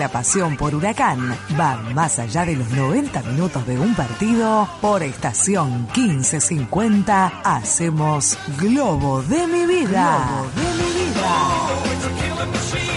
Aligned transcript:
La 0.00 0.08
pasión 0.08 0.56
por 0.56 0.74
Huracán 0.74 1.36
va 1.60 1.76
más 1.94 2.18
allá 2.18 2.46
de 2.46 2.56
los 2.56 2.70
90 2.70 3.22
minutos 3.24 3.66
de 3.66 3.78
un 3.78 3.94
partido. 3.94 4.66
Por 4.80 5.02
estación 5.02 5.86
1550 5.94 7.42
hacemos 7.44 8.38
Globo 8.58 9.20
de 9.20 9.46
mi 9.46 9.66
vida. 9.66 10.26
Globo 10.26 10.48
de 10.56 10.72
mi 10.82 10.90
vida. 11.04 12.89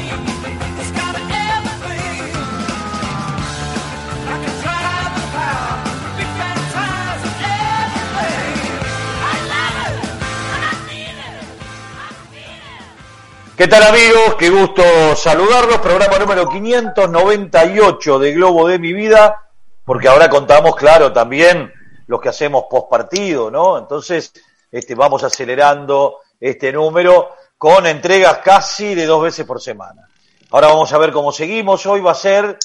¿Qué 13.56 13.68
tal 13.68 13.84
amigos? 13.84 14.34
Qué 14.40 14.50
gusto 14.50 14.82
saludarlos. 15.16 15.78
Programa 15.78 16.18
número 16.18 16.50
598 16.50 18.18
de 18.18 18.32
Globo 18.34 18.68
de 18.68 18.80
mi 18.80 18.94
vida, 18.94 19.48
porque 19.86 20.08
ahora 20.08 20.28
contamos, 20.28 20.76
claro, 20.76 21.14
también 21.14 21.72
los 22.08 22.20
que 22.20 22.30
hacemos 22.30 22.64
post 22.68 22.90
partido, 22.90 23.52
¿no? 23.52 23.78
Entonces, 23.78 24.34
este, 24.72 24.96
vamos 24.96 25.24
acelerando 25.24 26.22
este 26.40 26.74
número 26.74 27.30
con 27.56 27.86
entregas 27.86 28.40
casi 28.40 28.96
de 28.96 29.06
dos 29.06 29.22
veces 29.22 29.46
por 29.46 29.62
semana. 29.62 30.10
Ahora 30.50 30.70
vamos 30.70 30.92
a 30.92 30.98
ver 30.98 31.12
cómo 31.12 31.32
seguimos. 31.32 31.86
Hoy 31.86 32.02
va 32.02 32.14
a 32.14 32.16
ser 32.16 32.58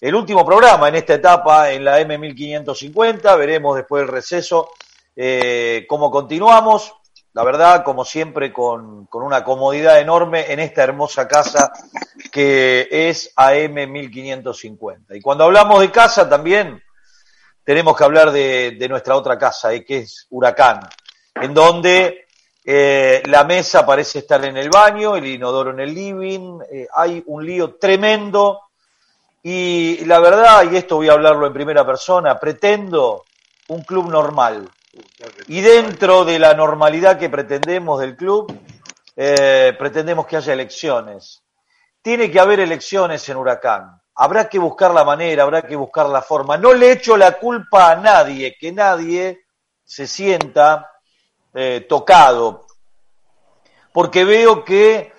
el 0.00 0.14
último 0.16 0.44
programa 0.44 0.88
en 0.88 0.96
esta 0.96 1.14
etapa 1.14 1.70
en 1.70 1.84
la 1.84 2.00
M1550. 2.00 3.38
Veremos 3.38 3.76
después 3.76 4.02
del 4.02 4.12
receso 4.12 4.70
eh, 5.14 5.86
cómo 5.88 6.10
continuamos 6.10 6.94
la 7.34 7.44
verdad, 7.44 7.82
como 7.84 8.04
siempre, 8.04 8.52
con, 8.52 9.06
con, 9.06 9.22
una 9.22 9.42
comodidad 9.42 10.00
enorme 10.00 10.52
en 10.52 10.60
esta 10.60 10.82
hermosa 10.84 11.26
casa 11.26 11.72
que 12.30 12.88
es 12.90 13.32
AM 13.36 13.90
1550. 13.90 15.16
Y 15.16 15.20
cuando 15.20 15.44
hablamos 15.44 15.80
de 15.80 15.90
casa 15.90 16.28
también 16.28 16.82
tenemos 17.64 17.96
que 17.96 18.04
hablar 18.04 18.32
de, 18.32 18.76
de 18.78 18.88
nuestra 18.88 19.16
otra 19.16 19.38
casa, 19.38 19.72
eh, 19.72 19.84
que 19.84 19.98
es 19.98 20.26
Huracán, 20.30 20.80
en 21.34 21.54
donde 21.54 22.26
eh, 22.64 23.22
la 23.26 23.44
mesa 23.44 23.84
parece 23.84 24.20
estar 24.20 24.44
en 24.44 24.56
el 24.56 24.70
baño, 24.70 25.16
el 25.16 25.26
inodoro 25.26 25.70
en 25.70 25.80
el 25.80 25.94
living, 25.94 26.60
eh, 26.70 26.86
hay 26.94 27.22
un 27.26 27.44
lío 27.44 27.74
tremendo 27.74 28.60
y 29.42 30.04
la 30.04 30.20
verdad, 30.20 30.70
y 30.70 30.76
esto 30.76 30.96
voy 30.96 31.08
a 31.08 31.12
hablarlo 31.12 31.46
en 31.46 31.52
primera 31.52 31.84
persona, 31.84 32.38
pretendo 32.38 33.24
un 33.68 33.82
club 33.82 34.08
normal, 34.08 34.68
y 35.48 35.60
dentro 35.60 36.24
de 36.24 36.38
la 36.38 36.54
normalidad 36.54 37.18
que 37.18 37.30
pretendemos 37.30 38.00
del 38.00 38.16
club, 38.16 38.52
eh, 39.16 39.74
pretendemos 39.78 40.26
que 40.26 40.36
haya 40.36 40.52
elecciones. 40.52 41.42
Tiene 42.02 42.30
que 42.30 42.40
haber 42.40 42.60
elecciones 42.60 43.26
en 43.28 43.36
Huracán. 43.36 44.00
Habrá 44.14 44.48
que 44.48 44.58
buscar 44.58 44.92
la 44.92 45.04
manera, 45.04 45.44
habrá 45.44 45.62
que 45.62 45.76
buscar 45.76 46.08
la 46.08 46.20
forma. 46.20 46.56
No 46.56 46.74
le 46.74 46.92
echo 46.92 47.16
la 47.16 47.38
culpa 47.38 47.92
a 47.92 47.96
nadie, 47.96 48.56
que 48.58 48.72
nadie 48.72 49.46
se 49.84 50.06
sienta 50.06 50.90
eh, 51.54 51.86
tocado, 51.88 52.66
porque 53.92 54.24
veo 54.24 54.64
que 54.64 55.12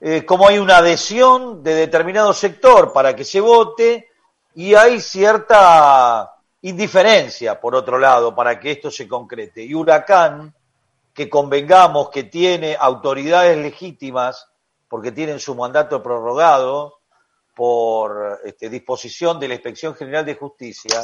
eh, 0.00 0.24
como 0.24 0.48
hay 0.48 0.58
una 0.58 0.78
adhesión 0.78 1.62
de 1.62 1.74
determinado 1.74 2.32
sector 2.32 2.92
para 2.92 3.14
que 3.14 3.24
se 3.24 3.40
vote 3.40 4.08
y 4.54 4.74
hay 4.74 5.00
cierta 5.00 6.39
indiferencia, 6.62 7.60
por 7.60 7.74
otro 7.74 7.98
lado, 7.98 8.34
para 8.34 8.58
que 8.60 8.72
esto 8.72 8.90
se 8.90 9.08
concrete. 9.08 9.62
Y 9.62 9.74
Huracán, 9.74 10.54
que 11.14 11.28
convengamos 11.28 12.10
que 12.10 12.24
tiene 12.24 12.76
autoridades 12.78 13.56
legítimas, 13.58 14.48
porque 14.88 15.12
tienen 15.12 15.38
su 15.38 15.54
mandato 15.54 16.02
prorrogado 16.02 16.98
por 17.54 18.40
este, 18.44 18.68
disposición 18.68 19.38
de 19.38 19.48
la 19.48 19.54
Inspección 19.54 19.94
General 19.94 20.24
de 20.24 20.34
Justicia, 20.34 21.00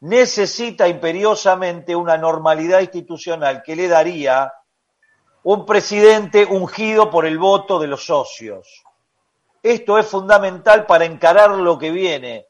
necesita 0.00 0.88
imperiosamente 0.88 1.94
una 1.94 2.16
normalidad 2.16 2.80
institucional 2.80 3.62
que 3.62 3.76
le 3.76 3.88
daría 3.88 4.52
un 5.44 5.64
presidente 5.64 6.44
ungido 6.44 7.10
por 7.10 7.26
el 7.26 7.38
voto 7.38 7.78
de 7.78 7.86
los 7.86 8.04
socios. 8.04 8.82
Esto 9.62 9.98
es 9.98 10.06
fundamental 10.06 10.86
para 10.86 11.04
encarar 11.04 11.50
lo 11.50 11.78
que 11.78 11.90
viene. 11.90 12.46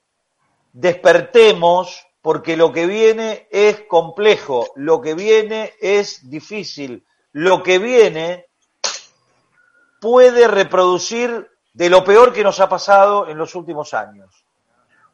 Despertemos 0.72 2.06
porque 2.22 2.56
lo 2.56 2.72
que 2.72 2.86
viene 2.86 3.48
es 3.50 3.82
complejo, 3.88 4.68
lo 4.76 5.00
que 5.00 5.14
viene 5.14 5.74
es 5.80 6.30
difícil, 6.30 7.04
lo 7.32 7.62
que 7.64 7.78
viene 7.80 8.46
puede 10.00 10.46
reproducir 10.46 11.50
de 11.72 11.90
lo 11.90 12.04
peor 12.04 12.32
que 12.32 12.44
nos 12.44 12.60
ha 12.60 12.68
pasado 12.68 13.28
en 13.28 13.36
los 13.36 13.54
últimos 13.56 13.92
años. 13.92 14.44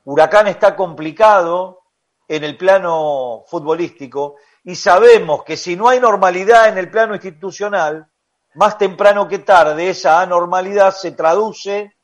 Huracán 0.04 0.48
está 0.48 0.76
complicado 0.76 1.80
en 2.28 2.44
el 2.44 2.56
plano 2.58 3.44
futbolístico 3.46 4.36
y 4.64 4.74
sabemos 4.74 5.44
que 5.44 5.56
si 5.56 5.76
no 5.76 5.88
hay 5.88 6.00
normalidad 6.00 6.68
en 6.68 6.76
el 6.76 6.90
plano 6.90 7.14
institucional, 7.14 8.06
más 8.54 8.76
temprano 8.76 9.26
que 9.28 9.38
tarde 9.38 9.88
esa 9.88 10.20
anormalidad 10.20 10.94
se 10.94 11.12
traduce 11.12 11.96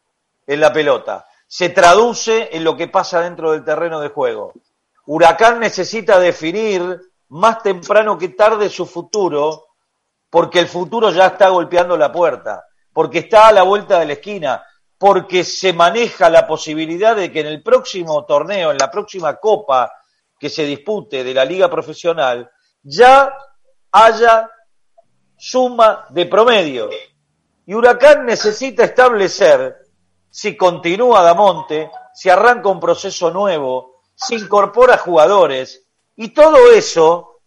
en 0.46 0.60
la 0.60 0.72
pelota, 0.72 1.26
se 1.46 1.68
traduce 1.70 2.56
en 2.56 2.64
lo 2.64 2.76
que 2.76 2.88
pasa 2.88 3.20
dentro 3.20 3.52
del 3.52 3.64
terreno 3.64 4.00
de 4.00 4.08
juego. 4.08 4.54
Huracán 5.06 5.60
necesita 5.60 6.18
definir 6.18 7.00
más 7.28 7.62
temprano 7.62 8.16
que 8.16 8.30
tarde 8.30 8.68
su 8.68 8.86
futuro, 8.86 9.66
porque 10.30 10.60
el 10.60 10.68
futuro 10.68 11.10
ya 11.10 11.26
está 11.26 11.48
golpeando 11.48 11.96
la 11.96 12.10
puerta, 12.10 12.64
porque 12.92 13.20
está 13.20 13.48
a 13.48 13.52
la 13.52 13.62
vuelta 13.62 13.98
de 13.98 14.06
la 14.06 14.12
esquina, 14.14 14.64
porque 14.98 15.44
se 15.44 15.72
maneja 15.72 16.30
la 16.30 16.46
posibilidad 16.46 17.14
de 17.14 17.30
que 17.30 17.40
en 17.40 17.48
el 17.48 17.62
próximo 17.62 18.24
torneo, 18.24 18.70
en 18.70 18.78
la 18.78 18.90
próxima 18.90 19.36
copa 19.36 19.92
que 20.38 20.48
se 20.48 20.64
dispute 20.64 21.22
de 21.22 21.34
la 21.34 21.44
liga 21.44 21.68
profesional, 21.68 22.50
ya 22.82 23.32
haya 23.92 24.50
suma 25.36 26.06
de 26.10 26.26
promedio. 26.26 26.90
Y 27.66 27.74
Huracán 27.74 28.26
necesita 28.26 28.84
establecer 28.84 29.76
si 30.30 30.56
continúa 30.56 31.22
Damonte, 31.22 31.90
si 32.12 32.28
arranca 32.28 32.68
un 32.68 32.80
proceso 32.80 33.30
nuevo, 33.30 33.93
si 34.14 34.36
incorpora 34.36 34.98
jugadores, 34.98 35.84
y 36.16 36.28
todo 36.28 36.70
eso 36.70 37.40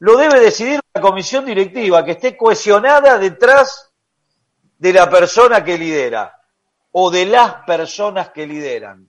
lo 0.00 0.16
debe 0.16 0.40
decidir 0.40 0.80
la 0.94 1.00
comisión 1.00 1.44
directiva 1.44 2.04
que 2.04 2.12
esté 2.12 2.36
cohesionada 2.36 3.18
detrás 3.18 3.90
de 4.78 4.92
la 4.92 5.10
persona 5.10 5.64
que 5.64 5.78
lidera 5.78 6.40
o 6.92 7.10
de 7.10 7.26
las 7.26 7.64
personas 7.64 8.30
que 8.30 8.46
lideran. 8.46 9.08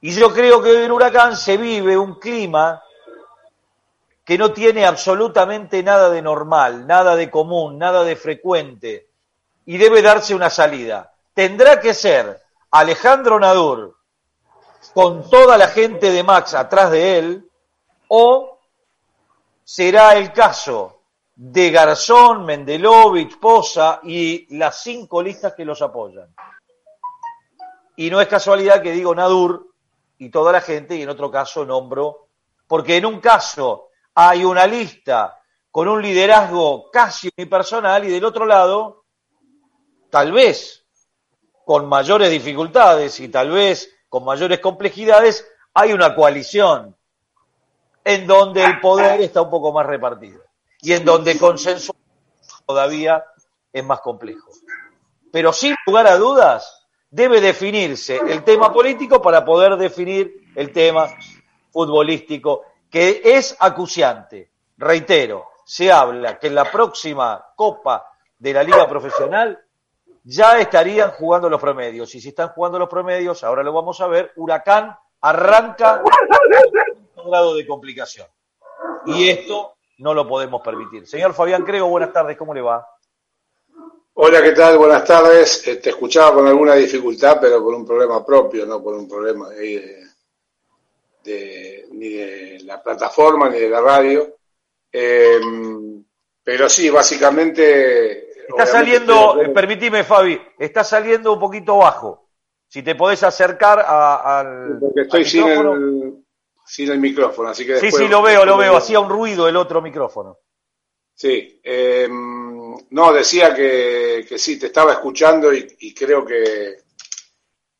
Y 0.00 0.12
yo 0.12 0.32
creo 0.32 0.62
que 0.62 0.84
en 0.84 0.92
Huracán 0.92 1.36
se 1.36 1.56
vive 1.56 1.96
un 1.96 2.18
clima 2.18 2.82
que 4.24 4.38
no 4.38 4.52
tiene 4.52 4.86
absolutamente 4.86 5.82
nada 5.82 6.10
de 6.10 6.22
normal, 6.22 6.86
nada 6.86 7.16
de 7.16 7.30
común, 7.30 7.78
nada 7.78 8.04
de 8.04 8.16
frecuente, 8.16 9.08
y 9.66 9.76
debe 9.76 10.02
darse 10.02 10.34
una 10.34 10.50
salida. 10.50 11.12
Tendrá 11.32 11.80
que 11.80 11.94
ser 11.94 12.40
Alejandro 12.70 13.38
Nadur 13.38 13.93
con 14.94 15.28
toda 15.28 15.58
la 15.58 15.66
gente 15.66 16.12
de 16.12 16.22
Max 16.22 16.54
atrás 16.54 16.92
de 16.92 17.18
él, 17.18 17.50
o 18.08 18.60
será 19.64 20.16
el 20.16 20.32
caso 20.32 21.00
de 21.34 21.70
Garzón, 21.72 22.44
Mendelovich, 22.44 23.38
Poza 23.40 23.98
y 24.04 24.56
las 24.56 24.82
cinco 24.82 25.20
listas 25.20 25.54
que 25.54 25.64
los 25.64 25.82
apoyan. 25.82 26.32
Y 27.96 28.08
no 28.08 28.20
es 28.20 28.28
casualidad 28.28 28.80
que 28.80 28.92
digo 28.92 29.14
Nadur 29.14 29.74
y 30.18 30.30
toda 30.30 30.52
la 30.52 30.60
gente, 30.60 30.94
y 30.94 31.02
en 31.02 31.08
otro 31.08 31.28
caso 31.28 31.64
nombro, 31.64 32.28
porque 32.68 32.96
en 32.96 33.06
un 33.06 33.20
caso 33.20 33.88
hay 34.14 34.44
una 34.44 34.64
lista 34.64 35.40
con 35.72 35.88
un 35.88 36.00
liderazgo 36.00 36.88
casi 36.92 37.30
unipersonal 37.36 38.04
y 38.04 38.10
del 38.10 38.24
otro 38.24 38.46
lado, 38.46 39.06
tal 40.08 40.30
vez 40.30 40.86
con 41.64 41.88
mayores 41.88 42.30
dificultades 42.30 43.18
y 43.18 43.28
tal 43.28 43.50
vez 43.50 43.93
con 44.14 44.24
mayores 44.24 44.60
complejidades, 44.60 45.44
hay 45.74 45.92
una 45.92 46.14
coalición 46.14 46.94
en 48.04 48.28
donde 48.28 48.64
el 48.64 48.78
poder 48.78 49.20
está 49.20 49.42
un 49.42 49.50
poco 49.50 49.72
más 49.72 49.84
repartido 49.86 50.40
y 50.80 50.92
en 50.92 51.04
donde 51.04 51.36
consenso 51.36 51.96
todavía 52.64 53.24
es 53.72 53.84
más 53.84 54.00
complejo. 54.02 54.52
Pero 55.32 55.52
sin 55.52 55.74
lugar 55.84 56.06
a 56.06 56.16
dudas, 56.16 56.86
debe 57.10 57.40
definirse 57.40 58.20
el 58.28 58.44
tema 58.44 58.72
político 58.72 59.20
para 59.20 59.44
poder 59.44 59.76
definir 59.76 60.44
el 60.54 60.70
tema 60.70 61.08
futbolístico 61.72 62.62
que 62.88 63.20
es 63.24 63.56
acuciante. 63.58 64.52
Reitero, 64.76 65.48
se 65.64 65.90
habla 65.90 66.38
que 66.38 66.46
en 66.46 66.54
la 66.54 66.70
próxima 66.70 67.44
Copa 67.56 68.12
de 68.38 68.52
la 68.52 68.62
Liga 68.62 68.86
Profesional 68.88 69.60
ya 70.24 70.58
estarían 70.58 71.10
jugando 71.12 71.48
los 71.48 71.60
promedios. 71.60 72.14
Y 72.14 72.20
si 72.20 72.30
están 72.30 72.48
jugando 72.48 72.78
los 72.78 72.88
promedios, 72.88 73.44
ahora 73.44 73.62
lo 73.62 73.72
vamos 73.72 74.00
a 74.00 74.06
ver, 74.06 74.32
Huracán 74.36 74.96
arranca 75.20 76.02
un 77.16 77.30
grado 77.30 77.54
de 77.54 77.66
complicación. 77.66 78.26
Y 79.06 79.28
esto 79.28 79.76
no 79.98 80.14
lo 80.14 80.26
podemos 80.26 80.62
permitir. 80.62 81.06
Señor 81.06 81.34
Fabián 81.34 81.62
Crego, 81.62 81.88
buenas 81.88 82.12
tardes, 82.12 82.36
¿cómo 82.36 82.54
le 82.54 82.62
va? 82.62 82.86
Hola, 84.14 84.42
¿qué 84.42 84.52
tal? 84.52 84.78
Buenas 84.78 85.04
tardes. 85.04 85.66
Eh, 85.66 85.76
te 85.76 85.90
escuchaba 85.90 86.34
con 86.34 86.46
alguna 86.46 86.74
dificultad, 86.74 87.38
pero 87.40 87.62
con 87.62 87.74
un 87.74 87.86
problema 87.86 88.24
propio, 88.24 88.64
no 88.64 88.82
por 88.82 88.94
un 88.94 89.08
problema 89.08 89.50
de, 89.50 90.04
de, 91.22 91.88
ni 91.90 92.10
de 92.10 92.60
la 92.62 92.82
plataforma 92.82 93.50
ni 93.50 93.58
de 93.58 93.68
la 93.68 93.80
radio. 93.80 94.36
Eh, 94.90 95.40
pero 96.42 96.68
sí, 96.68 96.88
básicamente. 96.90 98.33
Está 98.48 98.66
saliendo, 98.66 99.40
eh, 99.40 99.48
permitime, 99.50 100.04
Fabi, 100.04 100.40
está 100.58 100.84
saliendo 100.84 101.32
un 101.32 101.40
poquito 101.40 101.78
bajo. 101.78 102.28
Si 102.68 102.82
te 102.82 102.94
podés 102.94 103.22
acercar 103.22 103.80
al. 103.80 104.78
Porque 104.80 105.02
estoy 105.02 105.24
sin, 105.24 105.48
el, 105.48 106.24
sin 106.66 106.90
el 106.90 106.98
micrófono, 106.98 107.50
así 107.50 107.66
que. 107.66 107.78
sí, 107.78 107.90
sí, 107.90 108.08
lo 108.08 108.22
veo, 108.22 108.44
lo 108.44 108.56
veo. 108.56 108.76
Hacía 108.76 109.00
un 109.00 109.08
ruido 109.08 109.48
el 109.48 109.56
otro 109.56 109.80
micrófono. 109.80 110.38
Sí. 111.14 111.60
Eh, 111.62 112.08
no, 112.08 113.12
decía 113.12 113.54
que, 113.54 114.24
que, 114.28 114.38
sí, 114.38 114.58
te 114.58 114.66
estaba 114.66 114.92
escuchando 114.92 115.52
y, 115.52 115.76
y 115.80 115.94
creo 115.94 116.24
que, 116.24 116.78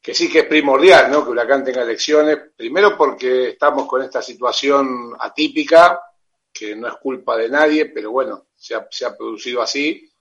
que 0.05 0.13
sí 0.13 0.31
que 0.31 0.41
es 0.41 0.45
primordial 0.47 1.11
¿no? 1.11 1.25
que 1.25 1.31
Huracán 1.31 1.65
tenga 1.65 1.83
elecciones, 1.83 2.37
primero 2.55 2.95
porque 2.95 3.49
estamos 3.49 3.87
con 3.87 4.03
esta 4.03 4.21
situación 4.21 5.15
atípica, 5.19 5.99
que 6.53 6.77
no 6.77 6.89
es 6.89 6.95
culpa 6.97 7.39
de 7.39 7.49
nadie, 7.49 7.87
pero 7.87 8.11
bueno, 8.11 8.49
se 8.55 8.75
ha, 8.75 8.87
se 8.91 9.07
ha 9.07 9.17
producido 9.17 9.63
así. 9.63 10.13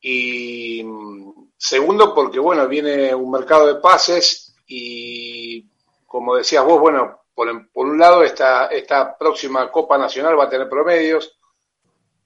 Y 0.00 0.82
mm, 0.84 1.50
segundo 1.56 2.14
porque, 2.14 2.38
bueno, 2.38 2.68
viene 2.68 3.14
un 3.14 3.30
mercado 3.30 3.66
de 3.66 3.80
pases 3.80 4.54
y, 4.66 5.66
como 6.06 6.36
decías 6.36 6.64
vos, 6.64 6.80
bueno, 6.80 7.22
por, 7.34 7.70
por 7.70 7.86
un 7.86 7.98
lado 7.98 8.22
esta, 8.22 8.66
esta 8.66 9.16
próxima 9.16 9.70
Copa 9.70 9.98
Nacional 9.98 10.38
va 10.38 10.44
a 10.44 10.48
tener 10.48 10.68
promedios, 10.68 11.38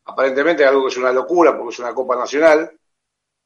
aparentemente 0.05 0.65
algo 0.65 0.83
que 0.83 0.89
es 0.89 0.97
una 0.97 1.13
locura 1.13 1.57
porque 1.57 1.73
es 1.73 1.79
una 1.79 1.95
Copa 1.95 2.17
Nacional, 2.17 2.79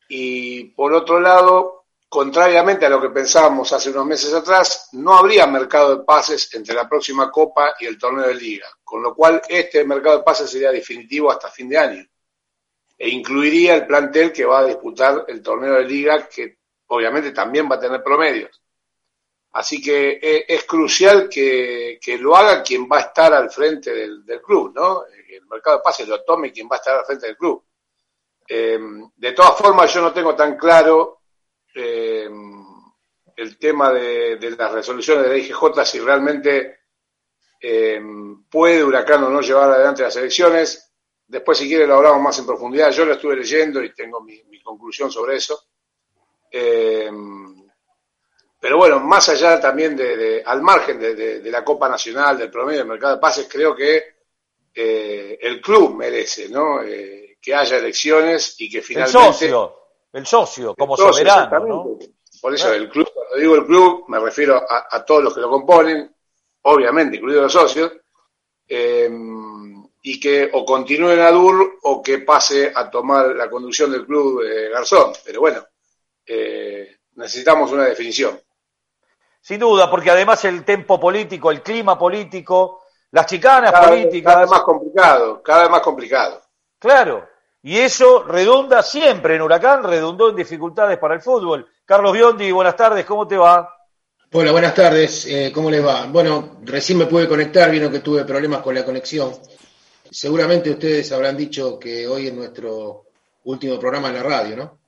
y 0.09 0.65
por 0.71 0.93
otro 0.93 1.21
lado, 1.21 1.87
contrariamente 2.09 2.87
a 2.87 2.89
lo 2.89 3.01
que 3.01 3.11
pensábamos 3.11 3.73
hace 3.73 3.91
unos 3.91 4.07
meses 4.07 4.33
atrás, 4.33 4.89
no 4.93 5.15
habría 5.15 5.47
mercado 5.47 5.97
de 5.97 6.05
pases 6.05 6.53
entre 6.55 6.75
la 6.75 6.89
próxima 6.89 7.31
Copa 7.31 7.75
y 7.79 7.87
el 7.87 7.99
torneo 7.99 8.27
de 8.27 8.35
liga, 8.35 8.69
con 8.83 9.03
lo 9.03 9.15
cual 9.15 9.43
este 9.49 9.85
mercado 9.85 10.19
de 10.19 10.25
pases 10.25 10.51
sería 10.51 10.71
definitivo 10.71 11.31
hasta 11.31 11.51
fin 11.51 11.69
de 11.69 11.79
año 11.79 12.07
e 12.99 13.09
incluiría 13.09 13.75
el 13.75 13.87
plantel 13.87 14.33
que 14.33 14.45
va 14.45 14.61
a 14.61 14.67
disputar 14.67 15.25
el 15.29 15.43
torneo 15.43 15.75
de 15.75 15.85
liga, 15.85 16.29
que 16.29 16.59
obviamente 16.89 17.33
también 17.33 17.69
va 17.71 17.77
a 17.77 17.81
tener 17.81 18.03
promedios. 18.03 18.63
Así 19.53 19.81
que 19.81 20.19
es, 20.21 20.45
es 20.49 20.65
crucial 20.65 21.29
que, 21.29 21.99
que, 22.01 22.19
lo 22.19 22.37
haga 22.37 22.63
quien 22.63 22.87
va 22.91 22.99
a 22.99 23.01
estar 23.01 23.33
al 23.33 23.51
frente 23.51 23.91
del, 23.93 24.43
club, 24.43 24.73
¿no? 24.75 25.05
El 25.07 25.47
mercado 25.47 25.79
de 25.79 25.83
pases 25.83 26.07
lo 26.07 26.23
tome 26.25 26.53
quien 26.53 26.69
va 26.71 26.77
a 26.77 26.79
estar 26.79 26.99
al 26.99 27.07
frente 27.07 27.27
del 27.27 27.37
club. 27.37 27.65
Eh, 28.49 28.79
de 29.17 29.33
todas 29.33 29.57
formas, 29.57 29.93
yo 29.93 30.03
no 30.03 30.13
tengo 30.13 30.37
tan 30.37 30.57
claro 30.57 31.23
eh, 31.75 32.29
el 33.37 33.59
tema 33.59 33.93
de, 33.93 34.39
las 34.57 34.73
resoluciones 34.73 35.25
de 35.25 35.31
la 35.31 35.37
IGJ, 35.39 35.85
si 35.85 36.01
realmente 36.01 36.81
eh, 37.61 38.01
puede 38.51 38.85
Huracán 38.85 39.25
o 39.25 39.31
no 39.31 39.41
llevar 39.41 39.71
adelante 39.71 40.03
las 40.03 40.17
elecciones. 40.17 40.86
Después, 41.29 41.59
si 41.59 41.67
quiere, 41.67 41.87
lo 41.87 41.97
hablamos 41.97 42.23
más 42.23 42.39
en 42.39 42.47
profundidad. 42.47 42.91
Yo 42.91 43.05
lo 43.05 43.15
estuve 43.15 43.37
leyendo 43.37 43.83
y 43.83 43.93
tengo 43.93 44.21
mi, 44.21 44.43
mi 44.45 44.63
conclusión 44.63 45.11
sobre 45.11 45.37
eso. 45.37 45.61
Eh, 46.51 47.11
pero 48.61 48.79
bueno, 48.79 49.01
más 49.01 49.29
allá 49.29 49.61
también 49.61 49.97
de, 49.97 50.17
de 50.17 50.43
al 50.45 50.63
margen 50.63 50.99
de, 50.99 51.15
de, 51.15 51.51
la 51.51 51.65
Copa 51.65 51.89
Nacional, 51.89 52.39
del 52.39 52.51
promedio 52.51 52.81
del 52.81 52.89
mercado 52.89 53.17
de 53.17 53.21
pases, 53.21 53.49
creo 53.51 53.75
que 53.75 54.03
eh, 54.75 55.39
el 55.41 55.61
club 55.61 55.97
merece, 55.97 56.49
¿no? 56.49 56.83
Eh, 56.83 57.39
que 57.41 57.55
haya 57.55 57.77
elecciones 57.77 58.57
y 58.59 58.71
que 58.71 58.83
finalmente. 58.83 59.19
El 59.19 59.33
socio 59.33 59.87
el 60.17 60.27
socio, 60.27 60.75
como 60.75 60.95
el 60.95 60.99
socio, 60.99 61.13
soberano. 61.13 61.67
¿no? 61.67 61.99
Por 62.41 62.55
eso 62.55 62.73
el 62.73 62.89
club, 62.89 63.11
cuando 63.13 63.37
digo 63.37 63.55
el 63.55 63.67
club, 63.67 64.05
me 64.09 64.19
refiero 64.19 64.57
a, 64.57 64.87
a 64.91 65.05
todos 65.05 65.23
los 65.23 65.35
que 65.35 65.41
lo 65.41 65.51
componen, 65.51 66.11
obviamente, 66.63 67.17
incluidos 67.17 67.43
los 67.43 67.53
socios, 67.53 67.93
eh, 68.67 69.11
y 70.09 70.21
que 70.21 70.49
o 70.53 70.65
continúe 70.65 71.11
en 71.11 71.21
Adur 71.21 71.81
o 71.83 72.01
que 72.01 72.19
pase 72.19 72.71
a 72.73 72.89
tomar 72.89 73.35
la 73.35 73.51
conducción 73.51 73.91
del 73.91 74.07
club 74.07 74.41
eh, 74.41 74.71
Garzón. 74.73 75.13
Pero 75.25 75.41
bueno, 75.41 75.67
eh, 76.25 76.99
necesitamos 77.17 77.73
una 77.73 77.87
definición. 77.87 78.41
Sin 79.41 79.59
duda, 79.59 79.91
porque 79.91 80.13
además 80.13 80.45
el 80.45 80.65
tempo 80.65 81.01
político, 81.01 81.51
el 81.51 81.61
clima 81.61 81.99
político, 81.99 82.85
las 83.11 83.27
chicanas 83.27 83.73
cada 83.73 83.89
políticas. 83.89 84.13
Vez, 84.13 84.23
cada 84.23 84.41
vez 84.43 84.51
más 84.51 84.63
complicado, 84.63 85.43
cada 85.43 85.63
vez 85.63 85.71
más 85.71 85.81
complicado. 85.81 86.41
Claro, 86.79 87.29
y 87.63 87.77
eso 87.77 88.23
redunda 88.23 88.85
siempre 88.85 89.35
en 89.35 89.43
Huracán, 89.43 89.83
redundó 89.83 90.31
en 90.31 90.37
dificultades 90.37 90.99
para 90.99 91.15
el 91.15 91.21
fútbol. 91.21 91.69
Carlos 91.85 92.13
Biondi, 92.13 92.53
buenas 92.53 92.77
tardes, 92.77 93.05
¿cómo 93.05 93.27
te 93.27 93.37
va? 93.37 93.75
Hola, 94.33 94.53
buenas 94.53 94.75
tardes, 94.75 95.27
eh, 95.27 95.51
¿cómo 95.53 95.69
les 95.69 95.85
va? 95.85 96.07
Bueno, 96.07 96.59
recién 96.63 96.97
me 96.97 97.07
pude 97.07 97.27
conectar, 97.27 97.69
vino 97.73 97.91
que 97.91 97.99
tuve 97.99 98.25
problemas 98.25 98.63
con 98.63 98.73
la 98.73 98.85
conexión. 98.85 99.33
Seguramente 100.17 100.71
ustedes 100.71 101.13
habrán 101.13 101.37
dicho 101.37 101.79
que 101.79 102.09
hoy 102.09 102.29
es 102.29 102.33
nuestro 102.33 103.05
último 103.45 103.79
programa 103.79 104.09
en 104.09 104.15
la 104.15 104.23
radio, 104.23 104.57
¿no? 104.57 104.79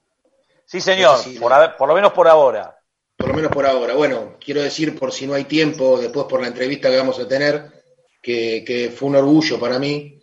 Sí, 0.64 0.80
señor, 0.80 1.18
no 1.18 1.22
sé 1.22 1.32
si 1.32 1.38
por, 1.38 1.86
lo 1.86 1.94
menos 1.94 2.14
por 2.14 2.26
ahora. 2.26 2.74
Por 3.14 3.28
lo 3.28 3.34
menos 3.34 3.52
por 3.52 3.66
ahora. 3.66 3.92
Bueno, 3.92 4.38
quiero 4.42 4.62
decir, 4.62 4.98
por 4.98 5.12
si 5.12 5.26
no 5.26 5.34
hay 5.34 5.44
tiempo, 5.44 5.98
después 5.98 6.24
por 6.24 6.40
la 6.40 6.46
entrevista 6.46 6.88
que 6.88 6.96
vamos 6.96 7.18
a 7.18 7.28
tener, 7.28 7.84
que, 8.22 8.64
que 8.66 8.88
fue 8.88 9.10
un 9.10 9.16
orgullo 9.16 9.60
para 9.60 9.78
mí 9.78 10.18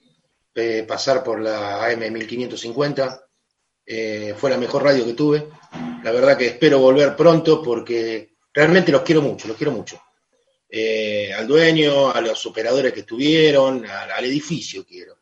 eh, 0.56 0.84
pasar 0.88 1.24
por 1.24 1.40
la 1.40 1.86
AM 1.86 2.12
1550. 2.12 3.28
Eh, 3.86 4.34
fue 4.36 4.50
la 4.50 4.58
mejor 4.58 4.86
radio 4.86 5.06
que 5.06 5.14
tuve. 5.14 5.50
La 6.04 6.12
verdad 6.12 6.36
que 6.36 6.48
espero 6.48 6.80
volver 6.80 7.16
pronto 7.16 7.62
porque 7.62 8.38
realmente 8.52 8.92
los 8.92 9.04
quiero 9.04 9.22
mucho, 9.22 9.48
los 9.48 9.56
quiero 9.56 9.72
mucho. 9.72 10.02
Eh, 10.70 11.32
al 11.34 11.48
dueño, 11.48 12.10
a 12.12 12.22
los 12.22 12.46
operadores 12.46 12.92
que 12.92 13.02
estuvieron, 13.02 13.86
al, 13.86 14.26
edificio 14.26 14.86
quiero. 14.86 15.18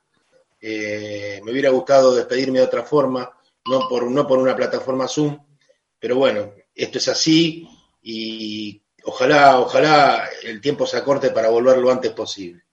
Eh, 0.60 1.42
me 1.44 1.52
hubiera 1.52 1.70
gustado 1.70 2.16
despedirme 2.16 2.60
de 2.60 2.66
otra 2.66 2.84
forma, 2.84 3.30
no 3.66 3.88
por, 3.90 4.10
no 4.10 4.26
por 4.26 4.40
una 4.40 4.56
plataforma 4.56 5.08
Zoom, 5.08 5.38
pero 6.00 6.16
bueno, 6.16 6.54
esto 6.74 6.98
es 6.98 7.08
así 7.08 7.68
y 8.02 8.82
ojalá, 9.04 9.60
ojalá 9.60 10.30
el 10.44 10.62
tiempo 10.62 10.86
se 10.86 10.98
acorte 10.98 11.32
para 11.32 11.50
volver 11.50 11.78
lo 11.78 11.92
antes 11.92 12.12
posible. 12.12 12.64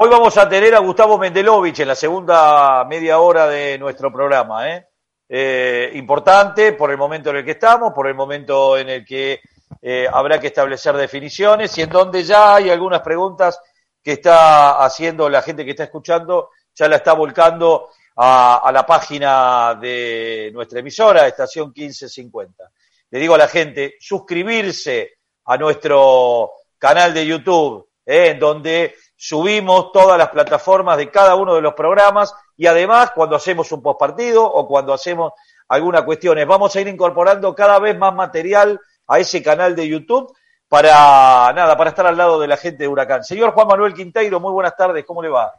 Hoy 0.00 0.08
vamos 0.08 0.36
a 0.38 0.48
tener 0.48 0.76
a 0.76 0.78
Gustavo 0.78 1.18
Mendelovich 1.18 1.80
en 1.80 1.88
la 1.88 1.96
segunda 1.96 2.84
media 2.84 3.18
hora 3.18 3.48
de 3.48 3.76
nuestro 3.78 4.12
programa. 4.12 4.70
¿eh? 4.70 4.86
Eh, 5.28 5.90
importante 5.94 6.72
por 6.74 6.92
el 6.92 6.96
momento 6.96 7.30
en 7.30 7.36
el 7.36 7.44
que 7.44 7.50
estamos, 7.50 7.92
por 7.92 8.06
el 8.06 8.14
momento 8.14 8.78
en 8.78 8.88
el 8.90 9.04
que 9.04 9.40
eh, 9.82 10.08
habrá 10.10 10.40
que 10.40 10.48
establecer 10.48 10.96
definiciones 10.96 11.76
y 11.78 11.82
en 11.82 11.90
donde 11.90 12.24
ya 12.24 12.56
hay 12.56 12.70
algunas 12.70 13.00
preguntas 13.00 13.60
que 14.02 14.12
está 14.12 14.84
haciendo 14.84 15.28
la 15.28 15.42
gente 15.42 15.64
que 15.64 15.72
está 15.72 15.84
escuchando, 15.84 16.50
ya 16.74 16.88
la 16.88 16.96
está 16.96 17.12
volcando 17.12 17.90
a, 18.16 18.56
a 18.58 18.72
la 18.72 18.86
página 18.86 19.78
de 19.80 20.50
nuestra 20.52 20.80
emisora, 20.80 21.26
Estación 21.26 21.72
1550. 21.74 22.70
Le 23.10 23.18
digo 23.18 23.34
a 23.34 23.38
la 23.38 23.48
gente, 23.48 23.96
suscribirse 24.00 25.18
a 25.44 25.56
nuestro 25.56 26.52
canal 26.78 27.14
de 27.14 27.26
YouTube, 27.26 27.88
eh, 28.04 28.30
en 28.30 28.38
donde 28.38 28.94
subimos 29.16 29.92
todas 29.92 30.16
las 30.16 30.28
plataformas 30.28 30.96
de 30.96 31.10
cada 31.10 31.34
uno 31.34 31.54
de 31.54 31.60
los 31.60 31.74
programas 31.74 32.32
y 32.56 32.66
además 32.66 33.10
cuando 33.14 33.36
hacemos 33.36 33.70
un 33.72 33.82
postpartido 33.82 34.44
o 34.44 34.66
cuando 34.66 34.92
hacemos 34.92 35.32
alguna 35.68 36.04
cuestión, 36.04 36.38
vamos 36.46 36.74
a 36.74 36.80
ir 36.80 36.88
incorporando 36.88 37.54
cada 37.54 37.78
vez 37.78 37.98
más 37.98 38.14
material 38.14 38.80
a 39.08 39.18
ese 39.18 39.42
canal 39.42 39.74
de 39.74 39.88
YouTube 39.88 40.32
para 40.68 41.52
nada, 41.54 41.76
para 41.76 41.90
estar 41.90 42.06
al 42.06 42.16
lado 42.16 42.38
de 42.38 42.46
la 42.46 42.56
gente 42.56 42.84
de 42.84 42.88
Huracán. 42.88 43.24
Señor 43.24 43.52
Juan 43.52 43.66
Manuel 43.66 43.94
Quinteiro, 43.94 44.38
muy 44.38 44.52
buenas 44.52 44.76
tardes, 44.76 45.04
¿cómo 45.06 45.22
le 45.22 45.30
va? 45.30 45.52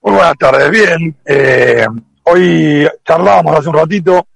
Muy 0.00 0.14
buenas 0.14 0.36
tardes, 0.38 0.70
bien. 0.70 1.14
Eh, 1.26 1.86
hoy 2.24 2.88
charlábamos 3.04 3.58
hace 3.58 3.68
un 3.68 3.74
ratito 3.74 4.26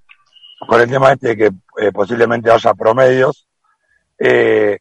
con 0.69 0.81
el 0.81 0.91
tema 0.91 1.13
este 1.13 1.29
de 1.29 1.37
que 1.37 1.51
eh, 1.79 1.91
posiblemente 1.91 2.51
haya 2.51 2.75
promedios. 2.75 3.49
Eh, 4.19 4.79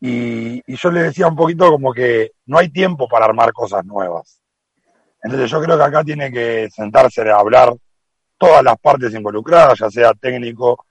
y, 0.00 0.62
y, 0.66 0.76
yo 0.76 0.90
le 0.90 1.04
decía 1.04 1.28
un 1.28 1.36
poquito 1.36 1.70
como 1.70 1.92
que 1.92 2.32
no 2.46 2.58
hay 2.58 2.70
tiempo 2.70 3.06
para 3.06 3.26
armar 3.26 3.52
cosas 3.52 3.84
nuevas. 3.84 4.40
Entonces 5.22 5.50
yo 5.50 5.62
creo 5.62 5.76
que 5.76 5.84
acá 5.84 6.02
tiene 6.02 6.30
que 6.32 6.68
sentarse 6.70 7.22
a 7.30 7.36
hablar 7.36 7.74
todas 8.36 8.62
las 8.62 8.78
partes 8.78 9.14
involucradas, 9.14 9.78
ya 9.78 9.90
sea 9.90 10.12
técnico 10.14 10.86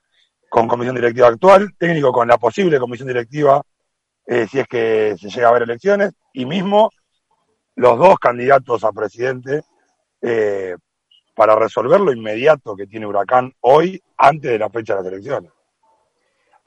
con 0.54 0.68
comisión 0.68 0.94
directiva 0.94 1.26
actual, 1.26 1.74
técnico 1.76 2.12
con 2.12 2.28
la 2.28 2.38
posible 2.38 2.78
comisión 2.78 3.08
directiva 3.08 3.60
eh, 4.24 4.46
si 4.48 4.60
es 4.60 4.68
que 4.68 5.16
se 5.18 5.28
llega 5.28 5.48
a 5.48 5.52
ver 5.52 5.62
elecciones, 5.62 6.12
y 6.32 6.46
mismo 6.46 6.92
los 7.74 7.98
dos 7.98 8.20
candidatos 8.20 8.84
a 8.84 8.92
presidente 8.92 9.62
eh, 10.22 10.76
para 11.34 11.56
resolver 11.56 11.98
lo 11.98 12.12
inmediato 12.12 12.76
que 12.76 12.86
tiene 12.86 13.04
Huracán 13.04 13.52
hoy 13.62 14.00
antes 14.16 14.52
de 14.52 14.60
la 14.60 14.70
fecha 14.70 14.94
de 14.94 15.02
las 15.02 15.12
elecciones. 15.12 15.50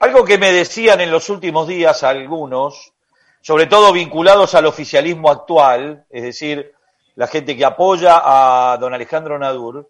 Algo 0.00 0.22
que 0.22 0.36
me 0.36 0.52
decían 0.52 1.00
en 1.00 1.10
los 1.10 1.30
últimos 1.30 1.66
días 1.66 2.02
algunos, 2.02 2.92
sobre 3.40 3.68
todo 3.68 3.90
vinculados 3.94 4.54
al 4.54 4.66
oficialismo 4.66 5.30
actual, 5.30 6.04
es 6.10 6.24
decir, 6.24 6.74
la 7.14 7.26
gente 7.26 7.56
que 7.56 7.64
apoya 7.64 8.20
a 8.22 8.76
don 8.76 8.92
Alejandro 8.92 9.38
Nadur, 9.38 9.88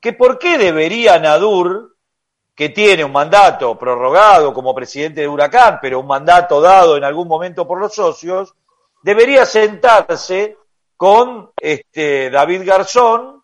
que 0.00 0.12
por 0.12 0.38
qué 0.38 0.56
debería 0.56 1.18
Nadur, 1.18 1.96
que 2.60 2.68
tiene 2.68 3.02
un 3.02 3.12
mandato 3.12 3.78
prorrogado 3.78 4.52
como 4.52 4.74
presidente 4.74 5.22
de 5.22 5.28
Huracán, 5.28 5.78
pero 5.80 5.98
un 5.98 6.06
mandato 6.06 6.60
dado 6.60 6.94
en 6.98 7.04
algún 7.04 7.26
momento 7.26 7.66
por 7.66 7.80
los 7.80 7.94
socios, 7.94 8.54
debería 9.02 9.46
sentarse 9.46 10.58
con 10.94 11.52
este, 11.58 12.28
David 12.28 12.60
Garzón 12.66 13.42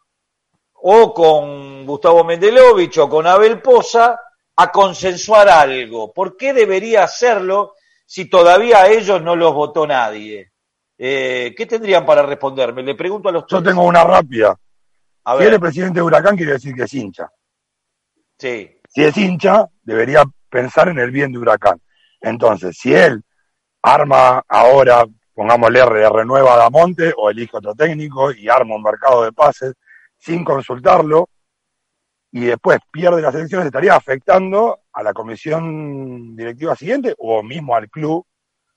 o 0.74 1.14
con 1.14 1.86
Gustavo 1.86 2.24
Mendelovich 2.24 2.98
o 2.98 3.08
con 3.08 3.26
Abel 3.26 3.62
Poza 3.62 4.20
a 4.54 4.70
consensuar 4.70 5.48
algo. 5.48 6.12
¿Por 6.12 6.36
qué 6.36 6.52
debería 6.52 7.04
hacerlo 7.04 7.72
si 8.04 8.28
todavía 8.28 8.82
a 8.82 8.88
ellos 8.88 9.22
no 9.22 9.34
los 9.34 9.54
votó 9.54 9.86
nadie? 9.86 10.52
Eh, 10.98 11.54
¿Qué 11.56 11.64
tendrían 11.64 12.04
para 12.04 12.20
responderme? 12.20 12.82
Le 12.82 12.94
pregunto 12.94 13.30
a 13.30 13.32
los 13.32 13.44
Yo 13.48 13.62
tengo 13.62 13.82
una 13.82 14.04
rápida. 14.04 14.54
A 15.24 15.34
ver. 15.36 15.42
Si 15.42 15.48
él 15.48 15.54
es 15.54 15.60
presidente 15.60 16.00
de 16.00 16.02
Huracán, 16.02 16.36
quiere 16.36 16.52
decir 16.52 16.74
que 16.74 16.82
es 16.82 16.92
hincha. 16.92 17.32
Sí. 18.38 18.75
Si 18.96 19.04
es 19.04 19.14
hincha, 19.18 19.66
debería 19.82 20.24
pensar 20.48 20.88
en 20.88 20.98
el 20.98 21.10
bien 21.10 21.30
de 21.30 21.38
Huracán. 21.38 21.78
Entonces, 22.18 22.78
si 22.78 22.94
él 22.94 23.22
arma 23.82 24.42
ahora, 24.48 25.04
pongámosle, 25.34 25.84
renueva 25.84 26.54
a 26.54 26.56
Damonte 26.56 27.12
o 27.14 27.28
elige 27.28 27.58
otro 27.58 27.74
técnico 27.74 28.32
y 28.32 28.48
arma 28.48 28.74
un 28.74 28.82
mercado 28.82 29.22
de 29.24 29.32
pases 29.34 29.74
sin 30.16 30.42
consultarlo, 30.42 31.28
y 32.32 32.46
después 32.46 32.78
pierde 32.90 33.20
las 33.20 33.34
elecciones, 33.34 33.66
estaría 33.66 33.94
afectando 33.94 34.78
a 34.94 35.02
la 35.02 35.12
comisión 35.12 36.34
directiva 36.34 36.74
siguiente 36.74 37.14
o 37.18 37.42
mismo 37.42 37.76
al 37.76 37.90
club 37.90 38.24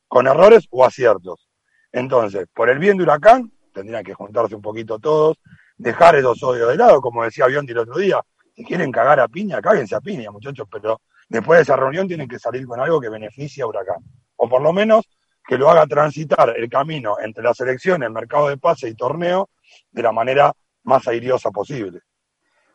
con 0.05 0.27
errores 0.27 0.67
o 0.69 0.83
aciertos. 0.83 1.47
Entonces, 1.93 2.45
por 2.53 2.69
el 2.69 2.77
bien 2.77 2.97
de 2.97 3.03
Huracán, 3.03 3.53
tendrían 3.73 4.03
que 4.03 4.15
juntarse 4.15 4.53
un 4.53 4.61
poquito 4.61 4.99
todos, 4.99 5.37
dejar 5.77 6.17
esos 6.17 6.43
odios 6.43 6.67
de 6.67 6.75
lado, 6.75 6.99
como 6.99 7.23
decía 7.23 7.47
Biondi 7.47 7.71
el 7.71 7.77
otro 7.77 7.97
día, 7.97 8.21
si 8.59 8.65
quieren 8.65 8.91
cagar 8.91 9.21
a 9.21 9.29
piña, 9.29 9.61
cáguense 9.61 9.95
a 9.95 10.01
piña, 10.01 10.31
muchachos, 10.31 10.67
pero 10.69 10.99
después 11.29 11.59
de 11.59 11.63
esa 11.63 11.77
reunión 11.77 12.09
tienen 12.09 12.27
que 12.27 12.37
salir 12.37 12.67
con 12.67 12.77
algo 12.77 12.99
que 12.99 13.07
beneficie 13.07 13.63
a 13.63 13.67
Huracán. 13.67 14.03
O 14.35 14.49
por 14.49 14.61
lo 14.61 14.73
menos 14.73 15.05
que 15.47 15.57
lo 15.57 15.69
haga 15.69 15.87
transitar 15.87 16.53
el 16.57 16.69
camino 16.69 17.15
entre 17.21 17.41
las 17.41 17.57
elecciones, 17.61 18.11
mercado 18.11 18.49
de 18.49 18.57
pase 18.57 18.89
y 18.89 18.95
torneo 18.95 19.47
de 19.89 20.03
la 20.03 20.11
manera 20.11 20.51
más 20.83 21.07
airiosa 21.07 21.51
posible. 21.51 22.01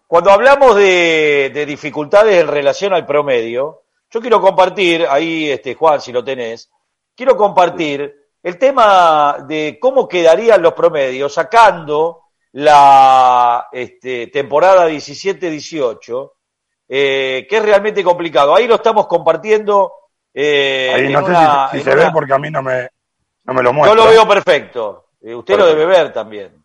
Cuando 0.07 0.31
hablamos 0.31 0.75
de, 0.75 1.51
de, 1.53 1.67
dificultades 1.67 2.41
en 2.41 2.49
relación 2.49 2.95
al 2.95 3.05
promedio, 3.05 3.83
yo 4.11 4.23
quiero 4.23 4.41
compartir, 4.41 5.07
ahí 5.07 5.51
este 5.51 5.75
Juan, 5.75 6.01
si 6.01 6.13
lo 6.13 6.25
tenés, 6.25 6.71
quiero 7.15 7.37
compartir 7.37 8.31
el 8.43 8.57
tema 8.57 9.45
de 9.47 9.77
cómo 9.79 10.09
quedarían 10.09 10.63
los 10.63 10.73
promedios 10.73 11.35
sacando 11.35 12.23
la 12.55 13.67
este, 13.73 14.29
temporada 14.29 14.89
17-18, 14.89 16.33
eh, 16.89 17.47
que 17.49 17.57
es 17.57 17.63
realmente 17.63 18.05
complicado. 18.05 18.55
Ahí 18.55 18.69
lo 18.69 18.77
estamos 18.77 19.09
compartiendo. 19.09 19.93
Eh, 20.33 20.93
ahí 20.95 21.13
no 21.13 21.25
sé 21.25 21.31
una, 21.31 21.69
si, 21.71 21.79
si 21.79 21.85
se 21.85 21.93
una... 21.93 22.05
ve 22.05 22.11
porque 22.13 22.33
a 22.33 22.39
mí 22.39 22.51
no 22.51 22.63
me, 22.63 22.89
no 23.45 23.55
me 23.55 23.63
lo 23.63 23.73
muestra. 23.73 23.99
Yo 23.99 24.05
lo 24.05 24.11
veo 24.11 24.29
perfecto. 24.29 25.07
Eh, 25.21 25.35
usted 25.35 25.55
perfecto. 25.55 25.75
lo 25.75 25.81
debe 25.81 25.97
ver 25.97 26.13
también. 26.13 26.65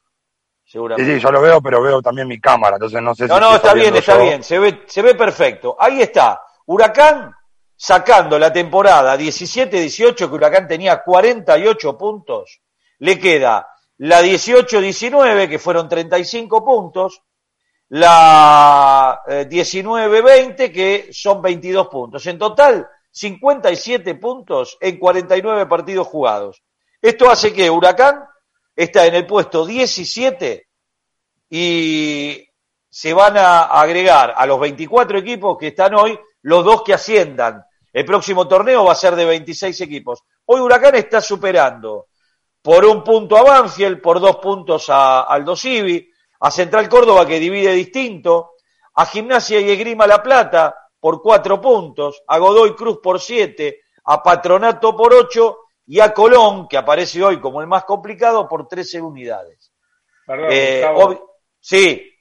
Seguramente. 0.63 1.11
Sí, 1.11 1.17
sí, 1.17 1.23
yo 1.23 1.31
lo 1.31 1.41
veo, 1.41 1.59
pero 1.59 1.81
veo 1.81 2.01
también 2.03 2.27
mi 2.27 2.39
cámara, 2.39 2.75
entonces 2.75 3.01
no 3.01 3.15
sé 3.15 3.25
no, 3.25 3.35
si. 3.35 3.41
No, 3.41 3.49
no, 3.49 3.55
está 3.55 3.73
bien, 3.73 3.95
está 3.95 4.15
yo. 4.15 4.21
bien, 4.21 4.43
se 4.43 4.59
ve, 4.59 4.83
se 4.85 5.01
ve 5.01 5.15
perfecto. 5.15 5.75
Ahí 5.79 6.03
está. 6.03 6.43
Huracán 6.67 7.33
sacando 7.75 8.37
la 8.37 8.53
temporada 8.53 9.17
17-18, 9.17 10.15
que 10.15 10.25
Huracán 10.25 10.67
tenía 10.67 11.01
48 11.01 11.97
puntos, 11.97 12.61
le 12.99 13.17
queda 13.17 13.67
la 13.99 14.21
18-19, 14.21 15.49
que 15.49 15.59
fueron 15.59 15.89
35 15.89 16.63
puntos, 16.63 17.21
la 17.89 19.21
eh, 19.27 19.47
19-20, 19.49 20.71
que 20.71 21.09
son 21.11 21.41
22 21.41 21.87
puntos. 21.87 22.25
En 22.27 22.37
total, 22.37 22.87
57 23.11 24.15
puntos 24.15 24.77
en 24.79 24.97
49 24.97 25.65
partidos 25.65 26.07
jugados. 26.07 26.63
Esto 27.01 27.29
hace 27.29 27.53
que 27.53 27.69
Huracán 27.69 28.23
está 28.73 29.05
en 29.05 29.15
el 29.15 29.27
puesto 29.27 29.65
17 29.65 30.67
y 31.49 32.47
se 32.89 33.13
van 33.13 33.37
a 33.37 33.63
agregar 33.63 34.33
a 34.35 34.45
los 34.45 34.59
24 34.59 35.17
equipos 35.19 35.57
que 35.57 35.67
están 35.67 35.95
hoy 35.95 36.17
los 36.43 36.63
dos 36.63 36.83
que 36.83 36.93
asciendan. 36.93 37.65
El 37.91 38.05
próximo 38.05 38.47
torneo 38.47 38.85
va 38.85 38.93
a 38.93 38.95
ser 38.95 39.15
de 39.15 39.25
26 39.25 39.81
equipos. 39.81 40.19
Hoy 40.45 40.61
Huracán 40.61 40.95
está 40.95 41.19
superando 41.19 42.08
por 42.61 42.85
un 42.85 43.03
punto 43.03 43.37
a 43.37 43.43
Banfield, 43.43 44.01
por 44.01 44.19
dos 44.19 44.37
puntos 44.37 44.89
a 44.89 45.21
Aldo 45.21 45.55
Civi, 45.55 46.11
a 46.41 46.51
Central 46.51 46.87
Córdoba 46.89 47.25
que 47.25 47.39
divide 47.39 47.71
distinto, 47.73 48.53
a 48.95 49.05
Gimnasia 49.05 49.59
y 49.59 49.71
Esgrima 49.71 50.07
La 50.07 50.21
Plata 50.21 50.75
por 50.99 51.21
cuatro 51.21 51.61
puntos, 51.61 52.23
a 52.27 52.37
Godoy 52.37 52.75
Cruz 52.75 52.99
por 53.01 53.19
siete, 53.19 53.81
a 54.05 54.21
Patronato 54.21 54.95
por 54.95 55.13
ocho 55.13 55.59
y 55.85 55.99
a 55.99 56.13
Colón, 56.13 56.67
que 56.67 56.77
aparece 56.77 57.23
hoy 57.23 57.39
como 57.39 57.61
el 57.61 57.67
más 57.67 57.83
complicado, 57.83 58.47
por 58.47 58.67
13 58.67 59.01
unidades. 59.01 59.71
Perdón, 60.25 60.49
eh, 60.51 60.85
sí. 61.59 62.13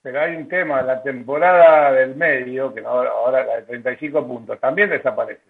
Pero 0.00 0.20
hay 0.20 0.36
un 0.36 0.48
tema, 0.48 0.80
la 0.80 1.02
temporada 1.02 1.92
del 1.92 2.16
medio, 2.16 2.72
que 2.72 2.80
ahora, 2.80 3.10
ahora 3.10 3.44
la 3.44 3.56
de 3.56 3.62
35 3.62 4.26
puntos, 4.26 4.58
también 4.60 4.88
desaparece. 4.88 5.42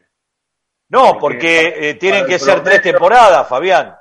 No, 0.89 1.19
porque, 1.19 1.19
porque 1.21 1.91
eh, 1.91 1.95
tienen 1.95 2.27
que 2.27 2.39
ser 2.39 2.65
tres 2.65 2.83
temporadas, 2.83 3.47
Fabián. 3.49 3.97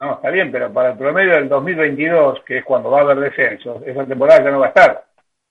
No, 0.00 0.14
está 0.14 0.30
bien, 0.30 0.50
pero 0.50 0.72
para 0.72 0.92
el 0.92 0.98
promedio 0.98 1.34
del 1.34 1.48
2022, 1.48 2.42
que 2.46 2.58
es 2.58 2.64
cuando 2.64 2.90
va 2.90 3.00
a 3.00 3.02
haber 3.02 3.20
descensos, 3.20 3.82
esa 3.84 4.06
temporada 4.06 4.42
ya 4.42 4.50
no 4.50 4.60
va 4.60 4.66
a 4.66 4.68
estar. 4.70 5.04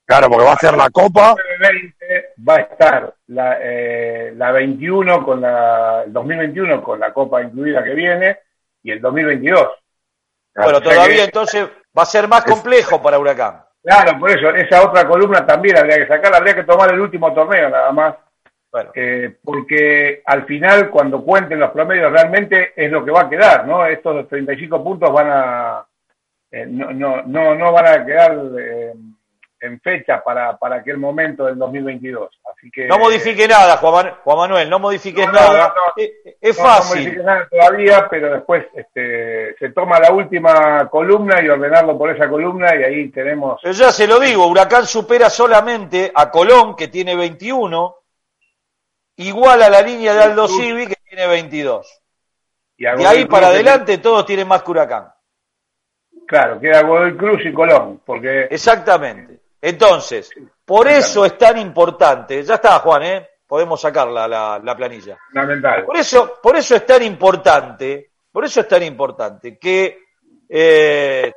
Claro, 0.06 0.28
porque 0.28 0.46
va 0.46 0.54
a 0.54 0.58
ser 0.58 0.76
la 0.76 0.90
Copa. 0.90 1.36
2020 1.60 2.34
va 2.50 2.56
a 2.56 2.60
estar 2.62 3.14
la, 3.28 3.58
eh, 3.62 4.34
la 4.36 4.52
21 4.52 5.24
con 5.24 5.42
la, 5.42 6.02
el 6.04 6.12
2021 6.12 6.82
con 6.82 7.00
la 7.00 7.14
Copa 7.14 7.44
incluida 7.44 7.84
que 7.84 7.94
viene 7.94 8.40
y 8.82 8.92
el 8.92 9.02
2022. 9.02 9.68
Bueno, 10.56 10.82
todavía 10.82 11.18
que, 11.18 11.24
entonces 11.26 11.70
va 11.96 12.02
a 12.02 12.06
ser 12.08 12.28
más 12.28 12.44
complejo 12.44 13.00
para 13.00 13.20
Huracán. 13.20 13.64
Claro, 13.84 14.20
por 14.20 14.32
eso, 14.32 14.50
esa 14.50 14.84
otra 14.84 15.08
columna 15.08 15.46
también 15.46 15.78
habría 15.78 15.98
que 15.98 16.08
sacar, 16.08 16.34
habría 16.34 16.56
que 16.56 16.64
tomar 16.64 16.92
el 16.92 17.00
último 17.00 17.32
torneo 17.34 17.70
nada 17.70 17.92
más. 17.92 18.16
Bueno. 18.72 18.92
Eh, 18.94 19.36
porque 19.44 20.22
al 20.26 20.46
final, 20.46 20.90
cuando 20.90 21.24
cuenten 21.24 21.60
los 21.60 21.72
promedios, 21.72 22.12
realmente 22.12 22.74
es 22.76 22.92
lo 22.92 23.04
que 23.04 23.12
va 23.12 23.22
a 23.22 23.30
quedar, 23.30 23.66
¿no? 23.68 23.86
Estos 23.86 24.28
35 24.28 24.84
puntos 24.84 25.12
van 25.12 25.28
a. 25.32 25.86
eh, 26.52 26.66
no, 26.68 26.92
no, 26.92 27.24
no, 27.24 27.56
no 27.56 27.72
van 27.72 27.88
a 27.88 28.06
quedar 28.06 28.38
eh, 28.60 28.94
en 29.62 29.80
fecha 29.82 30.24
para, 30.24 30.56
para 30.58 30.78
aquel 30.78 30.98
momento 30.98 31.46
del 31.46 31.58
2022. 31.58 32.30
Así 32.56 32.70
que. 32.72 32.88
No 32.88 33.00
modifique 33.00 33.48
nada, 33.48 33.78
Juan, 33.78 34.14
Juan 34.24 34.38
Manuel, 34.38 34.70
no 34.70 34.78
modifiques 34.80 35.26
No, 35.26 35.32
nada. 35.34 35.74
Eh, 35.98 36.38
Es 36.40 36.58
no, 36.58 36.64
no 36.64 36.70
fácil. 36.70 37.00
modifique 37.02 37.24
nada 37.24 37.48
todavía, 37.50 38.08
pero 38.10 38.34
después 38.34 38.66
este, 38.76 39.56
se 39.58 39.70
toma 39.72 40.00
la 40.00 40.12
última 40.14 40.88
columna 40.90 41.42
y 41.42 41.50
ordenarlo 41.50 41.98
por 41.98 42.12
esa 42.16 42.30
columna 42.30 42.76
y 42.76 42.84
ahí 42.84 43.10
tenemos. 43.10 43.60
Pero 43.64 43.74
ya 43.74 43.92
se 43.92 44.08
lo 44.08 44.20
digo, 44.20 44.46
Huracán 44.48 44.86
supera 44.86 45.30
solamente 45.30 46.12
a 46.14 46.30
Colón, 46.30 46.76
que 46.76 46.88
tiene 46.88 47.16
21, 47.16 47.96
igual 49.28 49.62
a 49.64 49.70
la 49.70 49.82
línea 49.82 50.14
de 50.14 50.24
Aldo 50.24 50.48
Civi, 50.48 50.88
que 50.88 50.96
tiene 51.08 51.28
22. 51.28 52.02
Y 52.78 52.84
De 52.86 53.08
ahí 53.08 53.26
para 53.26 53.48
adelante 53.48 53.98
todos 53.98 54.26
tienen 54.26 54.48
más 54.48 54.64
que 54.64 54.72
Huracán. 54.72 55.12
Claro, 56.28 56.60
queda 56.60 56.84
Godoy 56.84 57.18
Cruz 57.18 57.42
y 57.46 57.54
Colón, 57.54 58.02
porque 58.06 58.48
Exactamente. 58.50 59.40
Entonces, 59.62 60.30
por 60.64 60.88
eso 60.88 61.26
es 61.26 61.38
tan 61.38 61.58
importante, 61.58 62.42
ya 62.44 62.56
está 62.56 62.80
Juan, 62.80 63.04
¿eh? 63.04 63.30
podemos 63.48 63.82
sacar 63.82 64.08
la, 64.08 64.28
la- 64.28 64.60
la 64.64 64.76
planilla. 64.78 65.18
fundamental. 65.28 65.86
Por 65.86 65.98
eso, 65.98 66.40
por 66.42 66.56
eso 66.56 66.76
es 66.76 66.86
tan 66.86 67.02
importante, 67.04 68.12
por 68.32 68.46
eso 68.46 68.62
es 68.62 68.68
tan 68.68 68.84
importante 68.84 69.58
que, 69.58 70.04
eh, 70.48 71.34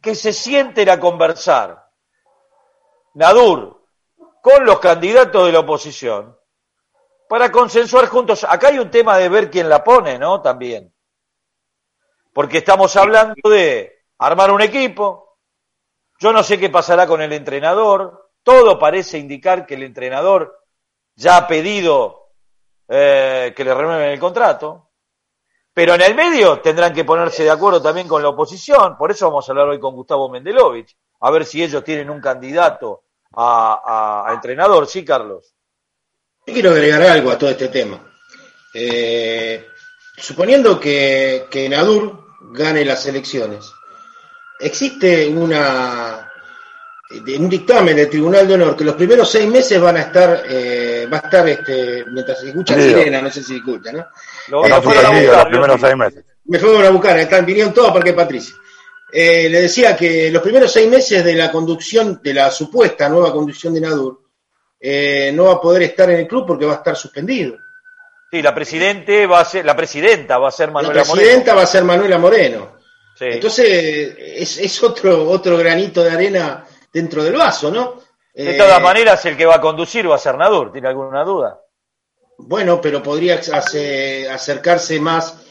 que 0.00 0.14
se 0.14 0.32
sienten 0.32 0.88
a 0.88 0.98
conversar 1.00 1.84
Nadur 3.14 3.82
con 4.40 4.64
los 4.64 4.78
candidatos 4.78 5.46
de 5.46 5.52
la 5.52 5.58
oposición 5.60 6.36
para 7.30 7.52
consensuar 7.52 8.06
juntos. 8.08 8.42
Acá 8.42 8.68
hay 8.70 8.80
un 8.80 8.90
tema 8.90 9.16
de 9.16 9.28
ver 9.28 9.52
quién 9.52 9.68
la 9.68 9.84
pone, 9.84 10.18
¿no? 10.18 10.42
También. 10.42 10.92
Porque 12.32 12.58
estamos 12.58 12.96
hablando 12.96 13.48
de 13.48 14.02
armar 14.18 14.50
un 14.50 14.60
equipo. 14.62 15.38
Yo 16.18 16.32
no 16.32 16.42
sé 16.42 16.58
qué 16.58 16.70
pasará 16.70 17.06
con 17.06 17.22
el 17.22 17.32
entrenador. 17.32 18.32
Todo 18.42 18.80
parece 18.80 19.16
indicar 19.18 19.64
que 19.64 19.76
el 19.76 19.84
entrenador 19.84 20.58
ya 21.14 21.36
ha 21.36 21.46
pedido 21.46 22.32
eh, 22.88 23.52
que 23.56 23.62
le 23.62 23.74
renueven 23.74 24.10
el 24.10 24.18
contrato. 24.18 24.90
Pero 25.72 25.94
en 25.94 26.00
el 26.02 26.16
medio 26.16 26.60
tendrán 26.60 26.92
que 26.92 27.04
ponerse 27.04 27.44
de 27.44 27.50
acuerdo 27.50 27.80
también 27.80 28.08
con 28.08 28.22
la 28.24 28.30
oposición. 28.30 28.98
Por 28.98 29.12
eso 29.12 29.26
vamos 29.28 29.48
a 29.48 29.52
hablar 29.52 29.68
hoy 29.68 29.78
con 29.78 29.94
Gustavo 29.94 30.28
Mendelovich. 30.28 30.96
A 31.20 31.30
ver 31.30 31.44
si 31.44 31.62
ellos 31.62 31.84
tienen 31.84 32.10
un 32.10 32.20
candidato 32.20 33.04
a, 33.36 34.24
a- 34.26 34.30
a 34.30 34.34
entrenador. 34.34 34.88
Sí, 34.88 35.04
Carlos. 35.04 35.54
Yo 36.50 36.54
quiero 36.54 36.70
agregar 36.72 37.00
algo 37.02 37.30
a 37.30 37.38
todo 37.38 37.50
este 37.50 37.68
tema. 37.68 38.00
Eh, 38.74 39.66
suponiendo 40.16 40.80
que, 40.80 41.46
que 41.48 41.68
Nadur 41.68 42.24
gane 42.52 42.84
las 42.84 43.06
elecciones, 43.06 43.70
existe 44.58 45.28
una 45.28 46.28
de- 47.24 47.36
un 47.36 47.48
dictamen 47.48 47.94
del 47.96 48.10
Tribunal 48.10 48.48
de 48.48 48.54
Honor 48.54 48.76
que 48.76 48.82
los 48.84 48.94
primeros 48.96 49.30
seis 49.30 49.46
meses 49.48 49.80
van 49.80 49.96
a 49.96 50.00
estar, 50.02 50.42
eh, 50.48 51.06
va 51.12 51.18
a 51.18 51.20
estar, 51.20 51.48
este, 51.48 52.04
mientras 52.12 52.40
se 52.40 52.48
escucha 52.48 52.74
sirena, 52.82 53.22
no 53.22 53.30
sé 53.30 53.42
si 53.44 53.56
escucha, 53.56 53.92
¿no? 53.92 54.06
Lo, 54.48 54.64
Eh, 54.66 54.68
lo 54.68 54.76
Está 54.76 54.82
fueron 54.82 55.04
a 55.04 55.08
suspendido 55.08 55.32
buscar, 55.32 55.44
los 55.44 55.50
primeros 55.52 55.80
seis 55.80 55.96
meses. 55.96 56.24
Me 56.46 56.58
fueron 56.58 56.84
a 56.84 56.90
buscar, 56.90 57.18
están, 57.20 57.46
vinieron 57.46 57.72
todos 57.74 57.90
a 57.90 57.94
Parque 57.94 58.12
Patricia. 58.12 58.54
Eh, 59.12 59.48
le 59.48 59.62
decía 59.62 59.96
que 59.96 60.30
los 60.32 60.42
primeros 60.42 60.72
seis 60.72 60.88
meses 60.88 61.24
de 61.24 61.34
la 61.34 61.50
conducción, 61.52 62.20
de 62.22 62.34
la 62.34 62.50
supuesta 62.50 63.08
nueva 63.08 63.32
conducción 63.32 63.72
de 63.74 63.80
Nadur, 63.82 64.20
eh, 64.80 65.30
no 65.34 65.44
va 65.44 65.52
a 65.54 65.60
poder 65.60 65.82
estar 65.82 66.10
en 66.10 66.20
el 66.20 66.26
club 66.26 66.46
porque 66.46 66.64
va 66.66 66.72
a 66.72 66.76
estar 66.76 66.96
suspendido. 66.96 67.56
Sí, 68.30 68.40
la 68.42 68.54
presidente 68.54 69.26
va 69.26 69.40
a 69.40 69.44
ser, 69.44 69.64
la 69.64 69.76
presidenta 69.76 70.38
va 70.38 70.48
a 70.48 70.52
ser 70.52 70.68
La 70.68 70.74
Manuela 70.74 71.02
presidenta 71.02 71.54
va 71.54 71.62
a 71.62 71.66
ser 71.66 71.84
Manuela 71.84 72.16
Moreno. 72.18 72.58
Moreno. 72.60 72.80
Sí. 73.18 73.24
Entonces, 73.28 74.16
es, 74.18 74.58
es 74.58 74.82
otro, 74.82 75.28
otro 75.28 75.56
granito 75.58 76.02
de 76.02 76.10
arena 76.10 76.64
dentro 76.92 77.22
del 77.22 77.34
vaso, 77.34 77.70
¿no? 77.70 78.00
de 78.32 78.54
Eh, 78.54 78.56
todas 78.56 78.80
maneras, 78.80 79.24
el 79.26 79.36
que 79.36 79.44
va 79.44 79.56
a 79.56 79.60
conducir 79.60 80.08
va 80.08 80.14
a 80.14 80.18
ser 80.18 80.36
Nadur. 80.38 80.72
¿Tiene 80.72 80.88
alguna 80.88 81.24
duda? 81.24 81.60
Bueno, 82.38 82.80
pero 82.80 83.02
podría 83.02 83.34
hace- 83.52 84.28
acercarse 84.30 84.98
más 85.00 85.44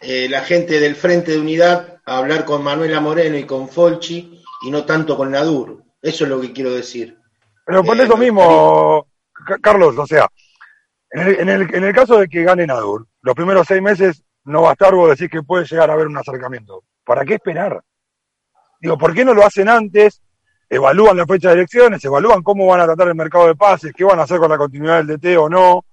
eh, 0.00 0.28
la 0.28 0.42
gente 0.42 0.78
del 0.78 0.94
Frente 0.94 1.32
de 1.32 1.38
Unidad 1.38 1.98
a 2.04 2.18
hablar 2.18 2.44
con 2.44 2.62
Manuela 2.62 3.00
Moreno 3.00 3.36
y 3.38 3.44
con 3.44 3.68
Folchi 3.68 4.42
y 4.62 4.70
no 4.70 4.84
tanto 4.84 5.16
con 5.16 5.30
Nadur. 5.32 5.82
Eso 6.02 6.24
es 6.24 6.30
lo 6.30 6.40
que 6.40 6.52
quiero 6.52 6.72
decir. 6.72 7.16
Pero 7.66 7.84
por 7.84 7.98
Eh, 8.00 8.04
eso 8.04 8.16
mismo, 8.16 9.06
Ca- 9.46 9.58
Carlos, 9.58 9.98
o 9.98 10.06
sea, 10.06 10.26
en 11.10 11.20
el, 11.28 11.40
en, 11.40 11.48
el, 11.48 11.74
en 11.74 11.84
el 11.84 11.94
caso 11.94 12.16
de 12.18 12.28
que 12.28 12.42
gane 12.44 12.66
Nadur, 12.66 13.06
los 13.22 13.34
primeros 13.34 13.66
seis 13.66 13.82
meses 13.82 14.22
no 14.44 14.62
va 14.62 14.70
a 14.70 14.72
estar, 14.72 14.94
vos 14.94 15.10
decís 15.10 15.28
que 15.30 15.42
puede 15.42 15.66
llegar 15.66 15.90
a 15.90 15.94
haber 15.94 16.06
un 16.06 16.16
acercamiento. 16.16 16.84
¿Para 17.04 17.24
qué 17.24 17.34
esperar? 17.34 17.82
Digo, 18.80 18.96
¿por 18.96 19.12
qué 19.12 19.24
no 19.24 19.34
lo 19.34 19.44
hacen 19.44 19.68
antes? 19.68 20.22
Evalúan 20.68 21.16
la 21.16 21.26
fecha 21.26 21.48
de 21.48 21.54
elecciones, 21.54 22.04
evalúan 22.04 22.42
cómo 22.42 22.66
van 22.66 22.80
a 22.80 22.84
tratar 22.86 23.08
el 23.08 23.14
mercado 23.14 23.46
de 23.48 23.54
pases, 23.56 23.92
qué 23.92 24.04
van 24.04 24.18
a 24.18 24.22
hacer 24.22 24.38
con 24.38 24.50
la 24.50 24.58
continuidad 24.58 25.02
del 25.04 25.18
DT 25.18 25.36
o 25.36 25.48
no. 25.48 25.84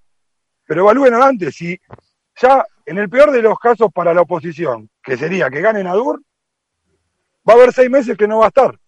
Pero 0.66 0.82
evalúen 0.82 1.14
antes. 1.16 1.56
Si 1.56 1.80
ya, 2.42 2.66
en 2.86 2.98
el 2.98 3.10
peor 3.10 3.32
de 3.32 3.42
los 3.42 3.58
casos 3.60 3.92
para 3.94 4.14
la 4.14 4.22
oposición, 4.22 4.90
que 5.04 5.18
sería 5.18 5.50
que 5.50 5.62
gane 5.62 5.84
Nadur, 5.84 6.22
va 7.48 7.54
a 7.54 7.56
haber 7.58 7.74
seis 7.74 7.90
meses 7.90 8.18
que 8.18 8.28
no 8.28 8.40
va 8.40 8.46
a 8.46 8.48
estar. 8.50 8.80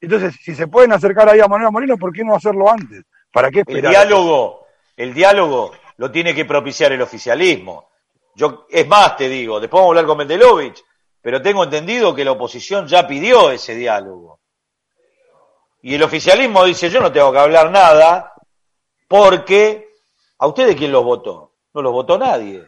Entonces, 0.00 0.36
si 0.42 0.54
se 0.54 0.66
pueden 0.66 0.92
acercar 0.92 1.28
ahí 1.28 1.40
a 1.40 1.48
Manuel 1.48 1.72
Moreno, 1.72 1.96
¿por 1.98 2.12
qué 2.12 2.24
no 2.24 2.34
hacerlo 2.34 2.70
antes? 2.70 3.04
¿Para 3.32 3.50
qué 3.50 3.60
El 3.60 3.76
esperar? 3.76 3.90
diálogo, 3.90 4.66
el 4.96 5.12
diálogo 5.12 5.72
lo 5.98 6.10
tiene 6.10 6.34
que 6.34 6.44
propiciar 6.44 6.92
el 6.92 7.02
oficialismo. 7.02 7.90
Yo, 8.34 8.66
es 8.70 8.86
más, 8.88 9.16
te 9.16 9.28
digo, 9.28 9.60
después 9.60 9.78
vamos 9.80 9.88
a 9.88 9.90
hablar 9.90 10.06
con 10.06 10.18
Mendelovich, 10.18 10.82
pero 11.20 11.42
tengo 11.42 11.64
entendido 11.64 12.14
que 12.14 12.24
la 12.24 12.32
oposición 12.32 12.86
ya 12.86 13.06
pidió 13.06 13.50
ese 13.50 13.74
diálogo. 13.74 14.40
Y 15.82 15.94
el 15.94 16.02
oficialismo 16.02 16.64
dice, 16.64 16.88
yo 16.88 17.00
no 17.00 17.12
tengo 17.12 17.32
que 17.32 17.38
hablar 17.38 17.70
nada, 17.70 18.32
porque 19.08 19.88
¿a 20.38 20.46
ustedes 20.46 20.76
quién 20.76 20.92
los 20.92 21.04
votó? 21.04 21.54
No 21.74 21.82
los 21.82 21.92
votó 21.92 22.18
nadie. 22.18 22.64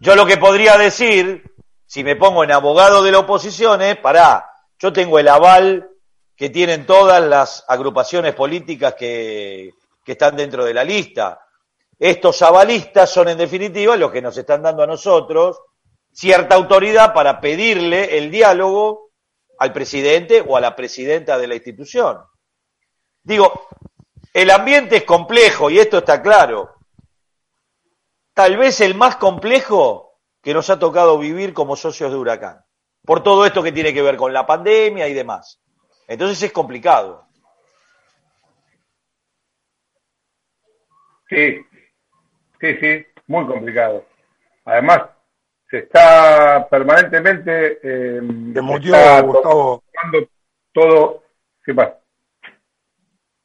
Yo 0.00 0.14
lo 0.14 0.24
que 0.24 0.36
podría 0.38 0.78
decir, 0.78 1.54
si 1.84 2.04
me 2.04 2.16
pongo 2.16 2.44
en 2.44 2.52
abogado 2.52 3.02
de 3.02 3.12
la 3.12 3.18
oposición, 3.18 3.82
es, 3.82 3.96
pará, 3.96 4.50
yo 4.78 4.92
tengo 4.92 5.18
el 5.18 5.28
aval 5.28 5.90
que 6.38 6.50
tienen 6.50 6.86
todas 6.86 7.20
las 7.20 7.64
agrupaciones 7.66 8.32
políticas 8.32 8.94
que, 8.94 9.74
que 10.04 10.12
están 10.12 10.36
dentro 10.36 10.64
de 10.64 10.72
la 10.72 10.84
lista. 10.84 11.40
Estos 11.98 12.40
avalistas 12.42 13.10
son 13.10 13.28
en 13.28 13.38
definitiva 13.38 13.96
los 13.96 14.12
que 14.12 14.22
nos 14.22 14.38
están 14.38 14.62
dando 14.62 14.84
a 14.84 14.86
nosotros 14.86 15.60
cierta 16.12 16.54
autoridad 16.54 17.12
para 17.12 17.40
pedirle 17.40 18.16
el 18.18 18.30
diálogo 18.30 19.10
al 19.58 19.72
presidente 19.72 20.40
o 20.46 20.56
a 20.56 20.60
la 20.60 20.76
presidenta 20.76 21.38
de 21.38 21.48
la 21.48 21.56
institución. 21.56 22.18
Digo, 23.24 23.66
el 24.32 24.52
ambiente 24.52 24.98
es 24.98 25.04
complejo 25.04 25.70
y 25.70 25.80
esto 25.80 25.98
está 25.98 26.22
claro. 26.22 26.76
Tal 28.32 28.56
vez 28.56 28.80
el 28.80 28.94
más 28.94 29.16
complejo 29.16 30.20
que 30.40 30.54
nos 30.54 30.70
ha 30.70 30.78
tocado 30.78 31.18
vivir 31.18 31.52
como 31.52 31.74
socios 31.74 32.12
de 32.12 32.16
Huracán, 32.16 32.64
por 33.04 33.24
todo 33.24 33.44
esto 33.44 33.60
que 33.60 33.72
tiene 33.72 33.92
que 33.92 34.02
ver 34.02 34.16
con 34.16 34.32
la 34.32 34.46
pandemia 34.46 35.08
y 35.08 35.14
demás. 35.14 35.60
Entonces 36.08 36.42
es 36.42 36.52
complicado. 36.52 37.26
Sí, 41.28 41.60
sí, 42.58 42.76
sí, 42.80 43.06
muy 43.26 43.46
complicado. 43.46 44.06
Además, 44.64 45.02
se 45.70 45.80
está 45.80 46.66
permanentemente... 46.70 47.78
Eh, 47.82 48.20
Te 48.54 48.62
mutió, 48.62 48.94
está 48.94 49.20
Gustavo. 49.20 49.84
tomando 49.92 50.28
todo... 50.72 51.22
¿Qué 51.62 51.74
pasa? 51.74 51.98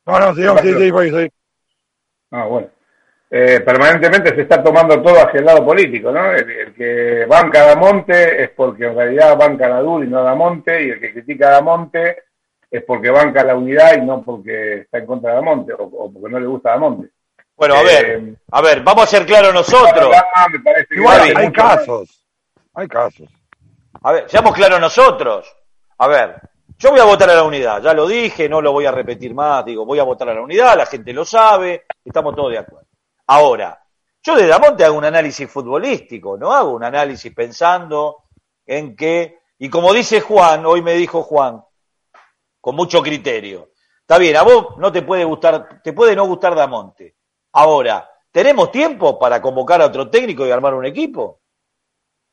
No, 0.06 0.19
no, 0.19 0.34
sí, 0.34 0.41
sí, 0.41 0.73
sí, 0.73 0.91
sí, 0.91 1.10
sí. 1.10 1.32
Ah, 2.32 2.45
bueno. 2.45 2.69
Eh, 3.30 3.60
permanentemente 3.62 4.34
se 4.36 4.41
está 4.43 4.63
tomando 4.63 5.02
todo 5.02 5.15
hacia 5.17 5.39
el 5.39 5.45
lado 5.45 5.65
político, 5.65 6.12
¿no? 6.12 6.32
El, 6.32 6.49
el 6.49 6.73
que 6.73 7.26
banca 7.26 7.63
a 7.63 7.65
Damonte 7.67 8.43
es 8.43 8.49
porque 8.52 8.86
en 8.86 8.95
realidad 8.95 9.36
banca 9.38 9.65
a 9.65 9.69
Nadur 9.69 10.06
y 10.06 10.08
no 10.08 10.19
a 10.19 10.23
Damonte, 10.23 10.86
y 10.86 10.89
el 10.91 10.99
que 11.02 11.13
critica 11.13 11.47
a 11.47 11.52
Damonte 11.54 12.23
es 12.73 12.83
porque 12.83 13.09
banca 13.12 13.41
a 13.41 13.45
la 13.45 13.55
unidad 13.55 13.95
y 13.97 14.01
no 14.01 14.23
porque 14.23 14.79
está 14.81 14.97
en 14.97 15.05
contra 15.05 15.29
de 15.29 15.36
Damonte, 15.38 15.73
o, 15.73 15.83
o 15.83 16.12
porque 16.12 16.29
no 16.31 16.39
le 16.39 16.47
gusta 16.47 16.69
a 16.69 16.73
Damonte. 16.73 17.09
Bueno, 17.55 17.75
a 17.75 17.81
Eh, 17.81 17.86
ver, 17.86 18.36
a 18.51 18.62
ver, 18.62 18.81
vamos 18.81 19.03
a 19.03 19.07
ser 19.07 19.25
claros 19.25 19.53
nosotros. 19.53 20.12
Igual 20.89 21.38
hay 21.38 21.51
casos. 21.51 22.25
Hay 22.73 22.88
casos. 22.88 23.29
A 24.01 24.12
ver, 24.12 24.29
seamos 24.29 24.53
claros 24.55 24.79
nosotros. 24.79 25.55
A 25.99 26.07
ver, 26.07 26.36
yo 26.77 26.89
voy 26.89 26.99
a 26.99 27.05
votar 27.05 27.29
a 27.29 27.36
la 27.36 27.43
unidad, 27.43 27.81
ya 27.81 27.93
lo 27.93 28.07
dije, 28.07 28.49
no 28.49 28.59
lo 28.59 28.71
voy 28.71 28.86
a 28.88 28.91
repetir 28.91 29.33
más, 29.36 29.63
digo, 29.63 29.86
voy 29.86 29.99
a 29.99 30.03
votar 30.03 30.29
a 30.29 30.33
la 30.33 30.41
unidad, 30.41 30.75
la 30.75 30.88
gente 30.88 31.13
lo 31.13 31.23
sabe, 31.23 31.86
estamos 32.03 32.36
todos 32.36 32.51
de 32.51 32.57
acuerdo. 32.57 32.88
Ahora, 33.27 33.79
yo 34.23 34.36
de 34.36 34.47
Damonte 34.47 34.83
hago 34.83 34.97
un 34.97 35.05
análisis 35.05 35.47
futbolístico, 35.49 36.38
no 36.38 36.51
hago 36.51 36.71
un 36.71 36.83
análisis 36.83 37.31
pensando 37.33 38.23
en 38.65 38.95
que, 38.95 39.38
y 39.59 39.69
como 39.69 39.93
dice 39.93 40.21
Juan, 40.21 40.65
hoy 40.65 40.81
me 40.81 40.93
dijo 40.93 41.21
Juan, 41.21 41.63
con 42.63 42.78
mucho 42.78 43.02
criterio. 43.02 43.71
Está 43.99 44.17
bien, 44.17 44.38
a 44.38 44.43
vos 44.43 44.78
no 44.78 44.89
te 44.89 45.02
puede 45.02 45.26
gustar, 45.26 45.82
te 45.84 45.91
puede 45.91 46.15
no 46.15 46.26
gustar 46.26 46.56
Damonte. 46.56 47.15
Ahora, 47.52 48.10
¿tenemos 48.32 48.71
tiempo 48.71 49.19
para 49.19 49.41
convocar 49.41 49.82
a 49.82 49.88
otro 49.88 50.10
técnico 50.10 50.47
y 50.47 50.52
armar 50.52 50.73
un 50.73 50.86
equipo? 50.86 51.41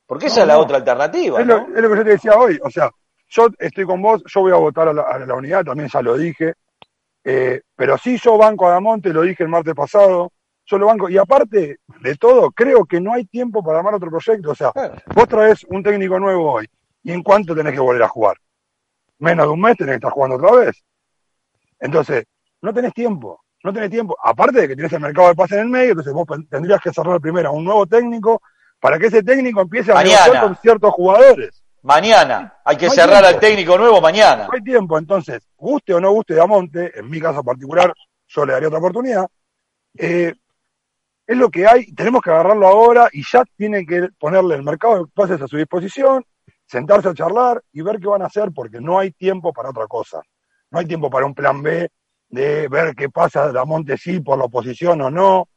Porque 0.06 0.26
esa 0.26 0.36
No, 0.36 0.42
es 0.42 0.48
la 0.48 0.54
no. 0.54 0.60
otra 0.60 0.76
alternativa. 0.76 1.40
Es 1.40 1.46
lo, 1.48 1.66
¿no? 1.66 1.76
es 1.76 1.82
lo 1.82 1.90
que 1.90 1.96
yo 1.96 2.04
te 2.04 2.10
decía 2.10 2.34
hoy. 2.36 2.60
O 2.62 2.70
sea, 2.70 2.88
yo 3.28 3.48
estoy 3.58 3.84
con 3.84 4.00
vos, 4.00 4.22
yo 4.24 4.40
voy 4.42 4.52
a 4.52 4.56
votar 4.56 4.86
a 4.86 4.92
la, 4.92 5.02
a 5.02 5.18
la 5.18 5.34
unidad, 5.34 5.64
también 5.64 5.88
ya 5.92 6.00
lo 6.00 6.16
dije. 6.16 6.54
Eh, 7.24 7.62
pero 7.74 7.98
sí, 7.98 8.16
yo 8.16 8.38
banco 8.38 8.68
a 8.68 8.70
Damonte, 8.70 9.12
lo 9.12 9.22
dije 9.22 9.42
el 9.42 9.48
martes 9.48 9.74
pasado. 9.74 10.30
Yo 10.64 10.78
lo 10.78 10.86
banco. 10.86 11.08
Y 11.08 11.18
aparte 11.18 11.78
de 12.02 12.14
todo, 12.14 12.52
creo 12.52 12.84
que 12.84 13.00
no 13.00 13.12
hay 13.14 13.24
tiempo 13.24 13.64
para 13.64 13.78
armar 13.78 13.94
otro 13.94 14.10
proyecto. 14.10 14.52
O 14.52 14.54
sea, 14.54 14.70
vos 15.12 15.26
traes 15.26 15.64
un 15.68 15.82
técnico 15.82 16.20
nuevo 16.20 16.52
hoy. 16.52 16.68
¿Y 17.02 17.10
en 17.10 17.24
cuánto 17.24 17.52
tenés 17.56 17.72
que 17.72 17.80
volver 17.80 18.04
a 18.04 18.08
jugar? 18.08 18.36
Menos 19.20 19.46
de 19.46 19.52
un 19.52 19.60
mes 19.60 19.76
tenés 19.76 19.92
que 19.92 19.96
estar 19.96 20.12
jugando 20.12 20.36
otra 20.36 20.52
vez. 20.56 20.84
Entonces, 21.78 22.24
no 22.62 22.74
tenés 22.74 22.92
tiempo. 22.92 23.40
No 23.62 23.72
tenés 23.72 23.90
tiempo. 23.90 24.16
Aparte 24.22 24.62
de 24.62 24.68
que 24.68 24.76
tenés 24.76 24.92
el 24.92 25.00
mercado 25.00 25.28
de 25.28 25.34
pase 25.34 25.54
en 25.54 25.60
el 25.62 25.68
medio, 25.68 25.90
entonces 25.90 26.12
vos 26.12 26.26
tendrías 26.48 26.80
que 26.80 26.92
cerrar 26.92 27.20
primero 27.20 27.50
a 27.50 27.52
un 27.52 27.64
nuevo 27.64 27.86
técnico 27.86 28.40
para 28.80 28.98
que 28.98 29.06
ese 29.06 29.22
técnico 29.22 29.60
empiece 29.60 29.92
a 29.92 29.94
Mañana. 29.96 30.24
negociar 30.24 30.44
con 30.44 30.56
ciertos 30.56 30.92
jugadores. 30.92 31.62
Mañana. 31.82 32.54
Hay 32.64 32.76
que 32.76 32.86
No 32.86 32.92
hay 32.92 32.98
cerrar 32.98 33.24
al 33.24 33.38
técnico 33.38 33.76
nuevo 33.78 34.00
mañana. 34.00 34.44
No 34.46 34.52
hay 34.54 34.62
tiempo, 34.62 34.98
entonces, 34.98 35.42
guste 35.56 35.94
o 35.94 36.00
no 36.00 36.10
guste 36.12 36.34
Damonte, 36.34 36.98
en 36.98 37.08
mi 37.08 37.20
caso 37.20 37.42
particular, 37.42 37.92
yo 38.28 38.46
le 38.46 38.52
daría 38.52 38.68
otra 38.68 38.80
oportunidad. 38.80 39.26
Eh, 39.96 40.34
es 41.26 41.36
lo 41.36 41.50
que 41.50 41.66
hay, 41.66 41.92
tenemos 41.94 42.22
que 42.22 42.30
agarrarlo 42.30 42.66
ahora 42.66 43.08
y 43.12 43.22
ya 43.24 43.44
tienen 43.56 43.86
que 43.86 44.08
ponerle 44.18 44.56
el 44.56 44.62
mercado 44.62 44.98
de 45.04 45.10
pases 45.14 45.40
a 45.40 45.46
su 45.46 45.56
disposición, 45.56 46.24
sentarse 46.70 47.08
a 47.08 47.14
charlar 47.14 47.60
y 47.72 47.82
ver 47.82 47.98
qué 47.98 48.06
van 48.06 48.22
a 48.22 48.26
hacer, 48.26 48.50
porque 48.54 48.80
no 48.80 48.98
hay 48.98 49.10
tiempo 49.10 49.52
para 49.52 49.70
otra 49.70 49.88
cosa. 49.88 50.22
No 50.70 50.78
hay 50.78 50.86
tiempo 50.86 51.10
para 51.10 51.26
un 51.26 51.34
plan 51.34 51.60
B 51.60 51.88
de 52.28 52.68
ver 52.68 52.94
qué 52.94 53.08
pasa 53.08 53.50
Damonte 53.50 53.96
sí 53.96 54.20
por 54.20 54.38
la 54.38 54.44
oposición 54.44 55.00
o 55.00 55.10
no. 55.10 55.48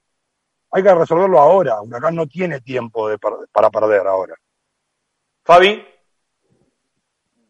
Hay 0.71 0.81
que 0.81 0.95
resolverlo 0.95 1.39
ahora. 1.39 1.79
Huracán 1.83 2.15
no 2.15 2.25
tiene 2.25 2.61
tiempo 2.61 3.09
de 3.09 3.19
para 3.19 3.69
perder 3.69 4.07
ahora. 4.07 4.33
Fabi, 5.43 5.85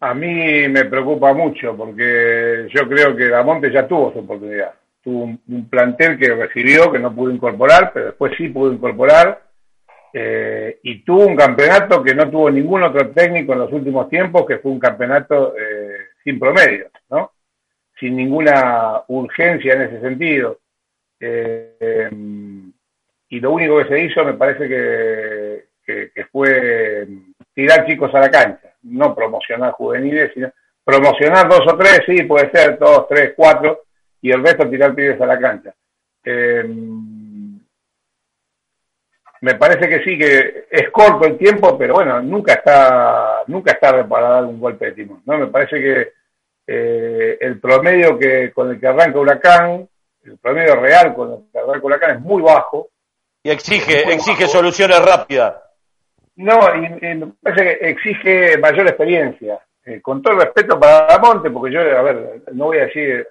A 0.01 0.13
mí 0.13 0.67
me 0.67 0.83
preocupa 0.83 1.31
mucho 1.33 1.77
porque 1.77 2.67
yo 2.69 2.89
creo 2.89 3.15
que 3.15 3.29
Damonte 3.29 3.71
ya 3.71 3.87
tuvo 3.87 4.11
su 4.11 4.19
oportunidad. 4.19 4.73
Tuvo 5.01 5.23
un, 5.23 5.41
un 5.47 5.69
plantel 5.69 6.19
que 6.19 6.35
recibió, 6.35 6.91
que 6.91 6.99
no 6.99 7.15
pudo 7.15 7.31
incorporar, 7.31 7.93
pero 7.93 8.07
después 8.07 8.33
sí 8.37 8.49
pudo 8.49 8.73
incorporar. 8.73 9.52
Eh, 10.15 10.79
y 10.83 11.03
tuvo 11.03 11.25
un 11.25 11.35
campeonato 11.35 12.03
que 12.03 12.13
no 12.13 12.29
tuvo 12.29 12.51
ningún 12.51 12.83
otro 12.83 13.09
técnico 13.09 13.53
en 13.53 13.59
los 13.59 13.71
últimos 13.71 14.07
tiempos, 14.09 14.45
que 14.45 14.59
fue 14.59 14.71
un 14.71 14.79
campeonato 14.79 15.55
eh, 15.57 16.09
sin 16.23 16.39
promedio, 16.39 16.91
¿no? 17.09 17.31
Sin 17.99 18.15
ninguna 18.15 19.01
urgencia 19.07 19.73
en 19.73 19.81
ese 19.81 20.01
sentido. 20.01 20.59
Eh, 21.19 21.75
eh, 21.79 22.09
y 23.29 23.39
lo 23.39 23.51
único 23.51 23.79
que 23.79 23.89
se 23.89 24.03
hizo 24.03 24.23
me 24.23 24.33
parece 24.33 24.67
que, 24.67 26.09
que, 26.13 26.25
fue 26.25 27.07
tirar 27.53 27.85
chicos 27.87 28.13
a 28.13 28.19
la 28.19 28.29
cancha, 28.29 28.73
no 28.83 29.15
promocionar 29.15 29.71
juveniles, 29.71 30.31
sino 30.33 30.51
promocionar 30.83 31.49
dos 31.49 31.61
o 31.65 31.75
tres, 31.77 32.03
sí, 32.05 32.23
puede 32.23 32.51
ser, 32.51 32.77
dos, 32.77 33.07
tres, 33.07 33.33
cuatro, 33.35 33.83
y 34.21 34.31
el 34.31 34.43
resto 34.43 34.69
tirar 34.69 34.93
pibes 34.93 35.19
a 35.19 35.25
la 35.25 35.39
cancha. 35.39 35.73
Eh, 36.23 36.63
me 39.43 39.55
parece 39.55 39.89
que 39.89 40.01
sí, 40.05 40.17
que 40.17 40.67
es 40.71 40.89
corto 40.89 41.25
el 41.25 41.37
tiempo, 41.37 41.77
pero 41.77 41.95
bueno, 41.95 42.21
nunca 42.21 42.53
está, 42.53 43.43
nunca 43.47 43.73
es 43.73 43.79
tarde 43.81 44.05
para 44.05 44.29
dar 44.29 44.45
un 44.45 44.57
golpe 44.57 44.85
de 44.85 44.91
timón, 44.93 45.21
¿no? 45.25 45.37
Me 45.37 45.47
parece 45.47 45.81
que 45.81 46.13
eh, 46.65 47.37
el 47.41 47.59
promedio 47.59 48.17
que 48.17 48.53
con 48.53 48.71
el 48.71 48.79
que 48.79 48.87
arranca 48.87 49.19
Huracán, 49.19 49.85
el 50.23 50.37
promedio 50.37 50.77
real 50.77 51.13
con 51.13 51.33
el 51.33 51.39
que 51.51 51.59
arranca 51.59 51.85
Huracán 51.85 52.11
es 52.15 52.21
muy 52.21 52.41
bajo, 52.41 52.87
y 53.43 53.49
exige, 53.49 54.13
exige 54.13 54.43
bajo. 54.45 54.53
soluciones 54.53 55.03
rápidas. 55.03 55.55
No, 56.37 56.59
y, 56.75 57.05
y 57.05 57.15
me 57.15 57.33
parece 57.41 57.63
que 57.63 57.89
exige 57.89 58.57
mayor 58.59 58.87
experiencia. 58.87 59.59
Eh, 59.85 59.99
con 60.01 60.21
todo 60.21 60.35
el 60.35 60.39
respeto 60.39 60.79
para 60.79 61.05
Damonte, 61.07 61.51
porque 61.51 61.73
yo, 61.73 61.81
a 61.81 62.01
ver, 62.01 62.43
no 62.53 62.67
voy 62.67 62.77
a 62.77 62.85
decir, 62.85 63.27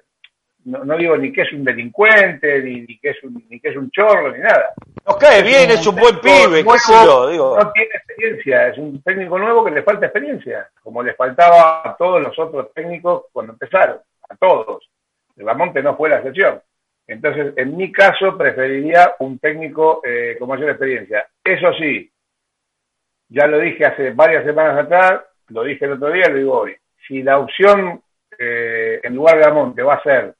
no, 0.64 0.84
no 0.84 0.96
digo 0.96 1.16
ni 1.16 1.32
que 1.32 1.42
es 1.42 1.52
un 1.52 1.64
delincuente, 1.64 2.62
ni, 2.62 2.82
ni 2.82 2.98
que 2.98 3.10
es 3.10 3.22
un, 3.24 3.44
ni 3.48 3.60
que 3.60 3.70
es 3.70 3.76
un 3.76 3.90
chorro, 3.90 4.32
ni 4.32 4.38
nada. 4.38 4.70
Nos 5.06 5.16
cae 5.16 5.42
bien, 5.42 5.70
es 5.70 5.86
un 5.86 5.96
buen 5.96 6.18
pibe, 6.20 6.64
qué 6.64 6.78
sé 6.78 6.92
yo, 7.04 7.28
digo. 7.28 7.58
No 7.58 7.72
tiene 7.72 7.90
experiencia, 7.94 8.68
es 8.68 8.78
un 8.78 9.02
técnico 9.02 9.38
nuevo 9.38 9.64
que 9.64 9.72
le 9.72 9.82
falta 9.82 10.06
experiencia, 10.06 10.68
como 10.82 11.02
le 11.02 11.14
faltaba 11.14 11.82
a 11.84 11.96
todos 11.96 12.22
los 12.22 12.38
otros 12.38 12.72
técnicos 12.74 13.24
cuando 13.32 13.52
empezaron, 13.52 13.98
a 14.28 14.36
todos. 14.36 14.88
Damonte 15.36 15.82
no 15.82 15.96
fue 15.96 16.08
la 16.08 16.18
excepción. 16.18 16.60
Entonces, 17.06 17.54
en 17.56 17.76
mi 17.76 17.90
caso, 17.90 18.38
preferiría 18.38 19.16
un 19.18 19.38
técnico 19.38 20.00
eh, 20.04 20.36
con 20.38 20.48
mayor 20.48 20.70
experiencia. 20.70 21.26
Eso 21.42 21.72
sí, 21.74 22.10
ya 23.28 23.46
lo 23.46 23.58
dije 23.58 23.84
hace 23.84 24.10
varias 24.10 24.44
semanas 24.44 24.84
atrás, 24.84 25.22
lo 25.48 25.64
dije 25.64 25.84
el 25.84 25.92
otro 25.92 26.12
día, 26.12 26.28
lo 26.28 26.36
digo 26.36 26.58
hoy. 26.60 26.76
Si 27.06 27.22
la 27.22 27.38
opción 27.38 28.00
eh, 28.38 29.00
en 29.02 29.14
lugar 29.16 29.36
de 29.36 29.42
Damonte 29.42 29.82
va 29.82 29.94
a 29.94 30.02
ser 30.02 30.34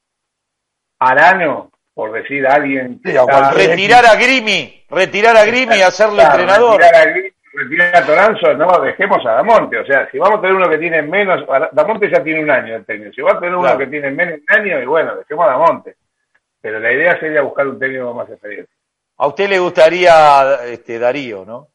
Arano, 1.09 1.71
por 1.93 2.11
decir 2.11 2.45
a 2.47 2.55
alguien 2.55 2.99
que 3.03 3.11
Sí, 3.11 3.17
a 3.17 3.21
está- 3.21 3.39
cualquier- 3.39 3.69
Retirar 3.71 4.05
a 4.05 4.15
Grimi, 4.15 4.83
retirar 4.89 5.37
a 5.37 5.45
Grimi 5.45 5.75
y 5.77 5.81
hacerlo 5.81 6.15
Claro, 6.15 6.31
entrenador. 6.31 6.81
Retirar 6.81 7.07
a, 7.07 7.13
retirar 7.55 7.95
a 7.95 8.05
Toranzo, 8.05 8.53
no, 8.55 8.79
dejemos 8.81 9.25
a 9.25 9.31
Damonte. 9.33 9.77
O 9.79 9.85
sea, 9.85 10.09
si 10.11 10.17
vamos 10.17 10.39
a 10.39 10.41
tener 10.41 10.55
uno 10.55 10.69
que 10.69 10.77
tiene 10.79 11.01
menos, 11.03 11.45
Damonte 11.71 12.09
ya 12.09 12.23
tiene 12.23 12.41
un 12.43 12.49
año 12.49 12.75
el 12.75 12.85
técnico. 12.85 13.13
Si 13.13 13.21
va 13.21 13.33
a 13.33 13.39
tener 13.39 13.53
uno 13.55 13.61
Claro. 13.63 13.77
que 13.79 13.87
tiene 13.87 14.09
menos 14.11 14.35
de 14.35 14.41
un 14.41 14.59
año, 14.59 14.81
y 14.81 14.85
bueno, 14.85 15.15
dejemos 15.17 15.45
a 15.47 15.51
Damonte. 15.51 15.95
Pero 16.61 16.79
la 16.79 16.91
idea 16.93 17.19
sería 17.19 17.41
buscar 17.41 17.67
un 17.67 17.77
técnico 17.77 18.13
más 18.13 18.29
experiencia. 18.29 18.73
A 19.17 19.27
usted 19.27 19.49
le 19.49 19.59
gustaría 19.59 20.59
este, 20.65 20.97
Darío, 20.97 21.43
¿no? 21.45 21.67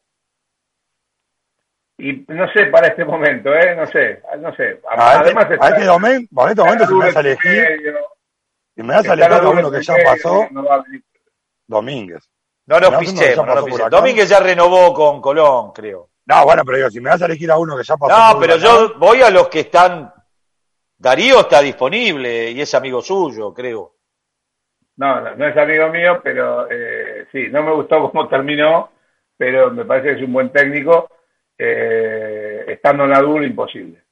Y 1.97 2.25
no 2.29 2.49
sé 2.53 2.65
para 2.67 2.87
este 2.87 3.03
momento, 3.03 3.53
¿eh? 3.53 3.75
No 3.75 3.85
sé, 3.87 4.21
no 4.39 4.55
sé. 4.55 4.79
A 4.89 5.15
este, 5.17 5.29
Además, 5.29 5.47
a 5.59 5.69
este 5.69 5.85
momento, 5.85 6.29
por 6.33 6.49
este 6.49 6.61
momento, 6.63 6.85
si 6.87 6.93
me 6.93 7.05
a 7.05 7.19
elegir, 7.19 7.95
si 8.79 8.83
me 8.83 8.93
das 8.93 9.09
a 9.09 9.13
elegir 9.13 9.33
a 9.33 9.49
uno 9.49 9.69
que 9.69 9.83
ya 9.83 9.95
pasó, 10.05 10.47
No 10.51 10.63
va 10.63 10.75
a 10.75 10.81
venir. 10.83 11.03
Domínguez. 11.67 12.29
No 12.65 12.77
pisemos, 12.97 13.35
ya 13.35 13.35
no 13.35 13.53
pisemos. 13.55 13.73
Huracán. 13.73 13.89
Domínguez 13.91 14.29
ya 14.29 14.39
renovó 14.39 14.93
con 14.93 15.21
Colón, 15.21 15.73
creo. 15.73 16.11
No, 16.25 16.45
bueno, 16.45 16.63
pero 16.63 16.77
digo, 16.77 16.89
si 16.89 17.01
me 17.01 17.09
das 17.09 17.21
a 17.21 17.25
elegir 17.25 17.51
a 17.51 17.57
uno 17.57 17.75
que 17.75 17.83
ya 17.83 17.97
pasó. 17.97 18.17
No, 18.17 18.39
pero 18.39 18.55
yo 18.55 18.97
voy 18.97 19.21
a 19.21 19.29
los 19.29 19.49
que 19.49 19.61
están. 19.61 20.13
Darío 20.97 21.41
está 21.41 21.59
disponible 21.59 22.51
y 22.51 22.61
es 22.61 22.73
amigo 22.73 23.01
suyo, 23.01 23.53
creo. 23.53 23.95
No, 24.95 25.19
no, 25.19 25.35
no 25.35 25.47
es 25.47 25.57
amigo 25.57 25.89
mío, 25.89 26.21
pero 26.23 26.71
eh, 26.71 27.27
sí, 27.33 27.47
no 27.49 27.63
me 27.63 27.73
gustó 27.73 27.99
cómo 28.11 28.29
terminó, 28.29 28.91
pero 29.35 29.71
me 29.71 29.83
parece 29.83 30.11
que 30.11 30.21
es 30.21 30.25
un 30.25 30.31
buen 30.31 30.53
técnico. 30.53 31.09
Eh, 31.57 32.63
estando 32.69 33.03
en 33.03 33.09
la 33.09 33.19
dura, 33.19 33.45
imposible. 33.45 34.03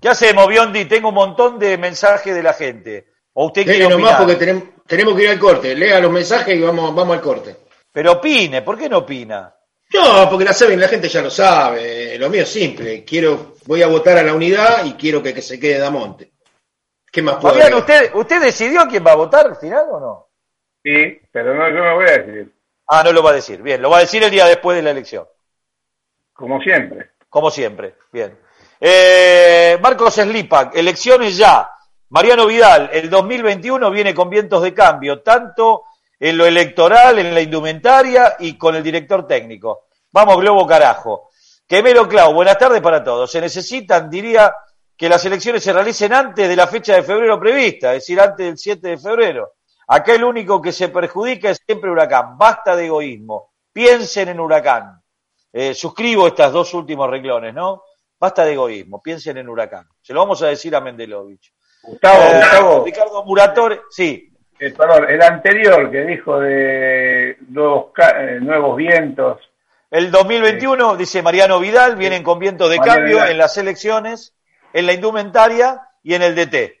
¿Qué 0.00 0.08
hacemos, 0.08 0.46
Biondi? 0.46 0.84
Tengo 0.84 1.08
un 1.08 1.16
montón 1.16 1.58
de 1.58 1.76
mensajes 1.78 2.32
de 2.32 2.42
la 2.44 2.52
gente. 2.52 3.13
¿O 3.34 3.46
usted 3.46 3.64
quiere 3.64 3.88
nomás 3.88 4.16
porque 4.16 4.36
tenemos, 4.36 4.64
tenemos 4.86 5.16
que 5.16 5.24
ir 5.24 5.28
al 5.30 5.38
corte. 5.38 5.74
Lea 5.74 6.00
los 6.00 6.12
mensajes 6.12 6.56
y 6.56 6.60
vamos, 6.60 6.94
vamos 6.94 7.16
al 7.16 7.22
corte. 7.22 7.56
Pero 7.92 8.12
opine, 8.12 8.62
¿por 8.62 8.78
qué 8.78 8.88
no 8.88 8.98
opina? 8.98 9.54
No, 9.92 10.28
porque 10.28 10.44
la 10.44 10.52
saben, 10.52 10.80
la 10.80 10.88
gente 10.88 11.08
ya 11.08 11.22
lo 11.22 11.30
sabe. 11.30 12.18
Lo 12.18 12.28
mío 12.30 12.42
es 12.42 12.48
simple. 12.48 13.04
Quiero, 13.04 13.54
voy 13.66 13.82
a 13.82 13.86
votar 13.86 14.18
a 14.18 14.22
la 14.22 14.34
unidad 14.34 14.84
y 14.84 14.94
quiero 14.94 15.22
que, 15.22 15.32
que 15.34 15.42
se 15.42 15.58
quede 15.60 15.78
Damonte. 15.78 16.32
¿Qué 17.10 17.22
más 17.22 17.36
puedo 17.36 17.54
Fabián? 17.54 17.74
¿usted, 17.74 18.12
¿usted 18.14 18.42
decidió 18.42 18.86
quién 18.88 19.06
va 19.06 19.12
a 19.12 19.16
votar 19.16 19.46
al 19.46 19.56
final 19.56 19.86
o 19.90 20.00
no? 20.00 20.28
Sí, 20.82 21.20
pero 21.30 21.54
no, 21.54 21.68
yo 21.68 21.84
no 21.84 21.94
voy 21.94 22.08
a 22.08 22.18
decir, 22.18 22.52
Ah, 22.86 23.02
no 23.04 23.12
lo 23.12 23.22
va 23.22 23.30
a 23.30 23.34
decir. 23.34 23.62
Bien, 23.62 23.80
lo 23.80 23.88
va 23.90 23.98
a 23.98 24.00
decir 24.00 24.22
el 24.22 24.30
día 24.30 24.46
después 24.46 24.76
de 24.76 24.82
la 24.82 24.90
elección. 24.90 25.26
como 26.32 26.60
siempre. 26.60 27.10
Como 27.28 27.50
siempre. 27.50 27.94
Bien. 28.12 28.36
Eh, 28.80 29.78
Marcos 29.80 30.14
Slipak, 30.14 30.76
elecciones 30.76 31.36
ya. 31.36 31.70
Mariano 32.10 32.46
Vidal, 32.46 32.90
el 32.92 33.10
2021 33.10 33.90
viene 33.90 34.14
con 34.14 34.28
vientos 34.30 34.62
de 34.62 34.74
cambio, 34.74 35.22
tanto 35.22 35.84
en 36.18 36.36
lo 36.36 36.46
electoral, 36.46 37.18
en 37.18 37.34
la 37.34 37.40
indumentaria 37.40 38.36
y 38.38 38.56
con 38.56 38.76
el 38.76 38.82
director 38.82 39.26
técnico. 39.26 39.86
Vamos, 40.12 40.38
Globo 40.38 40.66
carajo. 40.66 41.30
Quemero 41.66 42.06
Clau, 42.06 42.34
buenas 42.34 42.58
tardes 42.58 42.80
para 42.80 43.02
todos. 43.02 43.30
Se 43.30 43.40
necesitan, 43.40 44.10
diría, 44.10 44.54
que 44.96 45.08
las 45.08 45.24
elecciones 45.24 45.62
se 45.62 45.72
realicen 45.72 46.12
antes 46.12 46.48
de 46.48 46.56
la 46.56 46.66
fecha 46.66 46.94
de 46.94 47.02
febrero 47.02 47.40
prevista, 47.40 47.94
es 47.94 48.02
decir, 48.02 48.20
antes 48.20 48.46
del 48.46 48.58
7 48.58 48.88
de 48.88 48.98
febrero. 48.98 49.54
Acá 49.88 50.14
el 50.14 50.24
único 50.24 50.62
que 50.62 50.72
se 50.72 50.88
perjudica 50.88 51.50
es 51.50 51.60
siempre 51.64 51.90
Huracán. 51.90 52.38
Basta 52.38 52.76
de 52.76 52.86
egoísmo. 52.86 53.52
Piensen 53.72 54.28
en 54.28 54.40
Huracán. 54.40 55.02
Eh, 55.52 55.72
suscribo 55.72 56.26
estos 56.26 56.52
dos 56.52 56.74
últimos 56.74 57.08
renglones, 57.08 57.54
¿no? 57.54 57.82
Basta 58.18 58.44
de 58.44 58.52
egoísmo, 58.52 59.00
piensen 59.00 59.36
en 59.38 59.48
Huracán. 59.48 59.86
Se 60.00 60.12
lo 60.12 60.20
vamos 60.20 60.42
a 60.42 60.48
decir 60.48 60.74
a 60.74 60.80
Mendelovich. 60.80 61.53
Gustavo, 61.86 62.22
Eh, 62.22 62.36
Gustavo, 62.38 62.84
Ricardo 62.84 63.24
Muratore, 63.24 63.80
sí. 63.90 64.30
eh, 64.58 64.70
perdón, 64.76 65.06
el 65.08 65.22
anterior 65.22 65.90
que 65.90 66.02
dijo 66.04 66.40
de 66.40 67.36
nuevos, 67.48 67.86
eh, 67.98 68.38
nuevos 68.40 68.76
vientos, 68.76 69.40
El 69.90 70.10
2021, 70.10 70.96
dice 70.96 71.22
Mariano 71.22 71.60
Vidal, 71.60 71.96
vienen 71.96 72.22
con 72.22 72.38
vientos 72.38 72.68
de 72.70 72.78
Mariano 72.78 72.98
cambio 73.00 73.16
Vidal. 73.16 73.30
en 73.30 73.38
las 73.38 73.56
elecciones, 73.58 74.34
en 74.72 74.86
la 74.86 74.92
indumentaria 74.92 75.82
y 76.02 76.14
en 76.14 76.22
el 76.22 76.34
DT. 76.34 76.80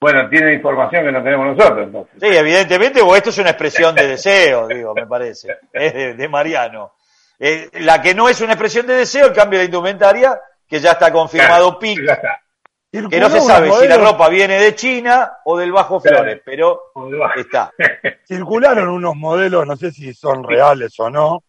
Bueno, 0.00 0.26
tiene 0.30 0.54
información 0.54 1.04
que 1.04 1.12
no 1.12 1.22
tenemos 1.22 1.54
nosotros, 1.54 1.86
entonces. 1.86 2.14
Sí, 2.18 2.28
evidentemente, 2.34 3.02
o 3.02 3.14
esto 3.14 3.28
es 3.28 3.36
una 3.38 3.50
expresión 3.50 3.94
de 3.94 4.08
deseo, 4.08 4.66
digo, 4.68 4.94
me 4.94 5.06
parece. 5.06 5.58
Es 5.72 5.92
de, 5.92 6.14
de 6.14 6.28
Mariano. 6.28 6.94
Eh, 7.38 7.68
la 7.80 8.00
que 8.00 8.14
no 8.14 8.28
es 8.28 8.40
una 8.40 8.52
expresión 8.52 8.86
de 8.86 8.94
deseo, 8.94 9.26
el 9.26 9.32
cambio 9.34 9.58
de 9.58 9.66
indumentaria, 9.66 10.40
que 10.66 10.78
ya 10.80 10.92
está 10.92 11.12
confirmado 11.12 11.64
Claro, 11.66 11.78
PIC, 11.78 12.06
ya 12.06 12.12
está. 12.14 12.40
Que 12.90 13.20
no 13.20 13.30
se 13.30 13.40
sabe 13.40 13.70
si 13.72 13.86
la 13.88 13.98
ropa 13.98 14.28
viene 14.28 14.58
de 14.58 14.74
China 14.74 15.38
o 15.44 15.56
del 15.56 15.70
Bajo 15.72 16.00
Claro. 16.00 16.18
Flores, 16.18 16.42
pero 16.44 16.92
está. 17.36 17.72
Circularon 18.26 18.88
unos 18.88 19.14
modelos, 19.16 19.66
no 19.66 19.76
sé 19.76 19.92
si 19.92 20.12
son 20.12 20.42
reales 20.44 20.98
o 20.98 21.08
no, 21.08 21.44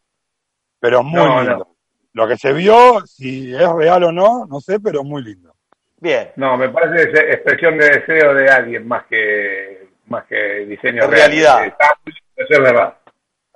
pero 0.79 1.01
muy 1.03 1.19
No, 1.19 1.41
lindos. 1.41 1.57
no. 1.59 1.75
Lo 2.13 2.27
que 2.27 2.37
se 2.37 2.51
vio, 2.53 3.05
si 3.05 3.53
es 3.55 3.69
real 3.71 4.03
o 4.03 4.11
no, 4.11 4.45
no 4.45 4.59
sé, 4.59 4.79
pero 4.79 5.03
muy 5.03 5.23
lindo. 5.23 5.55
Bien, 5.97 6.31
No, 6.35 6.57
me 6.57 6.69
parece 6.69 7.09
expresión 7.31 7.77
de 7.77 7.89
deseo 7.89 8.33
de 8.33 8.49
alguien 8.49 8.87
más 8.87 9.05
que 9.05 9.89
más 10.07 10.25
que 10.25 10.65
diseño 10.65 11.03
De 11.03 11.07
real. 11.07 11.11
realidad. 11.29 11.65
Está- 11.65 11.95
Eso 12.35 12.53
es 12.53 12.59
verdad. 12.59 12.97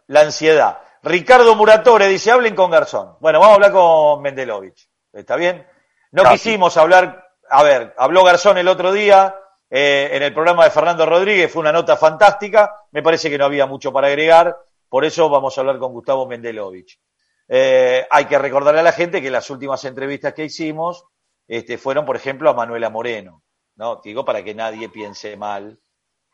la 0.08 0.22
ansiedad. 0.22 0.78
Ricardo 1.04 1.56
Muratore 1.56 2.08
dice, 2.08 2.32
hablen 2.32 2.56
con 2.56 2.72
Garzón. 2.72 3.18
Bueno, 3.20 3.40
vamos 3.40 3.52
a 3.54 3.56
hablar 3.56 3.72
con 3.72 4.22
Mendelovich. 4.22 4.90
¿Está 5.14 5.36
bien? 5.36 5.66
No 6.12 6.24
Casi. 6.24 6.36
quisimos 6.36 6.78
hablar, 6.78 7.25
a 7.50 7.64
ver, 7.64 7.94
habló 7.98 8.24
Garzón 8.24 8.58
el 8.58 8.68
otro 8.68 8.92
día 8.92 9.36
eh, 9.70 10.10
en 10.14 10.24
el 10.24 10.34
programa 10.34 10.64
de 10.64 10.72
Fernando 10.72 11.06
Rodríguez, 11.06 11.52
fue 11.52 11.62
una 11.62 11.72
nota 11.72 11.98
fantástica, 11.98 12.84
me 12.92 13.02
parece 13.02 13.30
que 13.30 13.38
no 13.38 13.46
había 13.46 13.66
mucho 13.66 13.92
para 13.92 14.08
agregar, 14.08 14.58
por 14.90 15.06
eso 15.06 15.30
vamos 15.30 15.58
a 15.58 15.62
hablar 15.62 15.80
con 15.80 15.92
Gustavo 15.92 16.28
Mendelovich. 16.28 17.00
Eh, 17.48 18.06
hay 18.10 18.26
que 18.26 18.40
recordarle 18.40 18.80
a 18.80 18.84
la 18.84 18.92
gente 18.92 19.22
que 19.22 19.30
las 19.30 19.50
últimas 19.50 19.84
entrevistas 19.86 20.34
que 20.34 20.46
hicimos 20.46 21.06
este, 21.48 21.78
fueron, 21.78 22.06
por 22.06 22.16
ejemplo, 22.16 22.50
a 22.50 22.54
Manuela 22.54 22.90
Moreno, 22.90 23.44
¿no? 23.76 24.02
Digo 24.04 24.26
para 24.26 24.44
que 24.44 24.56
nadie 24.56 24.90
piense 24.90 25.38
mal. 25.38 25.80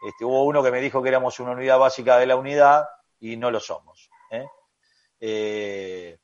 Este, 0.02 0.26
hubo 0.26 0.44
uno 0.44 0.64
que 0.64 0.72
me 0.72 0.82
dijo 0.82 1.02
que 1.02 1.10
éramos 1.10 1.40
una 1.40 1.52
unidad 1.52 1.80
básica 1.80 2.18
de 2.18 2.26
la 2.26 2.36
unidad 2.36 2.86
y 3.20 3.38
no 3.38 3.52
lo 3.52 3.60
somos. 3.60 4.10
¿eh? 4.32 6.18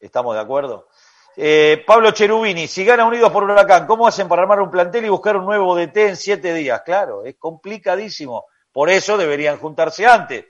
¿Estamos 0.00 0.34
de 0.34 0.40
acuerdo? 0.40 0.88
Eh, 1.36 1.82
Pablo 1.86 2.10
Cherubini, 2.10 2.68
si 2.68 2.84
gana 2.84 3.06
Unidos 3.06 3.32
por 3.32 3.44
Huracán, 3.44 3.86
¿cómo 3.86 4.06
hacen 4.06 4.28
para 4.28 4.42
armar 4.42 4.60
un 4.60 4.70
plantel 4.70 5.06
y 5.06 5.08
buscar 5.08 5.36
un 5.36 5.46
nuevo 5.46 5.74
DT 5.74 5.96
en 6.08 6.16
siete 6.16 6.52
días? 6.52 6.82
Claro, 6.82 7.24
es 7.24 7.36
complicadísimo. 7.38 8.46
Por 8.70 8.90
eso 8.90 9.16
deberían 9.16 9.58
juntarse 9.58 10.06
antes. 10.06 10.44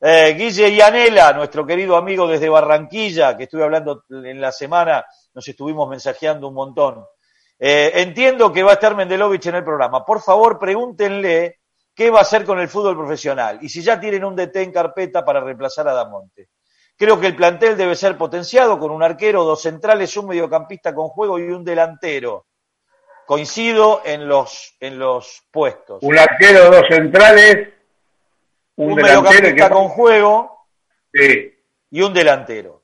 Eh, 0.00 0.34
Guille 0.36 0.74
Yanela, 0.74 1.32
nuestro 1.32 1.66
querido 1.66 1.96
amigo 1.96 2.28
desde 2.28 2.48
Barranquilla, 2.48 3.36
que 3.36 3.44
estuve 3.44 3.64
hablando 3.64 4.04
en 4.10 4.40
la 4.40 4.52
semana, 4.52 5.04
nos 5.32 5.48
estuvimos 5.48 5.88
mensajeando 5.88 6.48
un 6.48 6.54
montón. 6.54 7.04
Eh, 7.58 7.92
entiendo 7.94 8.52
que 8.52 8.62
va 8.62 8.72
a 8.72 8.74
estar 8.74 8.94
Mendelovich 8.94 9.46
en 9.46 9.56
el 9.56 9.64
programa. 9.64 10.04
Por 10.04 10.20
favor, 10.20 10.58
pregúntenle 10.58 11.60
qué 11.94 12.10
va 12.10 12.18
a 12.18 12.22
hacer 12.22 12.44
con 12.44 12.58
el 12.60 12.68
fútbol 12.68 12.96
profesional 12.96 13.58
y 13.62 13.68
si 13.68 13.80
ya 13.80 13.98
tienen 13.98 14.24
un 14.24 14.34
DT 14.34 14.56
en 14.56 14.72
carpeta 14.72 15.24
para 15.24 15.40
reemplazar 15.40 15.88
a 15.88 15.94
Damonte. 15.94 16.48
Creo 16.96 17.20
que 17.20 17.26
el 17.26 17.36
plantel 17.36 17.76
debe 17.76 17.96
ser 17.96 18.16
potenciado 18.16 18.78
con 18.78 18.90
un 18.90 19.02
arquero, 19.02 19.44
dos 19.44 19.62
centrales, 19.62 20.16
un 20.16 20.28
mediocampista 20.28 20.94
con 20.94 21.08
juego 21.08 21.38
y 21.38 21.50
un 21.50 21.64
delantero. 21.64 22.46
Coincido 23.26 24.02
en 24.04 24.28
los, 24.28 24.76
en 24.80 24.98
los 24.98 25.44
puestos. 25.50 26.02
Un 26.02 26.18
arquero, 26.18 26.70
dos 26.70 26.84
centrales, 26.88 27.70
un, 28.76 28.94
mediocampista 28.94 29.68
que 29.68 29.74
con 29.74 29.88
juego 29.88 30.66
sí, 31.12 31.54
y 31.90 32.02
un 32.02 32.12
delantero. 32.12 32.82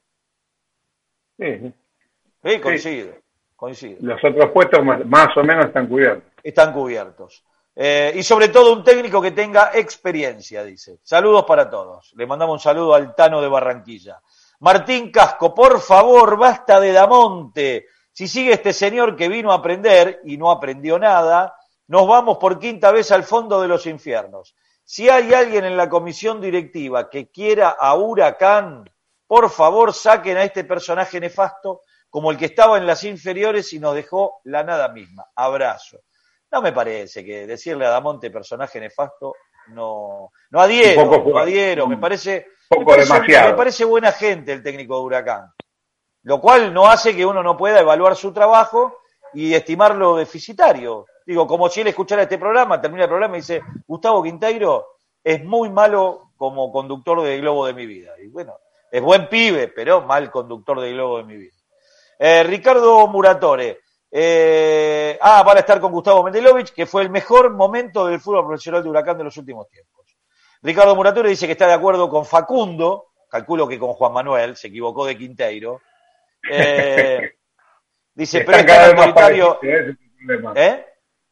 sí, 1.39 1.59
sí. 1.59 1.75
Sí, 2.43 2.59
coincido, 2.59 3.13
coincido. 3.55 3.99
Los 4.01 4.25
otros 4.25 4.51
puestos 4.53 4.83
más, 4.83 5.05
más 5.05 5.37
o 5.37 5.45
menos 5.45 5.67
están 5.67 5.87
cubiertos. 5.87 6.33
Están 6.43 6.73
cubiertos. 6.73 7.45
Eh, 7.83 8.13
y 8.15 8.23
sobre 8.23 8.49
todo 8.49 8.75
un 8.75 8.85
técnico 8.85 9.23
que 9.23 9.31
tenga 9.31 9.71
experiencia, 9.73 10.63
dice. 10.63 10.99
Saludos 11.03 11.47
para 11.47 11.71
todos. 11.71 12.13
Le 12.15 12.27
mandamos 12.27 12.53
un 12.57 12.61
saludo 12.61 12.93
al 12.93 13.15
Tano 13.15 13.41
de 13.41 13.49
Barranquilla. 13.49 14.21
Martín 14.59 15.11
Casco, 15.11 15.55
por 15.55 15.81
favor, 15.81 16.37
basta 16.37 16.79
de 16.79 16.93
Damonte. 16.93 17.87
Si 18.13 18.29
sigue 18.29 18.53
este 18.53 18.75
señor 18.75 19.17
que 19.17 19.31
vino 19.31 19.51
a 19.51 19.55
aprender 19.55 20.21
y 20.27 20.37
no 20.37 20.51
aprendió 20.51 20.99
nada, 20.99 21.57
nos 21.87 22.07
vamos 22.07 22.37
por 22.37 22.59
quinta 22.59 22.93
vez 22.93 23.13
al 23.13 23.25
fondo 23.25 23.63
de 23.63 23.69
los 23.69 23.87
infiernos. 23.87 24.55
Si 24.85 25.09
hay 25.09 25.33
alguien 25.33 25.65
en 25.65 25.79
la 25.79 25.89
comisión 25.89 26.39
directiva 26.39 27.09
que 27.09 27.31
quiera 27.31 27.71
a 27.71 27.95
Huracán, 27.95 28.91
por 29.27 29.49
favor 29.49 29.95
saquen 29.95 30.37
a 30.37 30.45
este 30.45 30.65
personaje 30.65 31.19
nefasto 31.19 31.81
como 32.11 32.31
el 32.31 32.37
que 32.37 32.45
estaba 32.45 32.77
en 32.77 32.87
las 32.87 33.05
inferiores 33.05 33.73
y 33.73 33.79
nos 33.79 33.95
dejó 33.95 34.43
la 34.45 34.65
nada 34.65 34.89
misma. 34.89 35.29
Abrazo. 35.35 36.01
No 36.53 36.63
me 36.63 36.73
parece 36.73 37.25
que 37.25 37.47
decirle 37.47 37.87
a 37.87 37.91
Damonte 37.91 38.31
personaje 38.31 38.81
nefasto 38.81 39.35
no, 39.69 40.31
no 40.51 40.61
adhiero, 40.61 41.09
poco 41.09 41.31
no 41.31 41.39
adhiero, 41.39 41.87
me 41.87 41.97
parece, 41.97 42.47
poco 42.69 42.81
me 42.81 42.87
parece, 42.87 43.13
demasiado. 43.13 43.51
me 43.51 43.57
parece 43.57 43.85
buena 43.85 44.13
gente 44.13 44.53
el 44.53 44.63
técnico 44.63 44.97
de 44.97 45.03
Huracán. 45.03 45.53
Lo 46.23 46.41
cual 46.41 46.75
no 46.75 46.87
hace 46.87 47.17
que 47.17 47.25
uno 47.25 47.43
no 47.43 47.57
pueda 47.57 47.81
evaluar 47.81 48.17
su 48.17 48.33
trabajo 48.33 48.99
y 49.33 49.55
estimarlo 49.55 50.17
deficitario. 50.17 51.07
Digo, 51.25 51.47
como 51.47 51.69
si 51.69 51.81
él 51.81 51.87
escuchara 51.87 52.23
este 52.23 52.39
programa, 52.39 52.81
termina 52.81 53.05
el 53.05 53.09
programa 53.09 53.37
y 53.37 53.41
dice, 53.41 53.63
Gustavo 53.87 54.23
Quinteiro 54.23 54.87
es 55.23 55.45
muy 55.45 55.71
malo 55.71 56.33
como 56.37 56.73
conductor 56.73 57.23
de 57.23 57.39
Globo 57.39 57.67
de 57.67 57.75
mi 57.75 57.87
vida. 57.87 58.13
Y 58.23 58.29
bueno, 58.29 58.59
es 58.91 59.01
buen 59.01 59.29
pibe, 59.29 59.69
pero 59.69 60.03
mal 60.03 60.31
conductor 60.31 60.81
de 60.81 60.93
Globo 60.93 61.19
de 61.19 61.25
mi 61.25 61.37
vida. 61.37 61.55
Eh, 62.19 62.43
Ricardo 62.43 63.07
Muratore. 63.07 63.80
Eh, 64.11 65.17
ah, 65.21 65.43
van 65.45 65.59
a 65.59 65.61
estar 65.61 65.81
con 65.81 65.93
Gustavo 65.93 66.25
Mendelovich, 66.25 66.73
que 66.73 66.87
fue 66.87 67.03
el 67.03 67.11
mejor 67.11 67.51
momento 67.51 68.07
del 68.07 68.21
fútbol 68.21 68.47
profesional 68.47 68.83
de 68.83 68.89
Huracán 68.89 69.19
de 69.19 69.25
los 69.25 69.37
últimos 69.37 69.69
tiempos. 69.69 70.17
Ricardo 70.63 70.97
Muratore 70.97 71.29
dice 71.29 71.47
que 71.47 71.53
está 71.53 71.67
de 71.67 71.75
acuerdo 71.75 72.09
con 72.11 72.27
Facundo, 72.27 73.13
calculo 73.31 73.67
que 73.67 73.79
con 73.79 73.93
Juan 73.95 74.13
Manuel, 74.13 74.57
se 74.57 74.69
equivocó 74.69 75.07
de 75.07 75.17
Quinteiro. 75.17 75.81
Eh, 76.51 77.35
dice, 78.15 78.41
pero 78.47 78.57
es 78.57 78.67
tan 78.67 78.99
autoritario. 78.99 79.59
ese 79.61 79.79
es 79.79 79.87
el 79.89 79.99
problema. 80.17 80.55
¿Eh? 80.57 80.87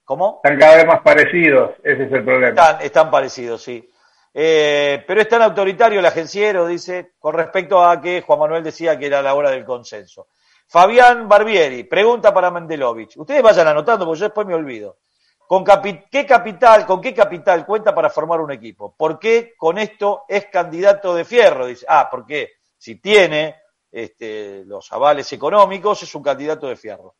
¿Cómo? 0.04 0.42
Están 0.44 0.58
cada 0.58 0.76
vez 0.76 0.86
más 0.86 1.00
parecidos, 1.00 1.70
ese 1.82 2.04
es 2.04 2.12
el 2.12 2.24
problema. 2.24 2.48
Están, 2.48 2.82
están 2.82 3.10
parecidos, 3.10 3.62
sí. 3.62 3.90
Eh, 4.34 5.02
pero 5.06 5.22
es 5.22 5.28
tan 5.28 5.40
autoritario 5.40 6.00
el 6.00 6.04
agenciero, 6.04 6.66
dice, 6.66 7.12
con 7.18 7.34
respecto 7.34 7.82
a 7.82 8.02
que 8.02 8.20
Juan 8.20 8.38
Manuel 8.38 8.62
decía 8.62 8.98
que 8.98 9.06
era 9.06 9.22
la 9.22 9.32
hora 9.32 9.50
del 9.50 9.64
consenso. 9.64 10.28
Fabián 10.68 11.26
Barbieri, 11.26 11.84
pregunta 11.84 12.32
para 12.32 12.50
Mendelovich. 12.50 13.16
Ustedes 13.16 13.42
vayan 13.42 13.68
anotando, 13.68 14.04
porque 14.04 14.20
yo 14.20 14.26
después 14.26 14.46
me 14.46 14.54
olvido. 14.54 14.98
¿Con 15.46 15.64
qué 15.64 16.26
capital, 16.26 16.86
qué 17.00 17.14
capital 17.14 17.64
cuenta 17.64 17.94
para 17.94 18.10
formar 18.10 18.42
un 18.42 18.52
equipo? 18.52 18.94
¿Por 18.94 19.18
qué 19.18 19.54
con 19.56 19.78
esto 19.78 20.24
es 20.28 20.46
candidato 20.46 21.14
de 21.14 21.24
fierro? 21.24 21.64
Dice, 21.64 21.86
ah, 21.88 22.08
porque 22.10 22.52
si 22.76 22.96
tiene 22.96 23.56
este, 23.90 24.62
los 24.66 24.92
avales 24.92 25.32
económicos 25.32 26.02
es 26.02 26.14
un 26.14 26.22
candidato 26.22 26.66
de 26.68 26.76
fierro. 26.76 27.14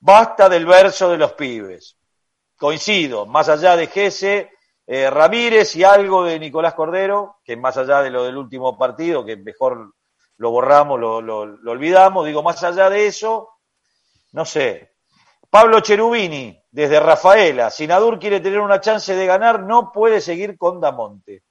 Basta 0.00 0.48
del 0.48 0.64
verso 0.64 1.10
de 1.10 1.18
los 1.18 1.34
pibes. 1.34 1.98
Coincido, 2.56 3.26
más 3.26 3.50
allá 3.50 3.76
de 3.76 3.88
Gese, 3.88 4.52
eh, 4.86 5.10
Ramírez 5.10 5.76
y 5.76 5.84
algo 5.84 6.24
de 6.24 6.38
Nicolás 6.38 6.72
Cordero, 6.72 7.40
que 7.44 7.58
más 7.58 7.76
allá 7.76 8.00
de 8.00 8.10
lo 8.10 8.24
del 8.24 8.38
último 8.38 8.78
partido, 8.78 9.22
que 9.22 9.36
mejor 9.36 9.95
lo 10.38 10.50
borramos, 10.50 10.98
lo, 11.00 11.20
lo- 11.20 11.46
lo 11.46 11.70
olvidamos, 11.72 12.26
digo, 12.26 12.42
más 12.42 12.62
allá 12.62 12.88
de 12.90 13.06
eso, 13.06 13.50
no 14.32 14.44
sé. 14.44 14.92
Pablo 15.48 15.80
Cherubini, 15.80 16.60
desde 16.70 17.00
Rafaela, 17.00 17.70
si 17.70 17.86
Nadur 17.86 18.18
quiere 18.18 18.40
tener 18.40 18.60
una 18.60 18.80
chance 18.80 19.14
de 19.14 19.26
ganar, 19.26 19.62
no 19.62 19.90
puede 19.92 20.20
seguir 20.20 20.58
con 20.58 20.80
Damonte. 20.80 21.42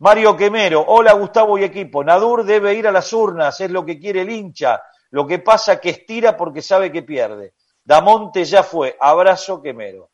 Mario 0.00 0.36
Quemero, 0.36 0.84
hola 0.86 1.12
Gustavo 1.14 1.58
y 1.58 1.64
equipo, 1.64 2.04
Nadur 2.04 2.44
debe 2.44 2.74
ir 2.74 2.86
a 2.86 2.92
las 2.92 3.12
urnas, 3.12 3.60
es 3.60 3.70
lo 3.70 3.84
que 3.84 3.98
quiere 3.98 4.20
el 4.20 4.30
hincha, 4.30 4.80
lo 5.10 5.26
que 5.26 5.40
pasa 5.40 5.80
que 5.80 5.90
estira 5.90 6.36
porque 6.36 6.62
sabe 6.62 6.92
que 6.92 7.02
pierde. 7.02 7.54
Damonte 7.82 8.44
ya 8.44 8.62
fue, 8.62 8.96
abrazo 9.00 9.60
Quemero. 9.60 10.10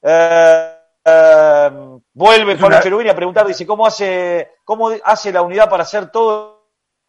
Eh, 0.00 0.78
eh, 1.04 1.70
vuelve 2.14 2.54
Pablo 2.54 2.68
una- 2.68 2.80
Cherubini 2.80 3.10
a 3.10 3.14
preguntar, 3.16 3.46
dice, 3.46 3.66
¿cómo 3.66 3.84
hace, 3.86 4.52
¿cómo 4.64 4.90
hace 5.02 5.32
la 5.32 5.42
unidad 5.42 5.68
para 5.68 5.82
hacer 5.82 6.10
todo 6.10 6.53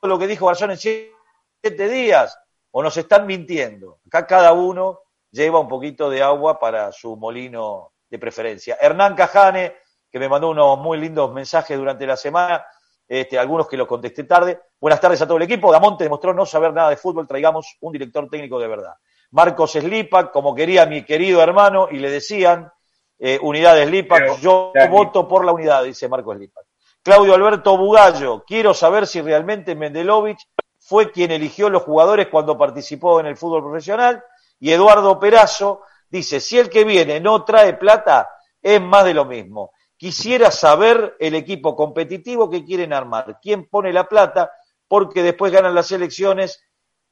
lo 0.08 0.20
que 0.20 0.28
dijo 0.28 0.48
Garzón 0.48 0.72
en 0.72 0.78
siete 0.78 1.90
días? 1.90 2.38
¿O 2.72 2.84
nos 2.84 2.98
están 2.98 3.26
mintiendo? 3.26 4.00
Acá 4.08 4.28
cada 4.28 4.54
uno 4.54 5.02
lleva 5.32 5.60
un 5.60 5.68
poquito 5.68 6.10
de 6.10 6.22
agua 6.22 6.60
para 6.60 6.92
su 6.92 7.16
molino 7.16 7.94
de 8.10 8.20
preferencia. 8.20 8.78
Hernán 8.80 9.16
Cajane, 9.16 9.76
que 10.10 10.20
me 10.20 10.30
mandó 10.30 10.50
unos 10.50 10.80
muy 10.80 10.98
lindos 10.98 11.34
mensajes 11.34 11.78
durante 11.78 12.06
la 12.06 12.18
semana, 12.18 12.66
este, 13.08 13.38
algunos 13.38 13.68
que 13.68 13.78
los 13.78 13.88
contesté 13.88 14.24
tarde. 14.24 14.60
Buenas 14.80 15.00
tardes 15.00 15.22
a 15.22 15.28
todo 15.28 15.38
el 15.38 15.44
equipo. 15.44 15.72
Damonte 15.72 16.04
demostró 16.04 16.34
no 16.34 16.46
saber 16.46 16.74
nada 16.74 16.90
de 16.90 16.98
fútbol, 16.98 17.28
traigamos 17.28 17.78
un 17.82 17.92
director 17.92 18.28
técnico 18.30 18.60
de 18.60 18.68
verdad. 18.68 18.94
Marcos 19.32 19.74
Slipak, 19.74 20.32
como 20.32 20.56
quería 20.56 20.86
mi 20.86 21.04
querido 21.04 21.42
hermano, 21.42 21.88
y 21.92 22.00
le 22.00 22.10
decían, 22.10 22.72
eh, 23.20 23.40
unidad 23.42 23.76
de 23.76 23.86
Slipak, 23.86 24.40
yo 24.40 24.72
voto 24.90 25.28
por 25.28 25.46
la 25.46 25.52
unidad, 25.52 25.84
dice 25.84 26.08
Marcos 26.08 26.38
Slipak. 26.38 26.65
Claudio 27.06 27.36
Alberto 27.36 27.78
Bugallo, 27.78 28.44
quiero 28.46 28.74
saber 28.74 29.08
si 29.08 29.22
realmente 29.22 29.76
Mendelovich 29.76 30.50
fue 30.80 31.12
quien 31.12 31.32
eligió 31.32 31.70
los 31.70 31.84
jugadores 31.84 32.28
cuando 32.28 32.58
participó 32.58 33.22
en 33.22 33.28
el 33.28 33.38
fútbol 33.38 33.64
profesional. 33.64 34.22
Y 34.60 34.72
Eduardo 34.72 35.20
Perazo, 35.20 35.84
Dice, 36.10 36.40
si 36.40 36.58
el 36.58 36.70
que 36.70 36.84
viene 36.84 37.20
no 37.20 37.44
trae 37.44 37.74
plata, 37.74 38.30
es 38.62 38.82
más 38.82 39.04
de 39.04 39.14
lo 39.14 39.26
mismo. 39.26 39.72
Quisiera 39.98 40.50
saber 40.52 41.16
el 41.20 41.36
equipo 41.36 41.76
competitivo 41.76 42.50
que 42.50 42.64
quieren 42.64 42.94
armar, 42.94 43.40
quién 43.42 43.68
pone 43.68 43.92
la 43.92 44.08
plata, 44.08 44.52
porque 44.88 45.24
después 45.24 45.52
ganan 45.52 45.74
las 45.74 45.92
elecciones 45.92 46.64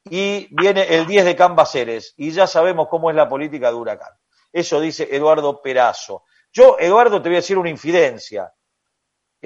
y 0.08 0.48
viene 0.54 0.82
el 0.94 1.06
10 1.06 1.24
de 1.24 1.36
Cambaceres 1.36 2.14
y 2.16 2.30
ya 2.30 2.46
sabemos 2.46 2.88
cómo 2.88 3.10
es 3.10 3.16
la 3.16 3.28
política 3.28 3.68
de 3.68 3.74
Huracán. 3.74 4.12
Eso 4.52 4.80
dice 4.80 5.08
Eduardo 5.10 5.60
Perazo. 5.60 6.24
Yo, 6.52 6.76
Eduardo, 6.78 7.20
te 7.20 7.28
voy 7.28 7.36
a 7.36 7.40
decir 7.40 7.58
una 7.58 7.70
infidencia, 7.70 8.52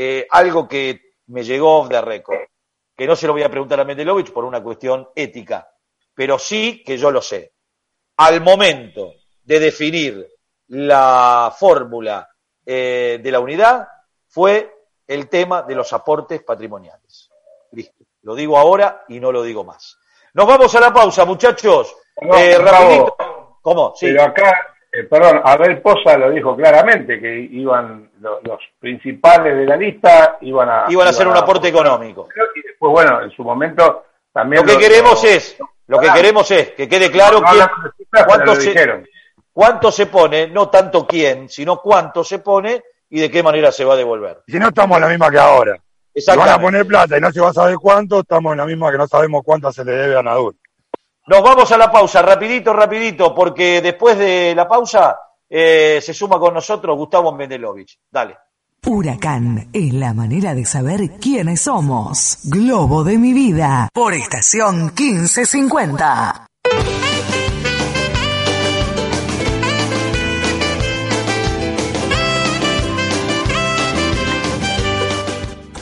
eh, 0.00 0.28
algo 0.30 0.68
que 0.68 1.14
me 1.26 1.42
llegó 1.42 1.88
de 1.88 2.00
récord, 2.00 2.38
que 2.96 3.04
no 3.04 3.16
se 3.16 3.26
lo 3.26 3.32
voy 3.32 3.42
a 3.42 3.50
preguntar 3.50 3.80
a 3.80 3.84
Mendelovich 3.84 4.32
por 4.32 4.44
una 4.44 4.62
cuestión 4.62 5.08
ética, 5.12 5.68
pero 6.14 6.38
sí 6.38 6.84
que 6.86 6.96
yo 6.96 7.10
lo 7.10 7.20
sé. 7.20 7.52
Al 8.18 8.40
momento 8.40 9.14
de 9.42 9.58
definir 9.58 10.28
la 10.68 11.52
fórmula 11.58 12.28
eh, 12.64 13.18
de 13.20 13.32
la 13.32 13.40
unidad, 13.40 13.88
fue 14.28 14.72
el 15.04 15.28
tema 15.28 15.62
de 15.62 15.74
los 15.74 15.92
aportes 15.92 16.44
patrimoniales. 16.44 17.28
Listo. 17.72 18.04
Lo 18.22 18.36
digo 18.36 18.56
ahora 18.56 19.04
y 19.08 19.18
no 19.18 19.32
lo 19.32 19.42
digo 19.42 19.64
más. 19.64 19.98
Nos 20.34 20.46
vamos 20.46 20.72
a 20.76 20.80
la 20.80 20.92
pausa, 20.92 21.24
muchachos. 21.24 21.92
eh, 22.14 22.56
rapidito. 22.56 23.16
¿Cómo? 23.60 23.94
Sí. 23.96 24.06
Pero 24.06 24.22
acá, 24.22 24.76
eh, 24.98 25.04
perdón, 25.04 25.40
Abel 25.44 25.80
Poza 25.80 26.16
lo 26.16 26.30
dijo 26.30 26.56
claramente, 26.56 27.20
que 27.20 27.38
iban 27.38 28.10
los, 28.20 28.42
los 28.44 28.60
principales 28.78 29.56
de 29.56 29.66
la 29.66 29.76
lista, 29.76 30.38
iban 30.40 30.68
a... 30.68 30.84
Iban 30.88 31.06
a 31.06 31.10
hacer 31.10 31.28
un 31.28 31.36
aporte 31.36 31.68
económico. 31.68 32.28
Y 32.54 32.62
después, 32.62 32.92
bueno, 32.92 33.22
en 33.22 33.30
su 33.30 33.42
momento 33.42 34.06
también... 34.32 34.64
Lo 34.64 34.72
que 34.72 34.78
queremos 34.78 35.22
es, 35.24 35.56
lo 35.86 35.98
que 35.98 36.10
queremos 36.12 36.50
es 36.50 36.72
que 36.72 36.88
quede 36.88 37.10
claro 37.10 37.40
No 37.40 38.26
cuánto 38.26 38.54
se, 38.56 38.70
dijeron. 38.70 39.06
cuánto 39.52 39.92
se 39.92 40.06
pone, 40.06 40.48
no 40.48 40.68
tanto 40.68 41.06
quién, 41.06 41.48
sino 41.48 41.80
cuánto 41.80 42.24
se 42.24 42.40
pone 42.40 42.82
y 43.10 43.20
de 43.20 43.30
qué 43.30 43.42
manera 43.42 43.72
se 43.72 43.84
va 43.84 43.94
a 43.94 43.96
devolver. 43.96 44.42
Si 44.46 44.58
no 44.58 44.68
estamos 44.68 44.96
en 44.96 45.02
la 45.02 45.08
misma 45.08 45.30
que 45.30 45.38
ahora. 45.38 45.78
Si 46.14 46.36
van 46.36 46.48
a 46.48 46.60
poner 46.60 46.86
plata 46.86 47.16
y 47.16 47.20
no 47.20 47.30
se 47.30 47.40
va 47.40 47.50
a 47.50 47.52
saber 47.52 47.76
cuánto, 47.76 48.20
estamos 48.20 48.52
en 48.52 48.58
la 48.58 48.66
misma 48.66 48.90
que 48.90 48.98
no 48.98 49.06
sabemos 49.06 49.42
cuánto 49.44 49.72
se 49.72 49.84
le 49.84 49.92
debe 49.92 50.18
a 50.18 50.22
Nadur. 50.22 50.56
Nos 51.28 51.42
vamos 51.42 51.70
a 51.70 51.76
la 51.76 51.92
pausa, 51.92 52.22
rapidito, 52.22 52.72
rapidito, 52.72 53.34
porque 53.34 53.82
después 53.82 54.16
de 54.16 54.54
la 54.54 54.66
pausa 54.66 55.14
eh, 55.48 56.00
se 56.02 56.14
suma 56.14 56.38
con 56.38 56.54
nosotros 56.54 56.96
Gustavo 56.96 57.32
Mendelovich. 57.32 57.98
Dale. 58.10 58.34
Huracán 58.86 59.68
es 59.70 59.92
la 59.92 60.14
manera 60.14 60.54
de 60.54 60.64
saber 60.64 61.18
quiénes 61.20 61.60
somos. 61.60 62.38
Globo 62.44 63.04
de 63.04 63.18
mi 63.18 63.34
vida. 63.34 63.90
Por 63.92 64.14
estación 64.14 64.86
1550. 64.98 66.46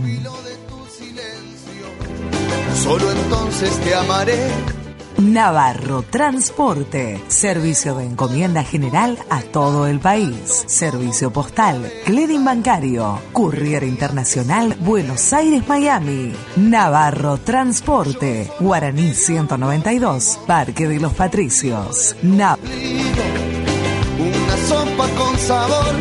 Solo 2.81 3.11
entonces 3.11 3.77
te 3.83 3.93
amaré. 3.93 4.84
Navarro 5.17 6.01
Transporte, 6.01 7.21
servicio 7.27 7.95
de 7.95 8.05
encomienda 8.05 8.63
general 8.63 9.17
a 9.29 9.41
todo 9.41 9.87
el 9.87 9.99
país, 9.99 10.65
servicio 10.67 11.31
postal, 11.31 11.89
clearing 12.05 12.43
bancario, 12.43 13.19
courier 13.31 13.83
internacional 13.83 14.75
Buenos 14.81 15.31
Aires, 15.31 15.65
Miami, 15.67 16.33
Navarro 16.57 17.37
Transporte, 17.37 18.51
Guaraní 18.59 19.13
192, 19.13 20.39
Parque 20.45 20.87
de 20.87 20.99
los 20.99 21.13
Patricios, 21.13 22.15
Nav 22.21 22.59
Una 24.19 24.57
sopa 24.67 25.07
con 25.15 25.37
sabor. 25.37 25.95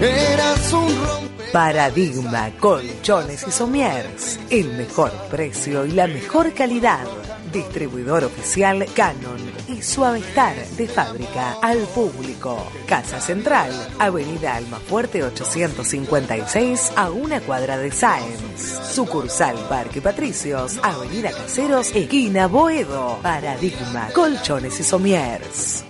Eras 0.00 0.72
un. 0.72 1.17
Paradigma 1.52 2.50
Colchones 2.60 3.46
y 3.46 3.50
Somiers. 3.50 4.38
El 4.50 4.76
mejor 4.76 5.10
precio 5.30 5.86
y 5.86 5.92
la 5.92 6.06
mejor 6.06 6.52
calidad. 6.52 7.06
Distribuidor 7.52 8.24
oficial 8.24 8.86
Canon 8.94 9.40
y 9.68 9.80
Suavestar 9.82 10.54
de 10.76 10.86
fábrica 10.86 11.56
al 11.62 11.78
público. 11.78 12.70
Casa 12.86 13.20
Central, 13.20 13.70
Avenida 13.98 14.56
Almafuerte 14.56 15.24
856 15.24 16.92
a 16.96 17.10
una 17.10 17.40
cuadra 17.40 17.78
de 17.78 17.90
Sáenz. 17.90 18.92
Sucursal 18.92 19.56
Parque 19.68 20.02
Patricios, 20.02 20.78
Avenida 20.82 21.30
Caseros, 21.30 21.94
esquina 21.94 22.46
Boedo. 22.46 23.18
Paradigma 23.22 24.10
Colchones 24.12 24.78
y 24.80 24.84
Somiers. 24.84 25.84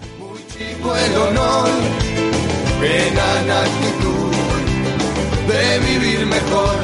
Chico 0.57 0.95
el 0.95 1.17
honor. 1.17 1.69
Actitud 2.81 4.28
de 5.49 5.79
vivir 5.81 6.27
mejor. 6.27 6.77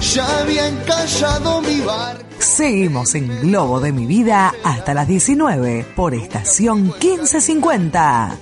Ya 0.00 0.40
había 0.40 0.68
encallado 0.68 1.60
mi 1.60 1.80
barco. 1.80 2.24
Seguimos 2.38 3.14
en 3.14 3.40
Globo 3.40 3.80
de 3.80 3.92
mi 3.92 4.06
vida 4.06 4.54
hasta 4.64 4.94
las 4.94 5.08
19 5.08 5.84
por 5.96 6.14
estación 6.14 6.84
1550. 6.84 8.36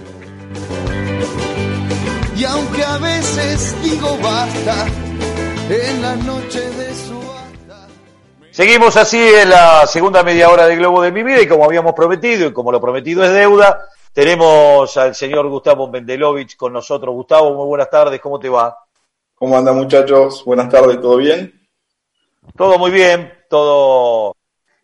Y 2.37 2.45
aunque 2.45 2.85
a 2.85 2.99
veces 2.99 3.75
digo 3.83 4.19
basta, 4.23 4.87
en 5.71 6.03
la 6.03 6.17
noche 6.17 6.61
de 6.61 6.95
su 6.95 7.17
Seguimos 8.57 8.97
así 8.97 9.19
en 9.19 9.51
la 9.51 9.87
segunda 9.87 10.23
media 10.23 10.49
hora 10.49 10.67
de 10.67 10.77
Globo 10.77 11.03
de 11.03 11.13
mi 11.13 11.23
vida 11.23 11.43
y 11.43 11.47
como 11.47 11.67
habíamos 11.67 11.93
prometido 11.93 12.49
y 12.49 12.53
como 12.55 12.73
lo 12.73 12.81
prometido 12.81 13.23
es 13.23 13.31
deuda, 13.31 13.87
tenemos 14.17 14.97
al 14.97 15.15
señor 15.15 15.47
Gustavo 15.47 15.89
Mendelovich 15.89 16.57
con 16.57 16.73
nosotros. 16.73 17.15
Gustavo, 17.15 17.53
muy 17.53 17.67
buenas 17.67 17.91
tardes, 17.91 18.19
¿cómo 18.19 18.41
te 18.41 18.49
va? 18.49 18.75
¿Cómo 19.35 19.59
andan 19.59 19.77
muchachos? 19.77 20.43
Buenas 20.43 20.71
tardes, 20.71 20.99
¿todo 21.03 21.19
bien? 21.19 21.69
Todo 22.57 22.79
muy 22.79 22.91
bien, 22.91 23.31
todo, 23.51 24.35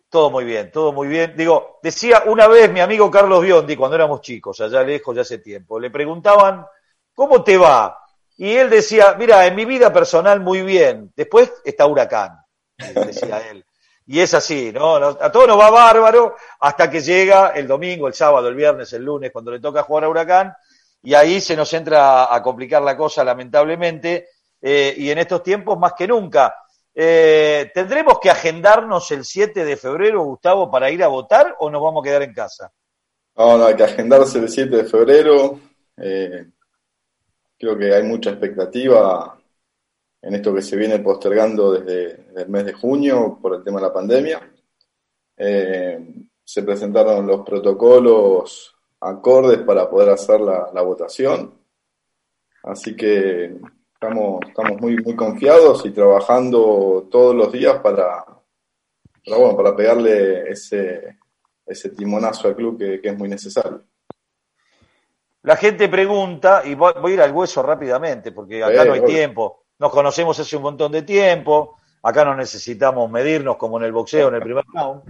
todo 0.07 0.29
muy 0.29 0.43
bien, 0.43 0.71
todo 0.71 0.93
muy 0.93 1.07
bien. 1.07 1.33
Digo, 1.35 1.79
decía 1.81 2.25
una 2.27 2.47
vez 2.47 2.71
mi 2.71 2.79
amigo 2.79 3.09
Carlos 3.09 3.41
Biondi, 3.41 3.75
cuando 3.75 3.95
éramos 3.95 4.21
chicos, 4.21 4.61
allá 4.61 4.83
lejos, 4.83 5.15
ya 5.15 5.23
hace 5.23 5.39
tiempo, 5.39 5.79
le 5.79 5.89
preguntaban, 5.89 6.67
¿cómo 7.15 7.43
te 7.43 7.57
va? 7.57 8.05
Y 8.37 8.51
él 8.51 8.69
decía, 8.69 9.15
mira, 9.17 9.47
en 9.47 9.55
mi 9.55 9.65
vida 9.65 9.91
personal 9.91 10.41
muy 10.41 10.61
bien, 10.61 11.11
después 11.15 11.51
está 11.65 11.87
Huracán, 11.87 12.37
decía 12.77 13.49
él. 13.49 13.65
Y 14.05 14.19
es 14.19 14.33
así, 14.33 14.71
¿no? 14.73 14.95
A 14.95 15.31
todos 15.31 15.47
nos 15.47 15.59
va 15.59 15.69
bárbaro 15.69 16.35
hasta 16.59 16.89
que 16.89 17.01
llega 17.01 17.49
el 17.49 17.67
domingo, 17.67 18.07
el 18.07 18.13
sábado, 18.13 18.49
el 18.49 18.55
viernes, 18.55 18.91
el 18.93 19.03
lunes, 19.03 19.31
cuando 19.31 19.51
le 19.51 19.59
toca 19.59 19.83
jugar 19.83 20.03
a 20.03 20.09
Huracán, 20.09 20.53
y 21.01 21.13
ahí 21.13 21.39
se 21.39 21.55
nos 21.55 21.73
entra 21.73 22.33
a 22.33 22.41
complicar 22.41 22.81
la 22.81 22.97
cosa, 22.97 23.23
lamentablemente, 23.23 24.29
eh, 24.61 24.93
y 24.97 25.09
en 25.09 25.17
estos 25.19 25.43
tiempos 25.43 25.77
más 25.77 25.93
que 25.93 26.07
nunca. 26.07 26.55
Eh, 26.95 27.71
¿Tendremos 27.73 28.19
que 28.19 28.29
agendarnos 28.29 29.09
el 29.11 29.25
7 29.25 29.65
de 29.65 29.77
febrero, 29.77 30.23
Gustavo, 30.23 30.69
para 30.69 30.91
ir 30.91 31.03
a 31.03 31.07
votar 31.07 31.55
o 31.59 31.69
nos 31.69 31.81
vamos 31.81 32.01
a 32.01 32.07
quedar 32.07 32.21
en 32.23 32.33
casa? 32.33 32.71
No, 33.35 33.57
no, 33.57 33.65
hay 33.65 33.75
que 33.75 33.83
agendarse 33.83 34.37
el 34.37 34.49
7 34.49 34.77
de 34.77 34.85
febrero. 34.85 35.59
Eh, 35.97 36.45
creo 37.57 37.77
que 37.77 37.93
hay 37.93 38.03
mucha 38.03 38.29
expectativa 38.29 39.37
en 40.23 40.35
esto 40.35 40.53
que 40.55 40.61
se 40.61 40.77
viene 40.77 40.99
postergando 40.99 41.73
desde, 41.73 42.15
desde 42.27 42.41
el 42.43 42.49
mes 42.49 42.65
de 42.65 42.73
junio 42.73 43.37
por 43.41 43.55
el 43.55 43.63
tema 43.63 43.79
de 43.79 43.85
la 43.87 43.93
pandemia. 43.93 44.51
Eh, 45.35 45.99
se 46.43 46.63
presentaron 46.63 47.27
los 47.27 47.45
protocolos 47.45 48.73
acordes 49.01 49.59
para 49.59 49.89
poder 49.89 50.09
hacer 50.11 50.39
la, 50.39 50.69
la 50.73 50.81
votación. 50.81 51.53
Así 52.63 52.95
que 52.95 53.57
estamos, 53.93 54.39
estamos 54.47 54.79
muy, 54.79 54.95
muy 54.97 55.15
confiados 55.15 55.85
y 55.85 55.91
trabajando 55.91 57.09
todos 57.11 57.35
los 57.35 57.51
días 57.51 57.79
para, 57.79 58.23
para, 59.25 59.37
bueno, 59.37 59.57
para 59.57 59.75
pegarle 59.75 60.49
ese, 60.49 61.17
ese 61.65 61.89
timonazo 61.89 62.47
al 62.47 62.55
club 62.55 62.77
que, 62.79 63.01
que 63.01 63.09
es 63.09 63.17
muy 63.17 63.27
necesario. 63.27 63.83
La 65.41 65.57
gente 65.57 65.89
pregunta, 65.89 66.61
y 66.63 66.75
voy, 66.75 66.93
voy 67.01 67.11
a 67.11 67.15
ir 67.15 67.21
al 67.21 67.33
hueso 67.33 67.61
rápidamente, 67.61 68.31
porque 68.31 68.63
acá 68.63 68.83
Sí, 68.83 68.87
no 68.87 68.93
hay 68.93 68.99
obvio. 69.01 69.09
tiempo. 69.09 69.62
Nos 69.83 69.91
conocemos 69.91 70.39
hace 70.39 70.55
un 70.55 70.63
montón 70.63 70.93
de 70.93 71.01
tiempo, 71.01 71.75
acá 72.03 72.23
no 72.23 72.33
necesitamos 72.33 73.11
medirnos 73.11 73.57
como 73.57 73.77
en 73.77 73.83
el 73.83 73.91
boxeo, 73.91 74.29
en 74.29 74.35
el 74.35 74.41
primer 74.41 74.63
round. 74.73 75.01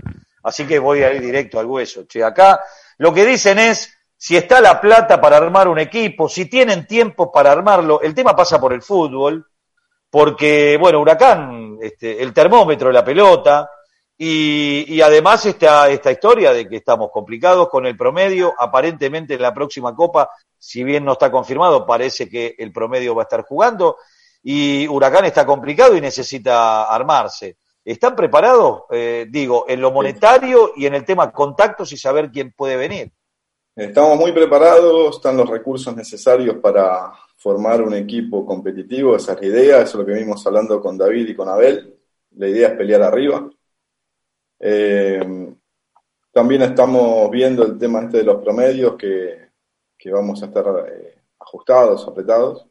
Así 0.42 0.66
que 0.66 0.80
voy 0.80 1.04
a 1.04 1.14
ir 1.14 1.22
directo 1.22 1.60
al 1.60 1.68
hueso. 1.68 2.06
Che, 2.08 2.24
acá 2.24 2.60
lo 2.98 3.14
que 3.14 3.24
dicen 3.24 3.60
es 3.60 3.96
si 4.18 4.36
está 4.36 4.62
la 4.62 4.82
plata 4.82 5.22
para 5.22 5.38
armar 5.38 5.68
un 5.68 5.78
equipo, 5.78 6.28
si 6.28 6.48
tienen 6.48 6.88
tiempo 6.88 7.32
para 7.32 7.52
armarlo. 7.52 8.02
El 8.02 8.16
tema 8.16 8.36
pasa 8.36 8.60
por 8.60 8.74
el 8.74 8.82
fútbol, 8.82 9.46
porque, 10.10 10.76
bueno, 10.82 11.02
Huracán, 11.02 11.78
este, 11.80 12.24
el 12.24 12.34
termómetro 12.34 12.88
de 12.88 12.94
la 12.96 13.06
pelota, 13.06 13.70
Y, 14.18 14.86
y, 14.88 15.02
además 15.02 15.46
esta, 15.46 15.88
esta 15.90 16.12
historia 16.12 16.52
de 16.52 16.68
que 16.68 16.78
estamos 16.78 17.12
complicados 17.12 17.70
con 17.70 17.86
el 17.86 17.96
promedio, 17.96 18.56
aparentemente 18.58 19.36
en 19.36 19.42
la 19.44 19.54
próxima 19.54 19.94
Copa, 19.94 20.32
si 20.58 20.84
bien 20.84 21.06
no 21.06 21.12
está 21.12 21.30
confirmado, 21.30 21.86
parece 21.86 22.28
que 22.28 22.56
el 22.58 22.72
promedio 22.72 23.14
va 23.14 23.22
a 23.22 23.30
estar 23.30 23.44
jugando 23.44 23.98
y 24.44 24.88
Huracán 24.88 25.26
está 25.26 25.46
complicado 25.46 25.96
y 25.96 26.02
necesita 26.02 26.84
armarse. 26.84 27.58
¿Están 27.84 28.16
preparados, 28.16 28.84
eh, 28.92 29.26
digo, 29.30 29.66
en 29.68 29.82
lo 29.82 29.92
monetario 29.92 30.72
y 30.76 30.86
en 30.86 30.96
el 30.96 31.06
tema 31.06 31.32
contactos 31.32 31.92
y 31.92 31.98
saber 31.98 32.30
quién 32.30 32.52
puede 32.52 32.76
venir? 32.76 33.12
Estamos 33.76 34.18
muy 34.18 34.32
preparados, 34.32 35.16
están 35.16 35.36
los 35.36 35.50
recursos 35.50 35.96
necesarios 35.96 36.58
para 36.58 37.12
formar 37.38 37.82
un 37.82 37.94
equipo 37.96 38.46
competitivo, 38.46 39.16
esa 39.16 39.34
es 39.34 39.42
la 39.42 39.48
idea, 39.48 39.76
eso 39.78 39.84
es 39.84 39.96
lo 39.96 40.06
que 40.06 40.12
venimos 40.14 40.46
hablando 40.46 40.80
con 40.80 40.98
David 40.98 41.30
y 41.30 41.36
con 41.36 41.50
Abel. 41.50 41.98
La 42.36 42.48
idea 42.48 42.70
es 42.70 42.76
pelear 42.76 43.02
arriba. 43.02 43.50
Eh, 44.60 45.54
también 46.32 46.62
estamos 46.62 47.30
viendo 47.32 47.66
el 47.66 47.78
tema 47.78 48.02
este 48.02 48.18
de 48.18 48.24
los 48.24 48.42
promedios, 48.42 48.96
que, 48.96 49.50
que 49.98 50.12
vamos 50.12 50.42
a 50.42 50.46
estar 50.46 50.66
eh, 50.88 51.16
ajustados, 51.40 52.08
apretados. 52.08 52.68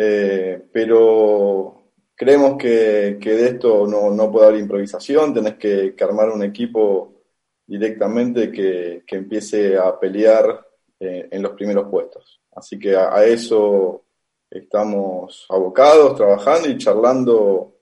Eh, 0.00 0.68
pero 0.72 1.90
creemos 2.14 2.56
que, 2.56 3.18
que, 3.20 3.30
de 3.34 3.48
esto 3.48 3.84
no, 3.84 4.12
no, 4.12 4.30
puede 4.30 4.46
haber 4.46 4.60
improvisación, 4.60 5.34
tenés 5.34 5.54
que, 5.54 5.96
que 5.96 6.04
armar 6.04 6.30
un 6.30 6.44
equipo 6.44 7.24
directamente 7.66 8.52
que, 8.52 9.02
que 9.04 9.16
empiece 9.16 9.76
a 9.76 9.98
pelear 9.98 10.64
eh, 11.00 11.26
en 11.32 11.42
los 11.42 11.50
primeros 11.54 11.90
puestos. 11.90 12.40
Así 12.54 12.78
que 12.78 12.94
a, 12.94 13.24
eso 13.24 14.04
estamos 14.48 15.44
abocados, 15.48 16.14
trabajando 16.14 16.68
y 16.68 16.78
charlando, 16.78 17.74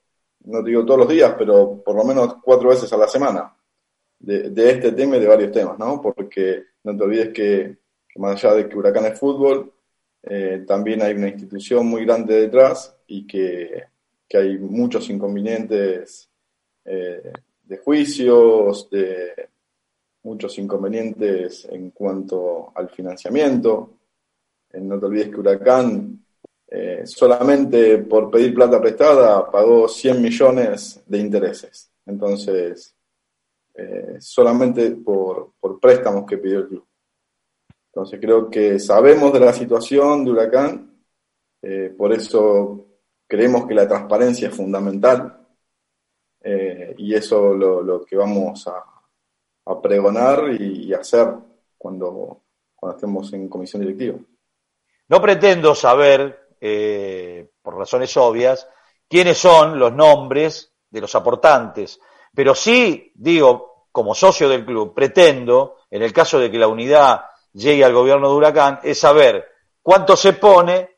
no 0.44 0.62
digo 0.62 0.86
todos 0.86 1.00
los 1.00 1.08
días, 1.10 1.34
pero 1.36 1.82
por 1.84 1.96
lo 1.96 2.04
menos 2.04 2.36
cuatro 2.42 2.70
veces 2.70 2.90
a 2.94 2.96
la 2.96 3.08
semana, 3.08 3.54
de, 4.18 4.48
de 4.48 4.70
este 4.70 4.92
tema 4.92 5.18
y 5.18 5.20
de 5.20 5.28
varios 5.28 5.52
temas, 5.52 5.78
¿no? 5.78 6.00
Porque 6.00 6.62
no 6.82 6.96
te 6.96 7.04
olvides 7.04 7.28
que, 7.34 7.76
que 8.08 8.18
más 8.18 8.42
allá 8.42 8.54
de 8.54 8.68
que 8.70 8.76
Huracán 8.78 9.04
es 9.04 9.20
fútbol, 9.20 9.70
eh, 10.28 10.64
también 10.66 11.02
hay 11.02 11.14
una 11.14 11.28
institución 11.28 11.86
muy 11.86 12.04
grande 12.04 12.34
detrás 12.34 12.96
y 13.06 13.26
que, 13.26 13.84
que 14.28 14.38
hay 14.38 14.58
muchos 14.58 15.08
inconvenientes 15.08 16.28
eh, 16.84 17.32
de 17.62 17.78
juicios, 17.78 18.88
de 18.90 19.48
muchos 20.22 20.58
inconvenientes 20.58 21.64
en 21.70 21.90
cuanto 21.90 22.72
al 22.74 22.88
financiamiento. 22.90 23.90
Eh, 24.72 24.80
no 24.80 24.98
te 24.98 25.06
olvides 25.06 25.28
que 25.30 25.40
Huracán 25.40 26.24
eh, 26.68 27.02
solamente 27.04 27.98
por 27.98 28.30
pedir 28.30 28.54
plata 28.54 28.80
prestada 28.80 29.48
pagó 29.50 29.88
100 29.88 30.22
millones 30.22 31.02
de 31.06 31.18
intereses. 31.18 31.90
Entonces, 32.04 32.92
solamente 34.20 34.92
por, 34.92 35.52
por 35.60 35.78
préstamos 35.78 36.24
que 36.24 36.38
pidió 36.38 36.60
el 36.60 36.68
club. 36.68 36.85
Entonces 37.96 38.20
creo 38.20 38.50
que 38.50 38.78
sabemos 38.78 39.32
de 39.32 39.40
la 39.40 39.54
situación 39.54 40.22
de 40.22 40.30
Huracán, 40.30 41.00
eh, 41.62 41.94
por 41.96 42.12
eso 42.12 42.88
creemos 43.26 43.66
que 43.66 43.72
la 43.72 43.88
transparencia 43.88 44.48
es 44.48 44.54
fundamental 44.54 45.46
eh, 46.42 46.94
y 46.98 47.14
eso 47.14 47.54
lo, 47.54 47.80
lo 47.80 48.04
que 48.04 48.14
vamos 48.14 48.68
a, 48.68 48.84
pregonar 49.82 50.50
y, 50.60 50.88
y, 50.88 50.92
hacer 50.92 51.26
cuando, 51.78 52.42
cuando 52.74 52.96
estemos 52.98 53.32
en 53.32 53.48
comisión 53.48 53.80
directiva. 53.80 54.18
No 55.08 55.22
pretendo 55.22 55.74
saber, 55.74 56.50
eh, 56.60 57.48
por 57.62 57.78
razones 57.78 58.14
obvias, 58.18 58.68
quiénes 59.08 59.38
son 59.38 59.78
los 59.78 59.94
nombres 59.94 60.70
de 60.90 61.00
los 61.00 61.14
aportantes, 61.14 61.98
pero 62.34 62.54
sí, 62.54 63.10
digo, 63.14 63.86
como 63.90 64.14
socio 64.14 64.50
del 64.50 64.66
club, 64.66 64.92
pretendo, 64.92 65.76
en 65.90 66.02
el 66.02 66.12
caso 66.12 66.38
de 66.38 66.50
que 66.50 66.58
la 66.58 66.68
unidad 66.68 67.22
llegue 67.56 67.84
al 67.84 67.94
gobierno 67.94 68.28
de 68.28 68.34
Huracán 68.34 68.80
es 68.82 68.98
saber 68.98 69.44
cuánto 69.82 70.16
se 70.16 70.34
pone, 70.34 70.90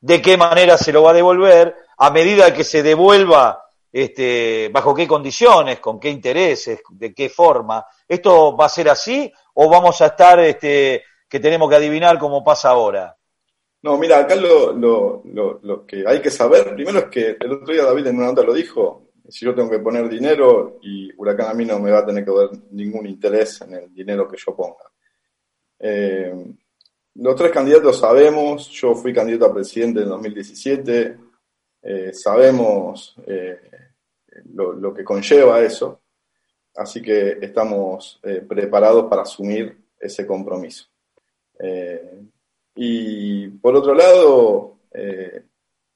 de 0.00 0.22
qué 0.22 0.36
manera 0.36 0.76
se 0.76 0.92
lo 0.92 1.02
va 1.02 1.10
a 1.10 1.14
devolver, 1.14 1.74
a 1.96 2.10
medida 2.10 2.52
que 2.54 2.62
se 2.62 2.82
devuelva, 2.82 3.64
este, 3.90 4.68
bajo 4.72 4.94
qué 4.94 5.08
condiciones, 5.08 5.80
con 5.80 5.98
qué 5.98 6.10
intereses, 6.10 6.80
de 6.90 7.14
qué 7.14 7.28
forma. 7.28 7.84
¿Esto 8.06 8.56
va 8.56 8.66
a 8.66 8.70
ser 8.70 8.88
así 8.90 9.32
o 9.54 9.68
vamos 9.68 10.00
a 10.00 10.06
estar 10.06 10.38
este, 10.40 11.02
que 11.28 11.40
tenemos 11.40 11.68
que 11.68 11.76
adivinar 11.76 12.18
cómo 12.18 12.44
pasa 12.44 12.68
ahora? 12.68 13.16
No, 13.82 13.96
mira, 13.96 14.18
acá 14.18 14.34
lo, 14.34 14.72
lo, 14.72 15.22
lo, 15.24 15.60
lo, 15.62 15.86
que 15.86 16.04
hay 16.06 16.20
que 16.20 16.30
saber, 16.30 16.74
primero 16.74 16.98
es 16.98 17.04
que 17.06 17.36
el 17.40 17.52
otro 17.52 17.72
día 17.72 17.84
David 17.84 18.08
en 18.08 18.16
una 18.16 18.26
nota 18.26 18.42
lo 18.42 18.52
dijo, 18.52 19.10
si 19.28 19.44
yo 19.44 19.54
tengo 19.54 19.70
que 19.70 19.78
poner 19.78 20.08
dinero 20.08 20.78
y 20.82 21.12
Huracán 21.16 21.50
a 21.50 21.54
mí 21.54 21.64
no 21.64 21.78
me 21.78 21.90
va 21.90 22.00
a 22.00 22.06
tener 22.06 22.24
que 22.24 22.32
dar 22.32 22.50
ningún 22.72 23.06
interés 23.06 23.60
en 23.62 23.74
el 23.74 23.94
dinero 23.94 24.28
que 24.28 24.36
yo 24.36 24.54
ponga. 24.54 24.84
Eh, 25.78 26.32
los 27.20 27.34
tres 27.34 27.50
candidatos 27.50 27.98
sabemos, 27.98 28.68
yo 28.68 28.94
fui 28.94 29.12
candidato 29.12 29.46
a 29.46 29.54
presidente 29.54 30.02
en 30.02 30.08
2017, 30.08 31.18
eh, 31.82 32.12
sabemos 32.12 33.16
eh, 33.26 33.58
lo, 34.54 34.94
que 34.94 35.02
conlleva 35.02 35.60
eso, 35.60 36.00
así 36.76 37.02
que 37.02 37.38
estamos 37.40 38.20
eh, 38.22 38.44
preparados 38.48 39.06
para 39.06 39.22
asumir 39.22 39.76
ese 39.98 40.24
compromiso. 40.24 40.86
Y 42.76 43.48
por 43.48 43.74
otro 43.74 43.94
lado, 43.94 44.78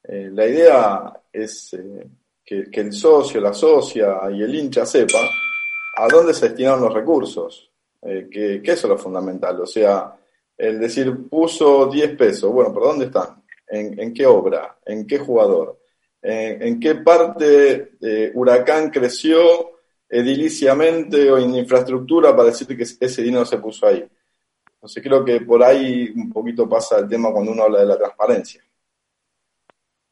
la 0.09 0.49
idea 0.49 1.23
es 1.33 1.77
que, 2.45 2.69
que 2.69 2.81
el 2.81 2.93
socio, 2.93 3.41
la 3.41 3.55
socia 3.55 4.29
y 4.33 4.43
el 4.43 4.53
hincha 4.53 4.85
sepa 4.85 5.21
a 5.99 6.09
dónde 6.09 6.35
se 6.35 6.49
destinaron 6.49 6.81
los 6.81 6.93
recursos 6.93 7.72
eh, 8.03 8.29
que, 8.31 8.61
que, 8.63 8.73
eso 8.73 8.87
es 8.87 8.91
lo 8.91 8.99
fundamental. 8.99 9.61
O 9.61 9.67
sea, 9.67 10.15
el 10.57 10.81
decir 10.81 11.29
puso 11.29 11.87
10 11.87 12.17
pesos, 12.17 12.53
bueno, 12.53 12.73
¿por 12.73 12.85
dónde 12.85 13.07
están? 13.07 13.43
¿En, 13.69 13.99
en 13.99 14.13
qué 14.13 14.27
obra? 14.27 14.79
¿En 14.85 15.07
qué 15.07 15.19
jugador? 15.19 15.81
¿En, 16.21 16.63
en 16.63 16.81
qué 16.81 16.97
parte 16.97 17.93
eh, 18.01 18.33
Huracán 18.35 18.91
creció 18.91 19.79
ediliciamente 20.09 21.31
o 21.31 21.39
en 21.39 21.55
infraestructura 21.55 22.37
para 22.37 22.51
decir 22.51 22.67
que 22.77 22.83
ese 22.83 23.23
dinero 23.23 23.45
se 23.45 23.59
puso 23.59 23.87
ahí? 23.87 24.05
Entonces 24.75 25.03
creo 25.03 25.25
que 25.25 25.41
por 25.43 25.63
ahí 25.63 26.13
un 26.17 26.33
poquito 26.33 26.69
pasa 26.69 26.99
el 26.99 27.09
tema 27.09 27.31
cuando 27.33 27.53
uno 27.53 27.63
habla 27.63 27.81
de 27.81 27.87
la 27.87 27.97
transparencia. 27.97 28.63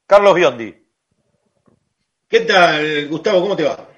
Carlos 0.07 0.35
Biondi. 0.35 0.75
¿Qué 2.29 2.41
tal, 2.41 3.09
Gustavo? 3.09 3.41
¿Cómo 3.41 3.57
te 3.57 3.65
va? 3.65 3.89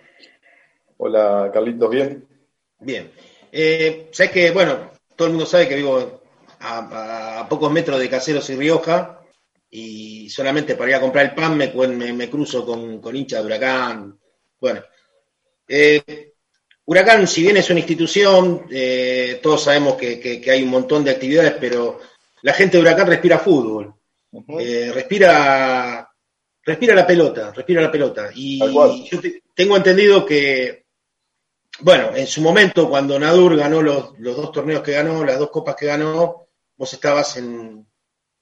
Hola, 0.97 1.51
Carlitos, 1.53 1.90
¿bien? 1.90 2.26
Bien. 2.78 3.11
Eh, 3.55 4.11
que, 4.32 4.50
bueno, 4.50 4.90
todo 5.14 5.28
el 5.28 5.34
mundo 5.34 5.46
sabe 5.46 5.68
que 5.68 5.76
vivo 5.76 6.22
a, 6.61 7.40
a, 7.40 7.48
pocos 7.48 7.70
metros 7.70 8.00
de 8.00 8.09
Caseros 8.09 8.48
y 8.48 8.57
Rioja 8.57 9.20
y 9.70 10.30
solamente 10.30 10.74
para 10.74 10.90
ir 10.90 10.96
a 10.96 11.00
comprar 11.00 11.26
el 11.26 11.34
pan 11.34 11.57
me, 11.59 11.68
me, 11.68 12.12
me 12.14 12.30
cruzo 12.30 12.64
con, 12.64 12.98
con 13.00 13.14
hincha 13.14 13.38
de 13.40 13.44
Huracán. 13.44 14.18
Bueno, 14.59 14.82
eh, 15.68 16.32
Huracán, 16.86 17.28
si 17.28 17.42
bien 17.42 17.59
es 17.59 17.68
una 17.68 17.80
institución, 17.80 18.66
eh, 18.70 19.38
todos 19.42 19.64
sabemos 19.64 19.96
que, 19.96 20.18
que, 20.18 20.40
que, 20.40 20.50
hay 20.50 20.62
un 20.62 20.70
montón 20.70 21.05
de 21.05 21.11
actividades, 21.11 21.55
pero 21.61 22.00
la 22.40 22.55
gente 22.55 22.78
de 22.78 22.82
Huracán 22.82 23.07
respira 23.07 23.38
fútbol, 23.38 23.94
uh 24.30 24.40
-huh. 24.40 24.92
respira, 24.92 26.11
respira 26.64 26.94
la 26.94 27.07
pelota, 27.07 27.53
respira 27.53 27.82
la 27.82 27.92
pelota. 27.92 28.30
Y 28.34 28.59
yo 29.11 29.20
te, 29.20 29.42
tengo 29.55 29.76
entendido 29.76 30.24
que 30.24 30.82
bueno, 31.81 32.14
en 32.14 32.27
su 32.27 32.41
momento, 32.41 32.89
cuando 32.89 33.18
Nadur 33.18 33.57
ganó 33.57 33.83
los, 33.83 34.18
dos 34.18 34.53
torneos 34.53 34.83
que 34.83 34.93
ganó, 34.93 35.25
las 35.25 35.39
dos 35.39 35.51
copas 35.51 35.75
que 35.75 35.87
ganó, 35.87 36.49
vos 36.77 36.93
estabas 36.93 37.37
en, 37.37 37.87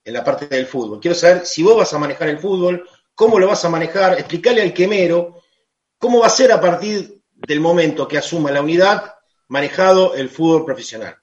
la 0.05 0.25
parte 0.25 0.47
del 0.47 0.67
fútbol. 0.67 0.99
Quiero 0.99 1.15
saber 1.15 1.47
si 1.47 1.63
vos 1.63 1.77
vas 1.77 1.95
a 1.95 1.99
manejar 1.99 2.29
el 2.29 2.39
fútbol, 2.39 2.89
cómo 3.15 3.39
lo 3.39 3.47
vas 3.47 3.65
a 3.65 3.69
manejar, 3.69 4.15
explicarle 4.15 4.63
al 4.63 4.75
quemero 4.75 5.37
cómo 5.99 6.21
va 6.21 6.27
a 6.27 6.31
ser 6.31 6.51
a 6.51 6.61
partir 6.61 7.23
del 7.31 7.61
momento 7.61 8.09
que 8.09 8.19
asuma 8.19 8.51
la 8.51 8.63
unidad 8.63 9.15
manejado 9.49 10.15
el 10.15 10.29
fútbol 10.29 10.65
profesional. 10.65 11.17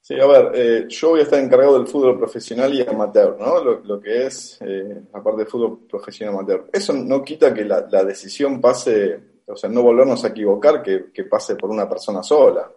Sí, 0.00 0.20
a 0.20 0.26
ver, 0.26 0.52
eh, 0.54 0.86
yo 0.88 1.10
voy 1.10 1.20
a 1.20 1.22
estar 1.24 1.40
encargado 1.40 1.78
del 1.78 1.88
fútbol 1.88 2.18
profesional 2.18 2.72
y 2.72 2.82
amateur, 2.82 3.36
¿no? 3.38 3.62
Lo, 3.62 4.00
que 4.00 4.26
es 4.26 4.58
eh, 4.60 5.02
la 5.12 5.22
parte 5.22 5.38
del 5.38 5.48
fútbol 5.48 5.86
profesional 5.88 6.34
amateur. 6.34 6.68
Eso 6.72 6.92
no 6.92 7.24
quita 7.24 7.52
que 7.52 7.64
la 7.64 8.04
decisión 8.04 8.60
pase 8.60 9.29
o 9.50 9.56
sea, 9.56 9.68
no 9.68 9.82
volvernos 9.82 10.24
a 10.24 10.28
equivocar 10.28 10.82
que, 10.82 11.24
pase 11.24 11.56
por 11.56 11.70
una 11.70 11.88
persona 11.88 12.22
sola. 12.22 12.70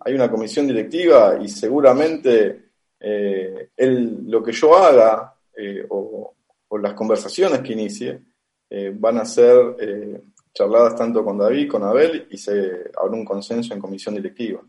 Hay 0.00 0.14
una 0.14 0.30
comisión 0.30 0.66
directiva 0.66 1.38
y 1.40 1.48
seguramente 1.48 2.70
eh, 3.00 3.70
él, 3.76 4.20
lo 4.26 4.42
que 4.42 4.52
yo 4.52 4.76
haga 4.76 5.34
eh, 5.56 5.84
o, 5.88 6.34
las 6.78 6.94
conversaciones 6.94 7.60
que 7.60 7.72
inicie 7.72 8.20
eh, 8.68 8.92
van 8.94 9.18
a 9.18 9.24
ser 9.24 9.76
eh, 9.80 10.20
charladas 10.52 10.94
tanto 10.96 11.24
con 11.24 11.38
David, 11.38 11.70
con 11.70 11.82
Abel 11.84 12.26
y 12.30 12.36
se 12.36 12.90
habrá 12.96 13.12
un 13.12 13.24
consenso 13.24 13.72
en 13.72 13.80
comisión 13.80 14.14
directiva. 14.14 14.60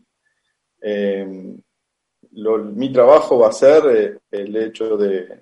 Eh, 0.80 1.54
mi 2.30 2.92
trabajo 2.92 3.38
va 3.38 3.48
a 3.48 3.52
ser 3.52 4.20
el 4.30 4.56
hecho 4.56 4.96
de, 4.96 5.40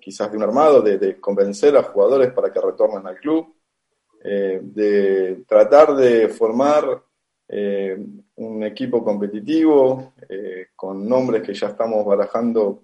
quizás 0.00 0.30
de 0.30 0.36
un 0.36 0.42
armado, 0.42 0.82
de 0.82 1.18
convencer 1.18 1.76
a 1.76 1.82
jugadores 1.82 2.32
para 2.32 2.52
que 2.52 2.60
retornen 2.60 3.06
al 3.06 3.16
club 3.16 3.59
eh, 4.22 4.60
de 4.62 5.44
tratar 5.46 5.96
de 5.96 6.28
formar 6.28 7.02
eh, 7.48 7.98
un 8.36 8.62
equipo 8.62 9.02
competitivo 9.02 10.12
eh, 10.28 10.68
con 10.76 11.08
nombres 11.08 11.42
que 11.42 11.54
ya 11.54 11.68
estamos 11.68 12.04
barajando 12.04 12.82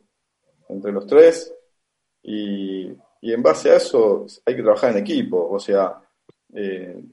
entre 0.68 0.92
los 0.92 1.06
tres 1.06 1.52
y, 2.22 2.90
y 3.20 3.32
en 3.32 3.42
base 3.42 3.70
a 3.70 3.76
eso 3.76 4.24
hay 4.46 4.56
que 4.56 4.62
trabajar 4.62 4.92
en 4.92 4.98
equipo, 4.98 5.48
o 5.50 5.58
sea, 5.58 6.00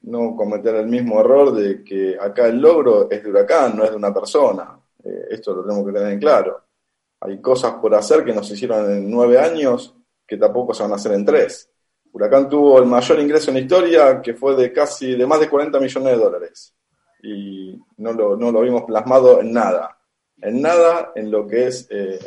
no 0.04 0.38
cometer 0.38 0.76
el 0.76 0.88
mismo 0.88 1.20
error 1.20 1.54
de 1.54 1.84
que 1.84 2.18
acá 2.18 2.48
el 2.48 2.62
logro 2.62 3.12
es 3.12 3.22
de 3.22 3.30
Huracán, 3.30 3.76
no 3.76 3.84
es 3.84 3.90
de 3.90 3.98
una 3.98 4.14
persona. 4.14 4.80
Esto 5.30 5.54
lo 5.54 5.64
tenemos 5.64 5.86
que 5.86 5.92
tener 5.92 6.14
en 6.14 6.20
claro. 6.20 6.64
Hay 7.20 7.42
cosas 7.42 7.74
por 7.74 7.94
hacer 7.94 8.24
que 8.24 8.34
nos 8.34 8.50
hicieron 8.50 8.90
en 8.90 9.12
nueve 9.12 9.38
años 9.38 9.94
que 10.26 10.38
tampoco 10.38 10.74
se 10.74 10.84
van 10.84 10.94
a 10.94 10.96
hacer 10.96 11.12
en 11.12 11.26
tres. 11.26 11.73
Huracán 12.14 12.48
tuvo 12.48 12.78
el 12.78 12.86
mayor 12.86 13.20
ingreso 13.20 13.50
en 13.50 13.56
la 13.56 13.62
historia, 13.62 14.22
que 14.22 14.36
fue 14.36 14.56
de 14.56 14.72
casi 14.72 15.16
de 15.16 15.26
más 15.26 15.40
de 15.40 15.50
40 15.50 15.80
millones 15.80 16.12
de 16.14 16.24
dólares. 16.24 16.74
Y 17.24 17.76
no 17.98 18.14
lo, 18.14 18.38
no 18.38 18.52
lo 18.52 18.62
vimos 18.62 18.84
plasmado 18.84 19.42
en 19.42 19.52
nada. 19.52 19.98
En 20.40 20.62
nada 20.62 21.12
en 21.16 21.32
lo 21.32 21.48
que 21.48 21.68
es 21.68 21.88
eh, 21.90 22.20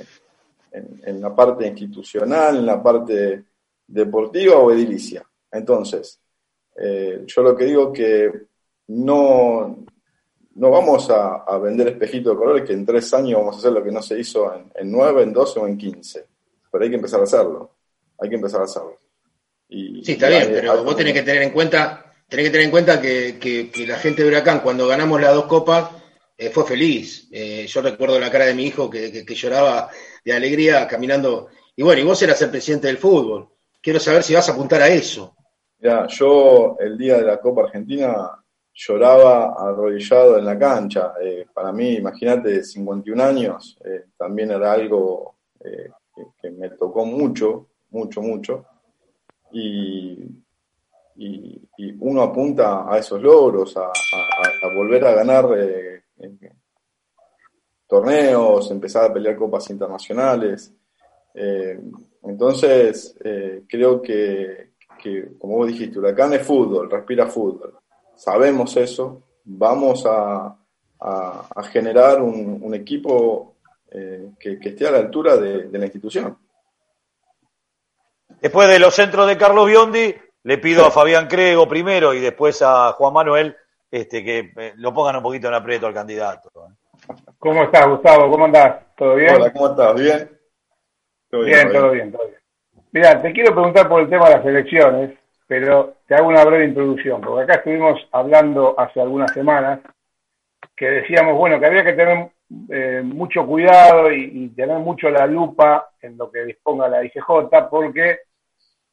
en, 0.73 1.21
la 1.21 1.35
parte 1.35 1.69
institucional, 1.69 2.57
en 2.57 2.67
la 2.67 2.83
parte 2.83 3.45
deportiva 3.87 4.57
o 4.57 4.73
edilicia. 4.73 5.25
Entonces, 5.53 6.21
eh, 6.77 7.23
yo 7.25 7.43
lo 7.43 7.57
que 7.57 7.65
digo 7.67 7.93
que 7.93 8.33
no, 8.89 9.85
no 10.57 10.71
vamos 10.71 11.09
a, 11.11 11.59
vender 11.59 11.89
espejitos 11.89 12.33
de 12.33 12.39
colores 12.39 12.65
que 12.65 12.73
en 12.73 12.85
tres 12.85 13.15
años 13.15 13.39
vamos 13.39 13.55
a 13.55 13.59
hacer 13.59 13.73
lo 13.73 13.85
que 13.85 13.93
no 13.93 14.03
se 14.03 14.19
hizo 14.19 14.53
en 14.53 14.91
nueve, 14.91 15.23
en 15.23 15.33
doce 15.33 15.61
o 15.61 15.67
en 15.69 15.79
quince. 15.79 16.27
Pero 16.73 16.83
hay 16.83 16.91
que 16.91 16.97
empezar 16.97 17.21
a 17.21 17.25
hacerlo. 17.25 17.71
Hay 18.19 18.29
que 18.29 18.35
empezar 18.35 18.61
a 18.61 18.65
hacerlo. 18.65 19.06
Y, 19.69 20.05
sí, 20.05 20.13
está 20.13 20.29
y 20.29 20.31
bien, 20.31 20.43
hay, 20.43 20.49
pero 20.49 20.85
vos 20.85 20.97
tenés 20.97 21.13
que 21.13 21.23
tener 21.23 21.43
en 21.43 21.51
cuenta, 21.51 22.15
tenés 22.29 22.47
que 22.47 22.51
tener 22.51 22.65
en 22.67 22.71
cuenta 22.71 23.01
que, 23.01 23.39
que, 23.41 23.71
que 23.71 23.87
la 23.87 23.99
gente 23.99 24.23
de 24.23 24.29
Huracán, 24.29 24.61
cuando 24.61 24.87
ganamos 24.87 25.21
las 25.21 25.35
dos 25.35 25.47
copas, 25.47 25.91
eh, 26.39 26.51
fue 26.51 26.65
feliz. 26.65 27.29
Eh, 27.33 27.67
yo 27.67 27.83
recuerdo 27.83 28.21
la 28.21 28.31
cara 28.31 28.47
de 28.47 28.55
mi 28.55 28.65
hijo 28.65 28.91
que, 28.91 29.25
que, 29.25 29.35
lloraba 29.35 29.89
de 30.25 30.33
alegría 30.33 30.87
caminando. 30.87 31.49
Y 31.75 31.83
bueno, 31.83 32.03
y 32.03 32.05
vos 32.05 32.21
eras 32.23 32.41
el 32.43 32.51
presidente 32.51 32.89
del 32.89 32.99
fútbol. 32.99 33.49
Quiero 33.81 33.99
saber 34.01 34.23
si 34.23 34.35
vas 34.35 34.49
a 34.49 34.53
apuntar 34.53 34.83
a 34.83 34.89
eso. 34.89 35.35
Ya, 35.79 36.07
yo 36.07 36.77
el 36.81 36.97
día 36.97 37.19
de 37.19 37.25
la 37.25 37.41
Copa 37.41 37.63
Argentina 37.63 38.31
lloraba 38.77 39.55
arrodillado 39.59 40.39
en 40.39 40.45
la 40.45 40.59
cancha. 40.59 41.15
Eh, 41.23 41.47
para 41.53 41.73
mí, 41.73 41.95
imagínate, 41.95 42.63
51 42.63 43.23
años, 43.23 43.79
eh, 43.85 44.05
también 44.17 44.51
era 44.51 44.73
algo 44.73 45.37
eh, 45.61 45.91
que, 46.15 46.23
que, 46.41 46.51
me 46.51 46.71
tocó 46.71 47.05
mucho, 47.07 47.69
mucho, 47.91 48.21
mucho. 48.21 48.67
Y, 49.59 50.43
y, 51.17 51.95
uno 52.01 52.23
apunta 52.23 52.93
a 52.93 52.99
esos 52.99 53.21
logros, 53.23 53.77
a, 53.77 53.91
volver 54.75 55.05
a 55.05 55.15
ganar 55.15 55.47
eh, 55.57 56.03
torneos, 57.87 58.71
empezar 58.71 59.11
a 59.11 59.13
pelear 59.13 59.37
copas 59.37 59.71
internacionales. 59.71 60.73
Eh, 61.35 61.81
entonces, 62.23 63.17
creo 63.69 64.03
que, 64.03 64.73
que, 65.03 65.39
como 65.39 65.57
vos 65.57 65.69
dijiste, 65.69 65.99
Huracán 65.99 66.35
es 66.35 66.43
fútbol, 66.43 66.91
respira 66.91 67.27
fútbol. 67.27 67.75
Sabemos 68.15 68.77
eso, 68.77 69.23
vamos 69.45 70.05
a, 70.07 70.57
a, 71.01 71.63
generar 71.65 72.23
un, 72.23 72.75
equipo 72.75 73.57
eh, 73.91 74.31
que, 74.39 74.59
que, 74.59 74.71
esté 74.71 74.87
a 74.87 74.93
la 74.93 74.99
altura 74.99 75.37
de, 75.37 75.79
la 75.79 75.85
institución. 75.85 76.37
Después 78.41 78.69
de 78.69 78.79
los 78.79 78.95
centros 78.95 79.27
de 79.27 79.37
Carlos 79.37 79.67
Biondi, 79.67 80.15
le 80.43 80.59
pido 80.59 80.87
a 80.87 80.91
Fabián 80.91 81.27
Crego 81.27 81.67
primero 81.69 82.15
y 82.15 82.21
después 82.21 82.63
a 82.63 82.93
Juan 82.93 83.13
Manuel 83.13 83.57
este, 83.91 84.23
que 84.25 84.53
eh, 84.57 84.73
lo 84.77 84.93
pongan 84.93 85.17
un 85.17 85.23
poquito 85.23 85.49
en 85.49 85.55
aprieto 85.55 85.87
al 85.87 85.95
candidato. 85.95 86.51
¿Cómo 87.39 87.65
estás, 87.65 87.89
Gustavo? 87.89 88.31
¿Cómo 88.31 88.45
andás? 88.45 88.95
¿Todo 88.97 89.15
bien? 89.17 89.35
Hola, 89.35 89.53
¿cómo 89.53 89.71
estás? 89.71 89.95
¿Bien? 89.95 90.31
Todo 91.31 91.43
bien, 91.43 91.57
bien, 91.57 91.73
todo 91.73 91.91
bien, 91.91 92.13
todo 92.13 92.27
bien. 92.27 92.41
Mira, 92.93 93.23
te 93.23 93.33
quiero 93.33 93.53
preguntar 93.53 93.89
por 93.89 94.01
el 94.03 94.09
tema 94.09 94.29
de 94.29 94.37
las 94.37 94.47
elecciones, 94.47 95.19
pero 95.47 95.97
te 96.07 96.15
hago 96.15 96.29
una 96.29 96.45
breve 96.45 96.67
introducción, 96.67 97.21
porque 97.21 97.45
acá 97.45 97.55
estuvimos 97.55 98.01
hablando 98.13 98.79
hace 98.79 99.01
algunas 99.01 99.33
semanas 99.33 99.81
que 100.77 100.87
decíamos, 100.87 101.37
bueno, 101.37 101.59
que 101.59 101.67
había 101.67 101.85
que 101.85 101.93
tener 101.93 102.31
eh, 102.71 103.03
mucho 103.05 103.47
cuidado 103.47 104.13
y, 104.13 104.31
y, 104.33 104.49
tener 104.51 104.79
mucho 104.79 105.11
la 105.11 105.27
lupa 105.27 105.91
en 106.01 106.17
lo 106.17 106.31
que 106.31 106.45
disponga 106.45 106.89
la 106.89 107.05
IGJ, 107.05 107.69
porque 107.71 108.21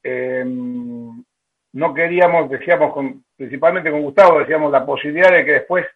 eh, 0.04 0.44
no 0.46 1.94
queríamos, 1.94 2.50
decíamos, 2.50 2.92
con, 2.92 3.24
principalmente 3.36 3.90
con 3.90 4.02
Gustavo, 4.02 4.38
decíamos 4.38 4.70
la 4.70 4.86
posibilidad 4.86 5.32
de 5.32 5.44
que 5.44 5.52
después 5.52 5.86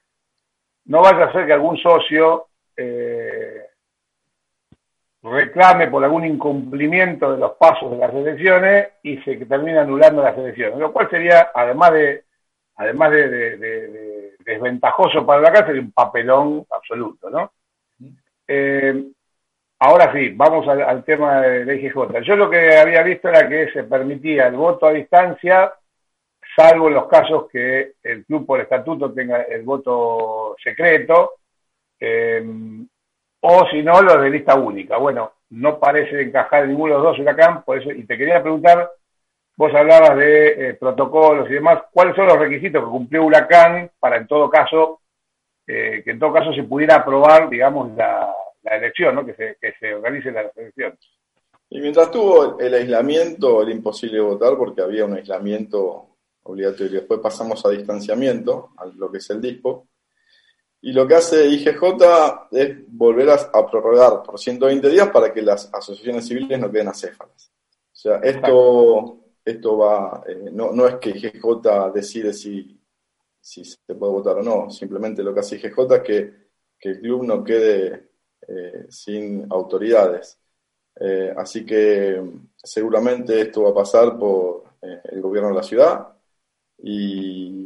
no 0.86 1.02
vaya 1.02 1.26
a 1.26 1.32
ser 1.32 1.46
que 1.46 1.52
algún 1.52 1.76
socio 1.76 2.46
eh, 2.76 3.66
reclame 5.22 5.88
por 5.88 6.02
algún 6.02 6.24
incumplimiento 6.24 7.32
de 7.32 7.38
los 7.38 7.52
pasos 7.52 7.90
de 7.90 7.98
las 7.98 8.12
elecciones 8.14 8.88
y 9.02 9.18
se 9.18 9.36
termina 9.46 9.82
anulando 9.82 10.22
las 10.22 10.36
elecciones, 10.36 10.78
lo 10.78 10.92
cual 10.92 11.08
sería, 11.10 11.50
además 11.54 11.92
de 11.92 12.24
además 12.76 13.10
de, 13.10 13.28
de, 13.28 13.56
de, 13.56 13.88
de 13.88 14.36
desventajoso 14.38 15.26
para 15.26 15.42
la 15.42 15.52
casa, 15.52 15.66
sería 15.66 15.82
un 15.82 15.92
papelón 15.92 16.64
absoluto, 16.70 17.28
¿no? 17.28 17.52
Eh, 18.46 19.04
ahora 19.78 20.12
sí, 20.12 20.30
vamos 20.34 20.66
al, 20.68 20.82
al, 20.82 21.04
tema 21.04 21.40
de 21.40 21.64
la 21.64 21.74
IGJ. 21.74 22.20
Yo 22.22 22.36
lo 22.36 22.50
que 22.50 22.76
había 22.76 23.02
visto 23.02 23.28
era 23.28 23.48
que 23.48 23.70
se 23.72 23.84
permitía 23.84 24.48
el 24.48 24.56
voto 24.56 24.86
a 24.86 24.92
distancia, 24.92 25.72
salvo 26.56 26.88
en 26.88 26.94
los 26.94 27.06
casos 27.06 27.48
que 27.50 27.92
el 28.02 28.24
club 28.24 28.46
por 28.46 28.60
estatuto 28.60 29.12
tenga 29.12 29.42
el 29.42 29.62
voto 29.62 30.56
secreto, 30.62 31.34
eh, 32.00 32.44
o 33.40 33.66
si 33.70 33.82
no, 33.82 34.02
los 34.02 34.20
de 34.20 34.30
lista 34.30 34.56
única. 34.56 34.96
Bueno, 34.96 35.32
no 35.50 35.78
parece 35.78 36.20
encajar 36.20 36.64
en 36.64 36.70
ninguno 36.70 36.94
de 36.94 37.00
los 37.00 37.12
dos 37.12 37.18
Huracán, 37.20 37.62
por 37.62 37.78
eso, 37.78 37.90
y 37.92 38.04
te 38.04 38.18
quería 38.18 38.42
preguntar, 38.42 38.90
vos 39.56 39.74
hablabas 39.74 40.16
de 40.16 40.70
eh, 40.70 40.74
protocolos 40.74 41.48
y 41.50 41.54
demás, 41.54 41.82
¿cuáles 41.92 42.16
son 42.16 42.26
los 42.26 42.38
requisitos 42.38 42.82
que 42.82 42.90
cumplió 42.90 43.24
Huracán 43.24 43.90
para 43.98 44.16
en 44.16 44.26
todo 44.26 44.50
caso, 44.50 45.00
eh, 45.66 46.02
que 46.04 46.10
en 46.10 46.18
todo 46.18 46.32
caso 46.32 46.52
se 46.52 46.64
pudiera 46.64 46.96
aprobar, 46.96 47.48
digamos, 47.48 47.94
la, 47.96 48.34
la 48.62 48.76
elección, 48.76 49.14
¿no? 49.14 49.24
que, 49.24 49.34
se, 49.34 49.56
que 49.60 49.74
se 49.78 49.94
organice 49.94 50.30
las 50.30 50.56
elecciones? 50.56 50.98
Y 51.70 51.80
mientras 51.80 52.10
tuvo 52.10 52.58
el 52.58 52.74
aislamiento, 52.74 53.62
era 53.62 53.70
imposible 53.70 54.20
votar 54.20 54.56
porque 54.56 54.80
había 54.80 55.04
un 55.04 55.14
aislamiento 55.14 56.16
obligatorio. 56.44 57.00
Después 57.00 57.20
pasamos 57.20 57.64
a 57.64 57.70
distanciamiento, 57.70 58.70
a 58.76 58.86
lo 58.86 59.10
que 59.10 59.18
es 59.18 59.28
el 59.30 59.40
dispo. 59.40 59.88
Y 60.80 60.92
lo 60.92 61.06
que 61.06 61.16
hace 61.16 61.46
IGJ 61.46 61.82
es 62.52 62.76
volver 62.88 63.30
a, 63.30 63.34
a, 63.34 63.66
prorrogar 63.66 64.22
por 64.22 64.38
120 64.38 64.88
días 64.88 65.08
para 65.10 65.32
que 65.32 65.42
las 65.42 65.68
asociaciones 65.74 66.26
civiles 66.26 66.58
no 66.58 66.70
queden 66.70 66.88
acéfalas. 66.88 67.52
O 67.92 68.00
sea, 68.00 68.18
esto, 68.18 69.18
esto 69.44 69.76
va, 69.76 70.22
eh, 70.26 70.50
no, 70.52 70.72
no 70.72 70.86
es 70.86 70.96
que 70.96 71.10
IGJ 71.10 71.92
decide 71.92 72.32
si, 72.32 72.80
si 73.40 73.64
se 73.64 73.94
puede 73.94 74.12
votar 74.12 74.36
o 74.36 74.42
no, 74.42 74.70
simplemente 74.70 75.22
lo 75.22 75.34
que 75.34 75.40
hace 75.40 75.56
IGJ 75.56 75.94
es 75.96 76.02
que, 76.02 76.34
que 76.78 76.88
el 76.90 77.00
club 77.00 77.24
no 77.24 77.42
quede 77.42 78.07
eh, 78.46 78.86
sin 78.88 79.46
autoridades. 79.50 80.38
Eh, 81.00 81.32
así 81.36 81.64
que 81.64 82.22
seguramente 82.56 83.40
esto 83.40 83.62
va 83.62 83.70
a 83.70 83.74
pasar 83.74 84.18
por 84.18 84.64
eh, 84.82 85.00
el 85.12 85.20
gobierno 85.20 85.50
de 85.50 85.56
la 85.56 85.62
ciudad 85.62 86.08
y 86.80 87.58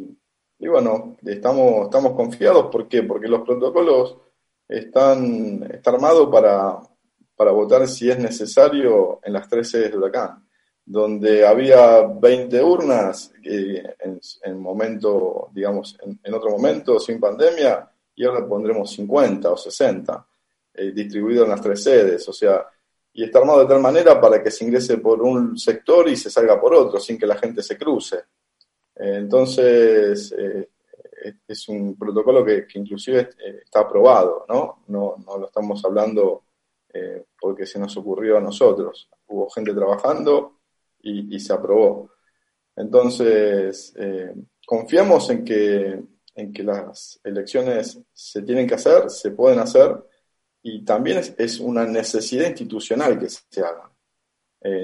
bueno, 0.72 1.18
estamos, 1.26 1.84
estamos 1.84 2.14
confiados, 2.14 2.70
¿por 2.72 2.88
qué? 2.88 3.02
Porque 3.02 3.28
los 3.28 3.42
protocolos 3.42 4.16
están, 4.66 5.68
están 5.70 5.96
armados 5.96 6.30
para, 6.30 6.78
para 7.36 7.50
votar 7.50 7.86
si 7.86 8.10
es 8.10 8.18
necesario 8.18 9.20
en 9.22 9.34
las 9.34 9.48
tres 9.48 9.68
sedes 9.70 9.90
de 9.90 9.98
Huracán, 9.98 10.48
donde 10.84 11.46
había 11.46 12.00
20 12.02 12.62
urnas 12.62 13.32
en, 13.42 14.20
en, 14.44 14.58
momento, 14.58 15.50
digamos, 15.52 15.98
en, 16.02 16.18
en, 16.22 16.32
otro 16.32 16.50
momento, 16.50 16.98
sin 16.98 17.20
pandemia, 17.20 17.90
y 18.14 18.24
ahora 18.24 18.46
pondremos 18.46 18.90
50 18.92 19.50
o 19.50 19.56
60 19.56 20.26
eh, 20.74 20.92
distribuidos 20.92 21.44
en 21.44 21.50
las 21.50 21.60
tres 21.60 21.82
sedes, 21.82 22.28
o 22.28 22.32
sea, 22.32 22.66
y 23.12 23.24
está 23.24 23.40
armado 23.40 23.60
de 23.60 23.66
tal 23.66 23.80
manera 23.80 24.20
para 24.20 24.42
que 24.42 24.50
se 24.50 24.64
ingrese 24.64 24.98
por 24.98 25.20
un 25.22 25.58
sector 25.58 26.08
y 26.08 26.16
se 26.16 26.30
salga 26.30 26.60
por 26.60 26.74
otro, 26.74 26.98
sin 26.98 27.18
que 27.18 27.26
la 27.26 27.36
gente 27.36 27.62
se 27.62 27.76
cruce. 27.76 28.20
Entonces, 28.94 30.34
eh, 30.36 30.68
es 31.46 31.68
un 31.68 31.96
protocolo 31.96 32.44
que, 32.44 32.66
que 32.66 32.78
inclusive 32.78 33.30
eh, 33.38 33.60
está 33.64 33.80
aprobado, 33.80 34.44
¿no? 34.48 34.84
No, 34.88 35.16
lo 35.26 35.46
estamos 35.46 35.84
hablando 35.84 36.44
eh, 36.92 37.24
porque 37.40 37.66
se 37.66 37.78
nos 37.78 37.96
ocurrió 37.96 38.38
a 38.38 38.40
nosotros. 38.40 39.08
Hubo 39.28 39.48
gente 39.50 39.74
trabajando 39.74 40.60
y, 41.00 41.34
y 41.34 41.40
se 41.40 41.52
aprobó. 41.52 42.10
Entonces, 42.76 43.92
eh, 43.96 44.34
confiamos 44.66 45.28
en 45.30 45.44
que, 45.44 46.02
en 46.34 46.52
que 46.52 46.62
las 46.62 47.20
elecciones 47.22 48.00
se 48.12 48.42
tienen 48.42 48.66
que 48.66 48.74
hacer, 48.74 49.10
se 49.10 49.30
pueden 49.30 49.58
hacer, 49.58 49.94
y 50.62 50.84
también 50.84 51.18
es, 51.18 51.34
es 51.38 51.60
una 51.60 51.84
necesidad 51.84 52.48
institucional 52.48 53.18
que 53.18 53.28
se 53.28 53.60
haga. 53.60 53.90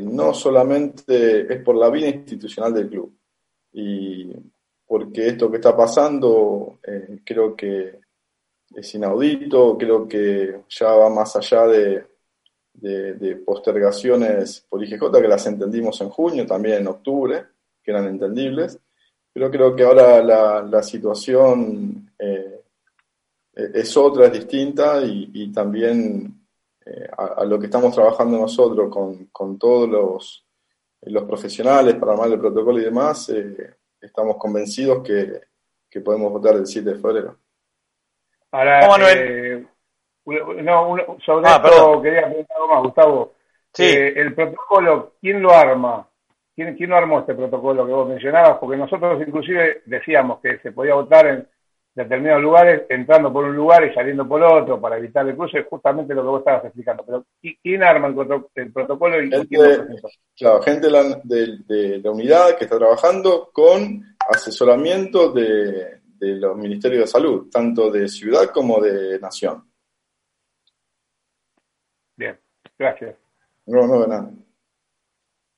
no 0.02 0.34
solamente 0.34 1.52
es 1.52 1.62
por 1.62 1.76
la 1.76 1.88
vida 1.90 2.08
institucional 2.08 2.74
del 2.74 2.88
club, 2.88 3.16
y 3.72 4.32
porque 4.86 5.28
esto 5.28 5.50
que 5.50 5.56
está 5.58 5.76
pasando 5.76 6.78
eh, 6.82 7.20
creo 7.24 7.54
que 7.54 8.00
es 8.74 8.94
inaudito, 8.94 9.76
creo 9.78 10.08
que 10.08 10.62
ya 10.68 10.92
va 10.92 11.10
más 11.10 11.36
allá 11.36 11.66
de, 11.66 12.04
de, 12.72 13.36
postergaciones 13.36 14.66
por 14.68 14.82
IGJ, 14.82 15.10
que 15.10 15.28
las 15.28 15.46
entendimos 15.46 16.00
en 16.00 16.10
junio, 16.10 16.46
también 16.46 16.78
en 16.78 16.86
octubre, 16.88 17.44
que 17.82 17.90
eran 17.90 18.06
entendibles, 18.06 18.78
pero 19.32 19.50
creo 19.50 19.74
que 19.74 19.84
ahora 19.84 20.22
la, 20.22 20.62
la 20.62 20.82
situación 20.82 22.12
eh, 22.18 22.57
es 23.59 23.96
otra, 23.96 24.26
es 24.26 24.32
distinta 24.32 25.00
y, 25.02 25.52
también 25.52 26.32
eh, 26.86 27.09
a, 27.16 27.44
lo 27.44 27.59
que 27.59 27.66
estamos 27.66 27.94
trabajando 27.94 28.38
nosotros 28.38 28.88
con, 28.88 29.26
con 29.26 29.59
todos 29.59 29.88
los, 29.88 30.46
los, 31.02 31.24
profesionales 31.24 31.96
para 31.96 32.12
armar 32.12 32.30
el 32.30 32.38
protocolo 32.38 32.78
y 32.78 32.84
demás, 32.84 33.28
eh, 33.30 33.74
estamos 34.00 34.36
convencidos 34.36 35.02
que, 35.02 35.40
que 35.90 36.00
podemos 36.00 36.32
votar 36.32 36.54
el 36.54 36.66
7 36.66 36.90
de 36.90 36.98
febrero. 36.98 37.36
Ahora, 38.52 39.12
eh, 39.12 39.66
no, 40.24 40.96
sobre 41.24 41.48
ah, 41.48 41.61
esto 41.64 42.02
quería 42.02 42.26
preguntar 42.26 42.56
algo 42.56 42.74
más, 42.74 42.82
Gustavo. 42.82 43.34
Sí. 43.72 43.84
Eh, 43.84 44.14
el 44.16 44.34
protocolo, 44.34 45.14
¿quién 45.20 45.42
lo 45.42 45.52
arma? 45.52 46.09
¿Quién, 46.54 46.76
¿Quién 46.76 46.90
lo 46.90 46.96
armó 46.96 47.20
este 47.20 47.34
protocolo 47.34 47.86
que 47.86 47.92
vos 47.92 48.09
mencionabas? 48.09 48.59
Porque 48.59 48.76
nosotros 48.76 49.22
inclusive 49.26 49.82
decíamos 49.86 50.40
que 50.40 50.59
se 50.59 50.72
podía 50.72 50.94
votar 50.94 51.26
en 51.26 51.48
determinados 51.99 52.42
lugares, 52.42 52.82
entrando 52.88 53.32
por 53.32 53.44
un 53.44 53.57
lugar 53.57 53.84
y 53.84 53.92
saliendo 53.92 54.26
por 54.26 54.42
otro 54.42 54.80
para 54.80 54.96
evitar 54.96 55.28
el 55.28 55.36
cruce, 55.36 55.64
justamente 55.64 56.14
lo 56.14 56.22
que 56.22 56.28
vos 56.28 56.38
estabas 56.40 56.64
explicando. 56.64 57.05
Pero 57.05 57.26
¿quién 57.62 57.82
arma 57.82 58.09
el, 58.09 58.72
protocolo 58.72 59.22
y 59.22 59.28
quién 59.28 59.46
lo 59.51 59.86
presenta? 59.86 60.09
Claro, 60.36 60.62
gente 60.62 60.86
de 60.86 60.92
la, 60.92 61.03
de 61.24 62.01
la 62.03 62.11
unidad 62.11 62.57
que 62.57 62.64
está 62.64 62.78
trabajando 62.78 63.51
con 63.53 64.03
asesoramiento 64.30 65.32
de, 65.32 65.99
de 66.18 66.36
los 66.36 66.57
ministerios 66.57 67.03
de 67.03 67.07
salud, 67.07 67.49
tanto 67.51 67.90
de 67.90 68.09
ciudad 68.09 68.51
como 68.51 68.80
de 68.80 69.18
nación. 69.20 69.64
Bien, 72.16 72.38
gracias. 72.78 73.16
No, 73.66 73.86
no, 73.86 74.01
de 74.01 74.09
nada. 74.09 74.30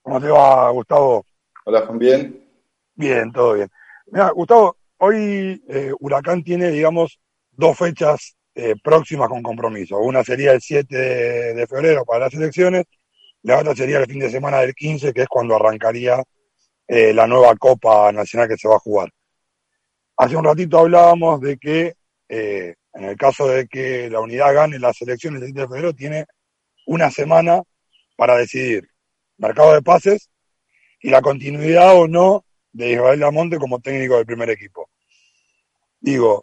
¿Cómo 0.03 0.20
te 0.20 0.28
va, 0.28 0.70
Gustavo? 0.70 1.24
Hola, 1.64 1.82
Juan, 1.86 1.99
¿bien? 1.99 2.47
Bien, 2.95 3.32
todo 3.32 3.55
bien. 3.55 3.70
Mira, 4.07 4.30
Gustavo, 4.30 4.76
hoy 5.01 5.62
eh, 5.68 5.92
Huracán 5.98 6.42
tiene, 6.42 6.70
digamos, 6.70 7.20
dos 7.53 7.76
fechas 7.76 8.36
eh, 8.55 8.74
próximas 8.82 9.28
con 9.28 9.42
compromiso. 9.42 9.98
Una 9.98 10.22
sería 10.22 10.53
el 10.53 10.61
7 10.61 10.96
de, 11.55 11.66
febrero 11.66 12.05
para 12.05 12.26
las 12.26 12.34
elecciones, 12.34 12.84
la 13.42 13.59
otra 13.59 13.74
sería 13.74 13.98
el 13.98 14.07
fin 14.07 14.18
de 14.18 14.30
semana 14.30 14.59
del 14.61 14.74
15, 14.74 15.12
que 15.12 15.22
es 15.22 15.28
cuando 15.28 15.57
arrancaría 15.57 16.22
eh, 16.86 17.14
la 17.14 17.26
nueva 17.26 17.55
Copa 17.57 18.12
Nacional 18.12 18.48
que 18.48 18.59
se 18.59 18.68
va 18.68 18.76
a 18.76 18.80
jugar. 18.80 19.11
Hace 20.16 20.36
un 20.36 20.44
ratito 20.44 20.78
hablábamos 20.78 21.40
de 21.40 21.57
que 21.57 21.94
en 22.28 23.05
el 23.05 23.16
caso 23.16 23.48
de 23.48 23.66
que 23.66 24.09
la 24.09 24.20
unidad 24.20 24.55
gane 24.55 24.78
las 24.78 25.01
elecciones 25.03 25.40
del 25.40 25.51
7 25.51 25.61
de 25.62 25.66
febrero, 25.66 25.92
tiene 25.94 26.26
una 26.86 27.11
semana 27.11 27.62
para 28.16 28.36
decidir 28.36 28.88
mercado 29.38 29.74
de 29.74 29.82
pases 29.82 30.30
y 31.01 31.11
la 31.11 31.22
continuidad 31.22 31.96
o 31.96 32.07
no 32.07 32.44
de 32.72 32.92
Israel 32.92 33.20
Lamonte 33.20 33.59
como 33.59 33.80
técnico 33.80 34.16
del 34.16 34.26
primer 34.26 34.51
equipo. 34.51 34.89
Digo, 36.01 36.42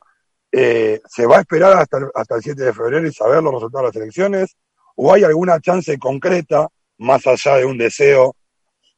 eh, 0.52 1.02
¿se 1.08 1.26
va 1.26 1.38
a 1.38 1.42
esperar 1.42 1.78
hasta 1.78 1.98
el, 1.98 2.06
hasta 2.14 2.36
el 2.36 2.42
7 2.42 2.64
de 2.64 2.74
febrero 2.74 3.08
y 3.08 3.14
saber 3.14 3.44
los 3.44 3.54
resultados 3.54 3.92
de 3.92 4.00
las 4.00 4.04
elecciones? 4.04 4.56
¿O 4.96 5.14
hay 5.14 5.24
alguna 5.24 5.60
chance 5.60 5.98
concreta, 5.98 6.68
más 6.98 7.26
allá 7.28 7.58
de 7.58 7.66
un 7.66 7.78
deseo 7.78 8.36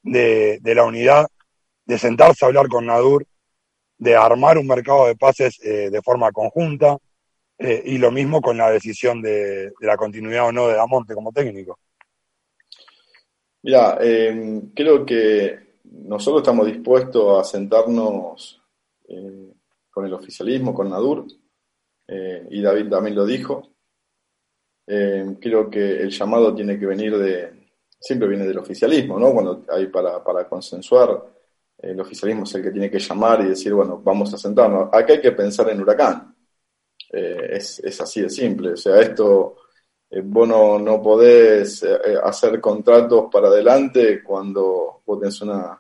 de, 0.04 0.60
de 0.62 0.76
la 0.76 0.86
unidad, 0.86 1.28
de 1.86 1.98
sentarse 1.98 2.46
a 2.46 2.48
hablar 2.48 2.68
con 2.68 2.86
Nadur 2.86 3.26
de 4.00 4.16
armar 4.16 4.58
un 4.58 4.66
mercado 4.66 5.06
de 5.06 5.16
pases 5.16 5.60
eh, 5.62 5.90
de 5.92 6.02
forma 6.02 6.32
conjunta 6.32 6.98
eh, 7.58 7.84
y 7.86 7.98
lo 7.98 8.12
mismo 8.12 8.42
con 8.42 8.58
la 8.58 8.72
decisión 8.72 9.22
de, 9.22 9.74
la 9.82 9.98
continuidad 9.98 10.48
o 10.48 10.52
no 10.52 10.68
de 10.70 10.76
Damonte 10.76 11.14
como 11.14 11.34
técnico. 11.34 11.78
Mira, 13.62 13.98
eh, 14.02 14.62
creo 14.74 15.06
que 15.06 15.60
nosotros 15.84 16.42
estamos 16.42 16.66
dispuestos 16.66 17.40
a 17.40 17.44
sentarnos 17.44 18.62
con 20.00 20.08
el 20.08 20.14
oficialismo, 20.14 20.74
con 20.74 20.90
Nadur, 20.90 21.28
y 22.50 22.62
David 22.62 22.90
también 22.90 23.16
lo 23.16 23.26
dijo. 23.26 23.76
creo 24.86 25.70
que 25.70 26.02
el 26.02 26.10
llamado 26.10 26.56
tiene 26.56 26.80
que 26.80 26.86
venir 26.86 27.18
de, 27.18 27.70
siempre 28.00 28.30
viene 28.30 28.48
del 28.48 28.58
oficialismo, 28.58 29.20
¿no? 29.20 29.32
Cuando 29.32 29.66
hay 29.70 29.88
para, 29.88 30.24
para 30.24 30.48
consensuar 30.48 31.22
el 31.82 32.00
oficialismo 32.00 32.44
es 32.44 32.56
el 32.56 32.64
que 32.64 32.72
tiene 32.72 32.90
que 32.90 33.00
llamar 33.00 33.42
y 33.42 33.50
decir, 33.50 33.74
bueno, 33.74 34.02
vamos 34.04 34.34
a 34.34 34.38
sentarnos. 34.38 34.90
Acá 34.92 35.14
hay 35.14 35.22
que 35.22 35.32
pensar 35.32 35.70
en 35.70 35.82
huracán. 35.82 36.36
Eh, 37.12 37.50
es, 37.54 38.02
así 38.02 38.22
de 38.22 38.30
simple. 38.30 38.74
O 38.74 38.78
sea, 38.78 39.00
esto, 39.00 39.56
eh, 40.10 40.22
vos 40.24 40.48
no, 40.48 41.02
podés 41.02 41.84
eh, 41.84 41.98
hacer 42.22 42.60
contratos 42.60 43.28
para 43.32 43.48
adelante 43.48 44.22
cuando 44.24 45.02
vos 45.06 45.20
tenés 45.20 45.42
una 45.42 45.78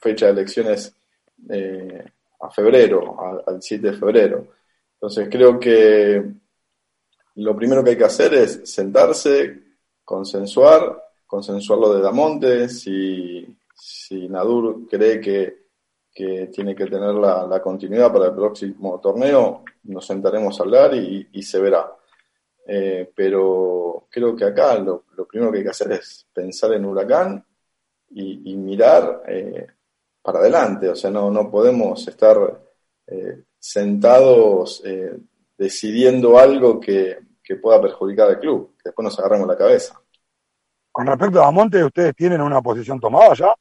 fecha 0.00 0.26
de 0.26 0.32
elecciones 0.32 0.94
a 2.40 2.50
febrero, 2.50 3.42
al 3.46 3.62
7 3.62 3.90
de 3.90 3.96
febrero. 3.96 4.46
Entonces 4.94 5.28
creo 5.30 5.58
que 5.58 6.24
lo 7.36 7.56
primero 7.56 7.84
que 7.84 7.90
hay 7.90 7.98
que 7.98 8.04
hacer 8.04 8.34
es 8.34 8.70
sentarse, 8.70 9.62
consensuar, 10.04 11.02
consensuar 11.26 11.78
lo 11.78 11.94
de 11.94 12.00
Damonte, 12.00 12.68
si 12.68 13.46
si 13.76 14.28
Nadur 14.28 14.88
cree 14.88 15.20
que, 15.20 15.66
tiene 16.50 16.74
que 16.74 16.86
tener 16.86 17.14
la, 17.14 17.60
continuidad 17.62 18.10
para 18.10 18.28
el 18.28 18.34
próximo 18.34 18.98
torneo, 19.00 19.62
nos 19.84 20.06
sentaremos 20.06 20.58
a 20.58 20.62
hablar 20.62 20.94
y, 20.94 21.42
se 21.42 21.60
verá. 21.60 21.94
Eh, 22.66 23.12
pero 23.14 24.06
creo 24.10 24.34
que 24.34 24.46
acá 24.46 24.78
lo, 24.78 25.04
primero 25.28 25.52
que 25.52 25.58
hay 25.58 25.64
que 25.64 25.70
hacer 25.70 25.92
es 25.92 26.26
pensar 26.32 26.72
en 26.72 26.86
Huracán 26.86 27.44
y, 28.10 28.56
mirar 28.56 29.24
eh, 29.28 29.66
para 30.26 30.40
adelante. 30.40 30.88
O 30.88 30.96
sea, 30.96 31.08
no, 31.10 31.30
no 31.30 31.48
podemos 31.48 32.06
estar 32.08 32.36
eh, 33.06 33.44
sentados 33.58 34.82
decidiendo 35.56 36.36
algo 36.36 36.80
que, 36.80 37.18
que 37.46 37.54
pueda 37.56 37.80
perjudicar 37.80 38.28
al 38.28 38.40
club, 38.40 38.74
que 38.76 38.88
después 38.88 39.04
nos 39.04 39.18
agarremos 39.20 39.46
la 39.46 39.56
cabeza. 39.56 40.00
Con 40.90 41.06
respecto 41.06 41.40
a 41.42 41.50
Monte, 41.52 41.84
¿ustedes 41.84 42.16
tienen 42.16 42.40
una 42.40 42.60
posición 42.60 42.98
tomada 42.98 43.34
ya? 43.34 43.54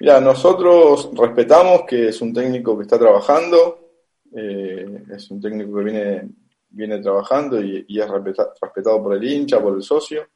Mira, 0.00 0.20
nosotros 0.20 1.10
respetamos 1.14 1.84
que 1.86 2.08
es 2.08 2.20
un 2.20 2.34
técnico 2.34 2.76
que 2.76 2.82
está 2.82 2.98
trabajando, 2.98 3.92
eh, 4.36 5.04
es 5.10 5.30
un 5.30 5.40
técnico 5.40 5.78
que 5.78 5.84
viene, 5.84 6.28
viene 6.68 6.98
trabajando 6.98 7.62
y, 7.62 7.86
es 7.88 8.08
respetado 8.10 9.02
por 9.02 9.14
el 9.14 9.24
hincha, 9.24 9.62
por 9.62 9.74
el 9.74 9.82
socio. 9.82 10.26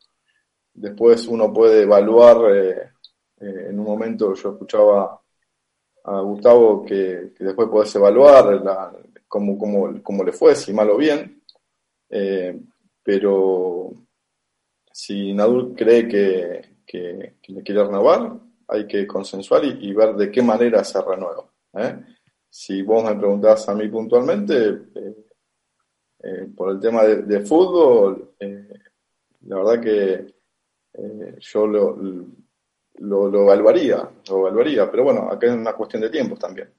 Después 0.73 1.27
uno 1.27 1.53
puede 1.53 1.83
evaluar, 1.83 2.39
eh, 3.41 3.47
eh, 3.47 3.67
en 3.71 3.79
un 3.79 3.87
momento 3.87 4.35
yo 4.35 4.51
escuchaba 4.51 5.21
a 6.05 6.21
Gustavo 6.21 6.85
que, 6.85 7.33
después 7.39 7.69
podés 7.69 7.95
evaluar 7.97 8.63
la, 8.63 8.93
cómo, 9.27 9.59
cómo, 9.59 10.25
le 10.25 10.33
fue, 10.33 10.55
si 10.55 10.73
mal 10.73 10.91
o 10.91 10.97
bien. 10.97 11.43
pero 13.03 14.07
si 14.97 15.35
Nadur 15.35 15.75
cree 15.75 16.09
que, 16.09 17.35
le 17.49 17.63
quiere 17.63 17.85
renovar, 17.85 18.33
hay 18.69 18.87
que 18.87 19.07
consensuar 19.07 19.63
y, 19.67 19.93
ver 19.93 20.15
de 20.15 20.31
qué 20.31 20.41
manera 20.41 20.83
se 20.85 21.03
renueva. 21.03 21.45
¿eh? 21.75 22.01
Si 22.49 22.81
vos 22.81 23.05
me 23.05 23.15
preguntás 23.15 23.69
a 23.69 23.75
mí 23.75 23.89
puntualmente, 23.89 24.69
eh, 24.95 25.27
eh, 26.23 26.49
por 26.57 26.71
el 26.71 26.81
tema 26.81 27.05
de, 27.05 27.41
fútbol, 27.41 28.37
la 29.43 29.57
verdad 29.57 29.81
que 29.83 30.35
yo 31.41 31.67
lo, 31.67 31.99
lo, 32.99 33.43
evaluaría, 33.43 34.09
lo 34.29 34.39
evaluaría, 34.39 34.91
pero 34.91 35.05
bueno, 35.05 35.29
acá 35.31 35.47
es 35.47 35.53
una 35.53 35.73
cuestión 35.73 36.03
de 36.03 36.11
tiempos 36.11 36.39
también. 36.39 36.73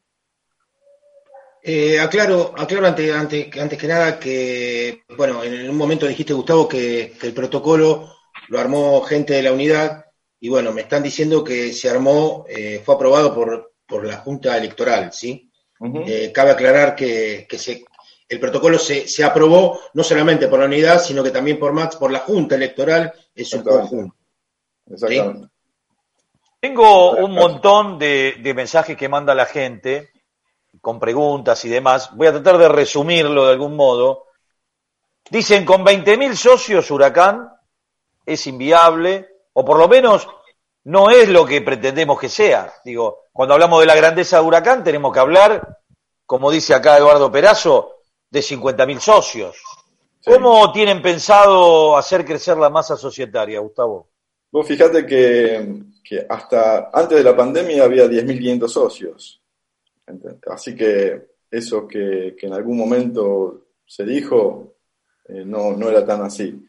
aclaro, 2.01 2.53
aclaro 2.57 2.87
antes, 2.87 3.15
antes, 3.15 3.77
que 3.77 3.87
nada 3.87 4.19
que, 4.19 5.03
bueno, 5.17 5.43
en 5.43 5.69
un 5.69 5.77
momento 5.77 6.07
dijiste, 6.07 6.33
Gustavo, 6.33 6.67
que, 6.67 7.13
que 7.19 7.27
el 7.27 7.33
protocolo 7.33 8.09
lo 8.49 8.59
armó 8.59 9.01
gente 9.01 9.33
de 9.33 9.43
la 9.43 9.51
unidad 9.51 10.05
y 10.39 10.49
bueno, 10.49 10.71
me 10.71 10.81
están 10.81 11.03
diciendo 11.03 11.43
que 11.43 11.73
se 11.73 11.89
armó, 11.89 12.45
eh, 12.47 12.81
fue 12.83 12.95
aprobado 12.95 13.33
por, 13.33 13.73
por, 13.87 14.05
la 14.05 14.17
Junta 14.17 14.57
Electoral, 14.57 15.11
¿sí? 15.11 15.51
Eh, 16.05 16.31
cabe 16.33 16.51
aclarar 16.51 16.95
que, 16.95 17.45
que 17.49 17.57
se, 17.57 17.83
el 18.27 18.39
protocolo 18.39 18.79
se, 18.79 19.07
se, 19.07 19.23
aprobó 19.23 19.79
no 19.93 20.03
solamente 20.03 20.47
por 20.47 20.59
la 20.59 20.65
unidad, 20.65 21.01
sino 21.01 21.23
que 21.23 21.31
también 21.31 21.59
por 21.59 21.73
Max, 21.73 21.95
por 21.95 22.11
la 22.11 22.19
Junta 22.19 22.55
Electoral 22.55 23.13
en 23.33 23.45
su 23.45 23.63
conjunto. 23.63 24.15
Exactamente. 24.89 25.47
Tengo 26.59 27.11
un 27.11 27.33
montón 27.33 27.99
de, 27.99 28.37
de 28.39 28.53
mensajes 28.53 28.97
que 28.97 29.09
manda 29.09 29.35
la 29.35 29.45
gente 29.45 30.11
con 30.81 30.99
preguntas 30.99 31.63
y 31.65 31.69
demás. 31.69 32.15
Voy 32.15 32.27
a 32.27 32.31
tratar 32.31 32.57
de 32.57 32.69
resumirlo 32.69 33.45
de 33.45 33.51
algún 33.51 33.75
modo. 33.75 34.25
Dicen, 35.29 35.65
con 35.65 35.85
20.000 35.85 36.35
socios, 36.35 36.89
Huracán 36.89 37.49
es 38.25 38.47
inviable 38.47 39.27
o 39.53 39.65
por 39.65 39.77
lo 39.77 39.87
menos 39.87 40.27
no 40.85 41.09
es 41.09 41.27
lo 41.29 41.45
que 41.45 41.61
pretendemos 41.61 42.19
que 42.19 42.29
sea. 42.29 42.73
Digo, 42.85 43.25
cuando 43.33 43.53
hablamos 43.53 43.81
de 43.81 43.87
la 43.87 43.95
grandeza 43.95 44.39
de 44.39 44.45
Huracán, 44.45 44.83
tenemos 44.83 45.11
que 45.11 45.19
hablar, 45.19 45.79
como 46.25 46.49
dice 46.49 46.73
acá 46.73 46.97
Eduardo 46.97 47.31
Perazo, 47.31 47.97
de 48.29 48.39
50.000 48.39 48.99
socios. 48.99 49.57
¿Cómo 50.23 50.71
tienen 50.71 51.01
pensado 51.01 51.97
hacer 51.97 52.25
crecer 52.25 52.57
la 52.57 52.69
masa 52.69 52.95
societaria, 52.97 53.59
Gustavo? 53.59 54.07
Vos 54.51 54.67
fíjate 54.67 55.05
que, 55.05 55.83
que 56.07 56.25
hasta 56.29 56.89
antes 56.93 57.17
de 57.17 57.23
la 57.23 57.35
pandemia 57.35 57.83
había 57.83 58.05
10.500 58.05 58.67
socios. 58.67 59.41
Así 60.49 60.73
que 60.73 61.27
eso 61.51 61.85
que, 61.87 62.35
que, 62.39 62.47
en 62.47 62.53
algún 62.53 62.77
momento 62.77 63.67
se 63.85 64.05
dijo 64.05 64.77
eh, 65.27 65.43
no, 65.45 65.73
no 65.73 65.89
era 65.89 66.05
tan 66.05 66.21
así. 66.21 66.65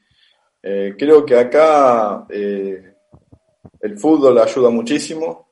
Eh, 0.62 0.94
creo 0.98 1.24
que 1.24 1.36
acá 1.36 2.26
eh, 2.28 2.94
el 3.80 3.98
fútbol 3.98 4.38
ayuda 4.38 4.70
muchísimo 4.70 5.48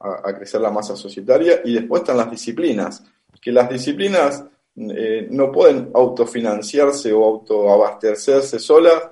a, 0.00 0.34
crecer 0.34 0.62
la 0.62 0.70
masa 0.70 0.96
societaria 0.96 1.60
y 1.62 1.74
después 1.74 2.00
están 2.00 2.16
las 2.16 2.30
disciplinas, 2.30 3.04
que 3.40 3.52
las 3.52 3.68
disciplinas 3.68 4.42
no 4.74 5.52
pueden 5.52 5.90
autofinanciarse 5.92 7.12
o 7.12 7.22
autoabastecerse 7.22 8.58
solas, 8.58 9.10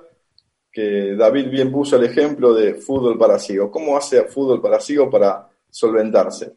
que 0.71 1.15
David 1.15 1.49
bien 1.49 1.71
puso 1.71 1.95
el 1.95 2.05
ejemplo 2.05 2.53
de 2.53 2.75
fútbol 2.75 3.17
para 3.17 3.39
ciegos. 3.39 3.71
¿Cómo 3.71 3.97
hace 3.97 4.23
fútbol 4.23 4.61
para 4.61 4.79
ciegos 4.79 5.09
para 5.11 5.49
solventarse? 5.69 6.53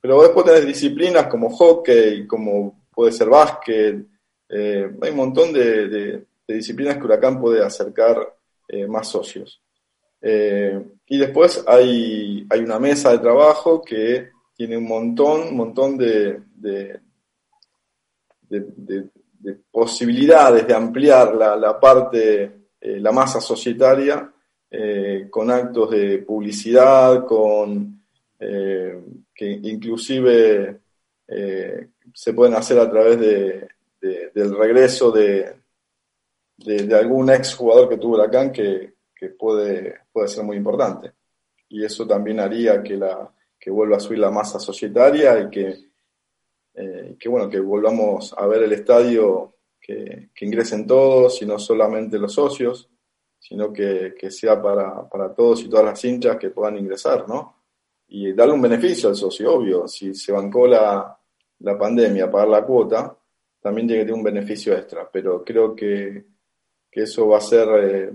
Pero 0.00 0.22
después 0.22 0.46
tenés 0.46 0.66
disciplinas 0.66 1.26
como 1.26 1.50
hockey, 1.50 2.26
como 2.26 2.84
puede 2.94 3.12
ser 3.12 3.28
básquet, 3.28 4.06
eh, 4.48 4.90
hay 5.02 5.10
un 5.10 5.16
montón 5.16 5.52
de, 5.52 6.24
disciplinas 6.46 6.96
que 6.96 7.04
Huracán 7.04 7.40
puede 7.40 7.64
acercar 7.64 8.36
eh, 8.68 8.86
más 8.86 9.08
socios. 9.08 9.60
Eh, 10.20 10.80
y 11.06 11.18
después 11.18 11.62
hay, 11.66 12.46
hay, 12.48 12.60
una 12.60 12.78
mesa 12.78 13.12
de 13.12 13.18
trabajo 13.18 13.82
que 13.82 14.30
tiene 14.56 14.76
un 14.76 14.84
montón, 14.84 15.48
un 15.48 15.56
montón 15.56 15.96
de, 15.96 16.40
de, 16.54 17.00
posibilidades 19.70 20.66
de 20.66 20.74
ampliar 20.74 21.34
la, 21.34 21.56
la 21.56 21.78
parte, 21.78 22.65
eh, 22.86 23.00
la 23.00 23.12
masa 23.12 23.40
societaria, 23.40 24.32
eh, 24.70 25.26
con 25.30 25.50
actos 25.50 25.90
de 25.90 26.18
publicidad, 26.18 27.24
con 27.24 27.94
que 28.38 29.48
inclusive 29.62 30.80
se 32.12 32.32
pueden 32.34 32.54
hacer 32.54 32.78
a 32.78 32.90
través 32.90 33.18
de, 33.18 33.68
del 34.34 34.54
regreso 34.54 35.10
de, 35.10 35.56
de, 36.58 36.94
algún 36.94 37.30
ex 37.30 37.54
jugador 37.54 37.88
que 37.88 37.96
tuvo 37.96 38.16
Huracán 38.16 38.52
que, 38.52 38.94
que 39.14 39.30
puede, 39.30 40.00
puede 40.12 40.28
ser 40.28 40.44
muy 40.44 40.56
importante. 40.56 41.12
Y 41.68 41.84
eso 41.84 42.06
también 42.06 42.40
haría 42.40 42.82
que, 42.82 42.96
la, 42.96 43.32
que 43.58 43.70
vuelva 43.70 43.96
a 43.96 44.00
subir 44.00 44.18
la 44.18 44.30
masa 44.30 44.58
societaria 44.58 45.40
y 45.40 45.50
que, 45.50 45.76
eh, 46.74 47.16
que, 47.18 47.28
bueno, 47.28 47.48
que 47.48 47.58
volvamos 47.58 48.34
a 48.36 48.46
ver 48.46 48.62
el 48.64 48.72
estadio, 48.72 49.55
que, 49.86 50.30
ingresen 50.40 50.86
todos 50.86 51.40
y 51.42 51.46
no 51.46 51.58
solamente 51.58 52.18
los 52.18 52.32
socios, 52.32 52.88
sino 53.38 53.72
que, 53.72 54.14
que 54.18 54.30
sea 54.30 54.60
para, 54.60 55.08
para, 55.08 55.32
todos 55.32 55.62
y 55.62 55.68
todas 55.68 55.84
las 55.84 56.04
hinchas 56.04 56.36
que 56.36 56.50
puedan 56.50 56.76
ingresar, 56.76 57.28
¿no? 57.28 57.54
Y 58.08 58.32
darle 58.32 58.54
un 58.54 58.62
beneficio 58.62 59.08
al 59.08 59.16
socio, 59.16 59.54
obvio. 59.54 59.86
Si 59.86 60.14
se 60.14 60.32
bancó 60.32 60.66
la, 60.66 61.16
la 61.60 61.78
pandemia, 61.78 62.30
pagar 62.30 62.48
la 62.48 62.64
cuota, 62.64 63.16
también 63.60 63.86
tiene 63.86 64.02
que 64.02 64.06
tener 64.06 64.18
un 64.18 64.24
beneficio 64.24 64.74
extra. 64.76 65.08
Pero 65.10 65.44
creo 65.44 65.74
que, 65.74 66.24
que 66.90 67.02
eso 67.02 67.28
va 67.28 67.38
a 67.38 67.40
ser... 67.40 67.68
Eh, 67.82 68.12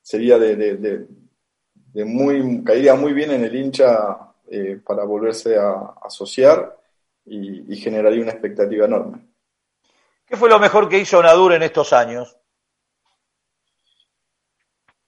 sería 0.00 0.38
de, 0.38 0.56
de, 0.56 2.04
muy, 2.04 2.64
caería 2.64 2.94
muy 2.94 3.12
bien 3.12 3.30
en 3.32 3.44
el 3.44 3.54
hincha 3.54 4.32
eh, 4.50 4.80
para 4.82 5.04
volverse 5.04 5.56
a, 5.56 5.94
asociar 6.02 6.78
y, 7.26 7.76
generaría 7.76 8.22
una 8.22 8.32
expectativa 8.32 8.86
enorme. 8.86 9.27
¿Qué 10.28 10.36
fue 10.36 10.50
lo 10.50 10.58
mejor 10.58 10.88
que 10.88 10.98
hizo 10.98 11.22
Nadur 11.22 11.54
en 11.54 11.62
estos 11.62 11.92
años? 11.92 12.36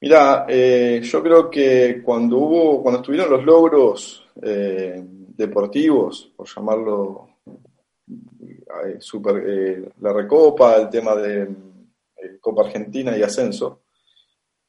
Mira, 0.00 0.46
eh, 0.48 1.00
yo 1.02 1.22
creo 1.22 1.50
que 1.50 2.00
cuando 2.02 2.38
hubo, 2.38 2.82
cuando 2.82 3.00
estuvieron 3.00 3.30
los 3.30 3.44
logros 3.44 4.26
eh, 4.40 4.98
deportivos, 5.04 6.32
por 6.34 6.48
llamarlo 6.48 7.28
super, 8.98 9.92
la 10.00 10.12
Recopa, 10.12 10.76
el 10.76 10.88
tema 10.88 11.14
de 11.14 11.48
Copa 12.40 12.62
Argentina 12.62 13.14
y 13.16 13.22
ascenso, 13.22 13.82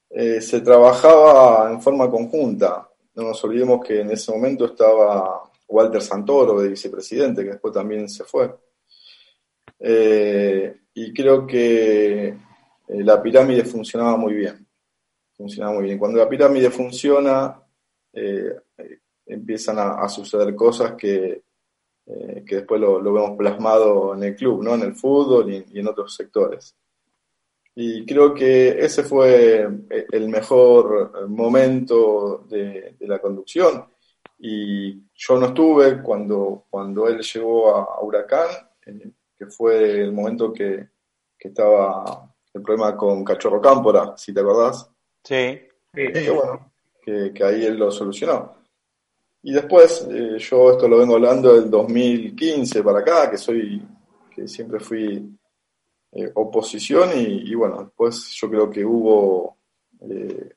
eh, 0.10 0.42
se 0.42 0.60
trabajaba 0.60 1.72
en 1.72 1.82
forma 1.82 2.10
conjunta. 2.10 2.90
No 3.16 3.24
nos 3.24 3.44
olvidemos 3.46 3.86
que 3.86 4.02
en 4.02 4.12
ese 4.12 4.32
momento 4.34 4.66
estaba 4.66 5.50
Walter 5.70 6.02
Santoro 6.02 6.60
de 6.60 6.68
vicepresidente, 6.68 7.44
que 7.44 7.52
después 7.52 7.74
también 7.74 8.10
se 8.10 8.26
fue. 8.26 8.54
Eh, 9.84 10.78
y 10.94 11.14
creo 11.14 11.48
que 11.48 12.28
eh, 12.28 12.36
la 12.88 13.22
pirámide 13.22 13.64
funcionaba 13.66 14.18
muy 14.18 14.34
bien. 14.34 14.68
Funcionaba 15.34 15.74
muy 15.74 15.86
bien. 15.86 15.98
Cuando 15.98 16.20
la 16.20 16.30
pirámide 16.30 16.70
funciona, 16.70 17.58
empiezan 19.26 19.80
a, 19.80 20.08
suceder 20.10 20.54
cosas 20.54 20.94
que, 20.94 21.44
que 22.46 22.56
después 22.56 22.80
lo, 22.80 23.02
vemos 23.02 23.38
plasmado 23.38 24.14
en 24.14 24.24
el 24.24 24.36
club, 24.36 24.62
¿no? 24.62 24.76
en 24.76 24.82
el 24.82 24.96
fútbol 24.96 25.52
y 25.52 25.80
en 25.80 25.88
otros 25.88 26.14
sectores. 26.14 26.76
Y 27.76 28.06
creo 28.06 28.34
que 28.34 28.70
ese 28.84 29.04
fue 29.04 29.62
eh, 29.90 30.08
el 30.12 30.28
mejor 30.28 31.30
momento 31.30 32.46
de, 32.50 32.96
la 33.02 33.20
conducción. 33.20 33.86
Y 34.40 35.04
yo 35.14 35.40
no 35.40 35.48
estuve 35.48 36.02
cuando, 36.02 36.66
cuando 36.70 37.08
él 37.08 37.22
llegó 37.22 37.76
a, 37.76 38.02
Huracán, 38.02 38.50
eh, 38.86 39.12
que 39.42 39.48
fue 39.48 40.02
el 40.02 40.12
momento 40.12 40.54
que, 40.54 40.88
que, 41.36 41.48
estaba 41.48 42.32
el 42.54 42.62
problema 42.62 42.96
con 42.96 43.24
Cachorro 43.24 43.60
Cámpora, 43.60 44.14
si 44.16 44.32
te 44.32 44.40
acordás. 44.40 44.88
Sí. 45.24 45.60
Que, 45.92 46.30
bueno, 46.30 46.72
que, 47.02 47.44
ahí 47.44 47.66
él 47.66 47.76
lo 47.76 47.92
solucionó. 47.92 48.54
Y 49.42 49.52
después, 49.54 50.08
eh, 50.12 50.38
yo 50.38 50.74
esto 50.74 50.88
lo 50.88 51.00
vengo 51.00 51.16
hablando 51.16 51.56
del 51.56 51.72
2015 51.72 52.84
para 52.84 53.00
acá, 53.00 53.32
que 53.32 53.38
soy, 53.40 53.82
que 54.30 54.48
siempre 54.48 54.80
fui 54.80 55.28
eh, 56.12 56.32
oposición 56.36 57.10
y, 57.16 57.56
bueno, 57.56 57.86
después 57.86 58.32
yo 58.40 58.48
creo 58.48 58.70
que 58.70 58.86
hubo 58.86 59.58
eh, 60.02 60.52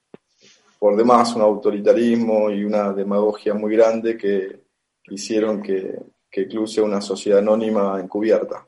por 0.79 0.95
demás 0.95 1.35
un 1.35 1.41
autoritarismo 1.41 2.51
y 2.51 2.63
una 2.65 2.93
demagogia 2.93 3.55
muy 3.55 3.75
grande 3.75 4.19
que, 4.19 4.63
hicieron 5.07 5.63
que, 5.63 5.99
que 6.31 6.47
club 6.47 6.69
sea 6.69 6.85
una 6.85 7.01
sociedad 7.01 7.39
anónima 7.39 7.99
encubierta. 7.99 8.67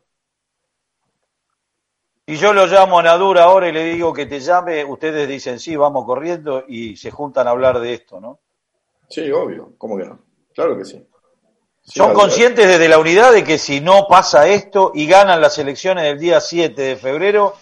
Y 2.29 2.37
yo 2.37 2.53
lo 2.53 2.67
llamo 2.67 2.99
a 2.99 3.05
Nadur 3.05 3.39
ahora 3.39 3.69
y 3.69 3.73
le 3.73 3.85
digo 3.85 4.13
que 4.13 4.27
te 4.27 4.41
llame, 4.41 4.85
ustedes 4.85 5.29
dicen 5.29 5.61
sí, 5.61 5.77
vamos 5.77 6.05
corriendo 6.05 6.65
y 6.67 6.97
se 6.97 7.13
juntan 7.13 7.47
a 7.47 7.51
hablar 7.51 7.79
de 7.79 7.95
esto, 7.95 8.21
¿no? 8.21 8.41
Sí, 9.09 9.31
obvio, 9.31 9.75
¿cómo 9.79 9.97
que 9.97 10.07
no? 10.07 10.19
Claro 10.53 10.77
que 10.77 10.85
sí. 10.85 11.07
¿Son 11.85 12.13
conscientes 12.15 12.67
desde 12.67 12.89
la 12.89 12.99
unidad 12.99 13.33
de 13.33 13.45
que 13.45 13.59
si 13.59 13.81
no 13.81 14.09
pasa 14.09 14.49
esto 14.49 14.91
y 14.93 15.07
ganan 15.07 15.41
las 15.41 15.57
elecciones 15.59 16.03
del 16.03 16.19
día 16.19 16.41
7 16.41 16.83
de 16.83 16.97
febrero, 16.97 17.55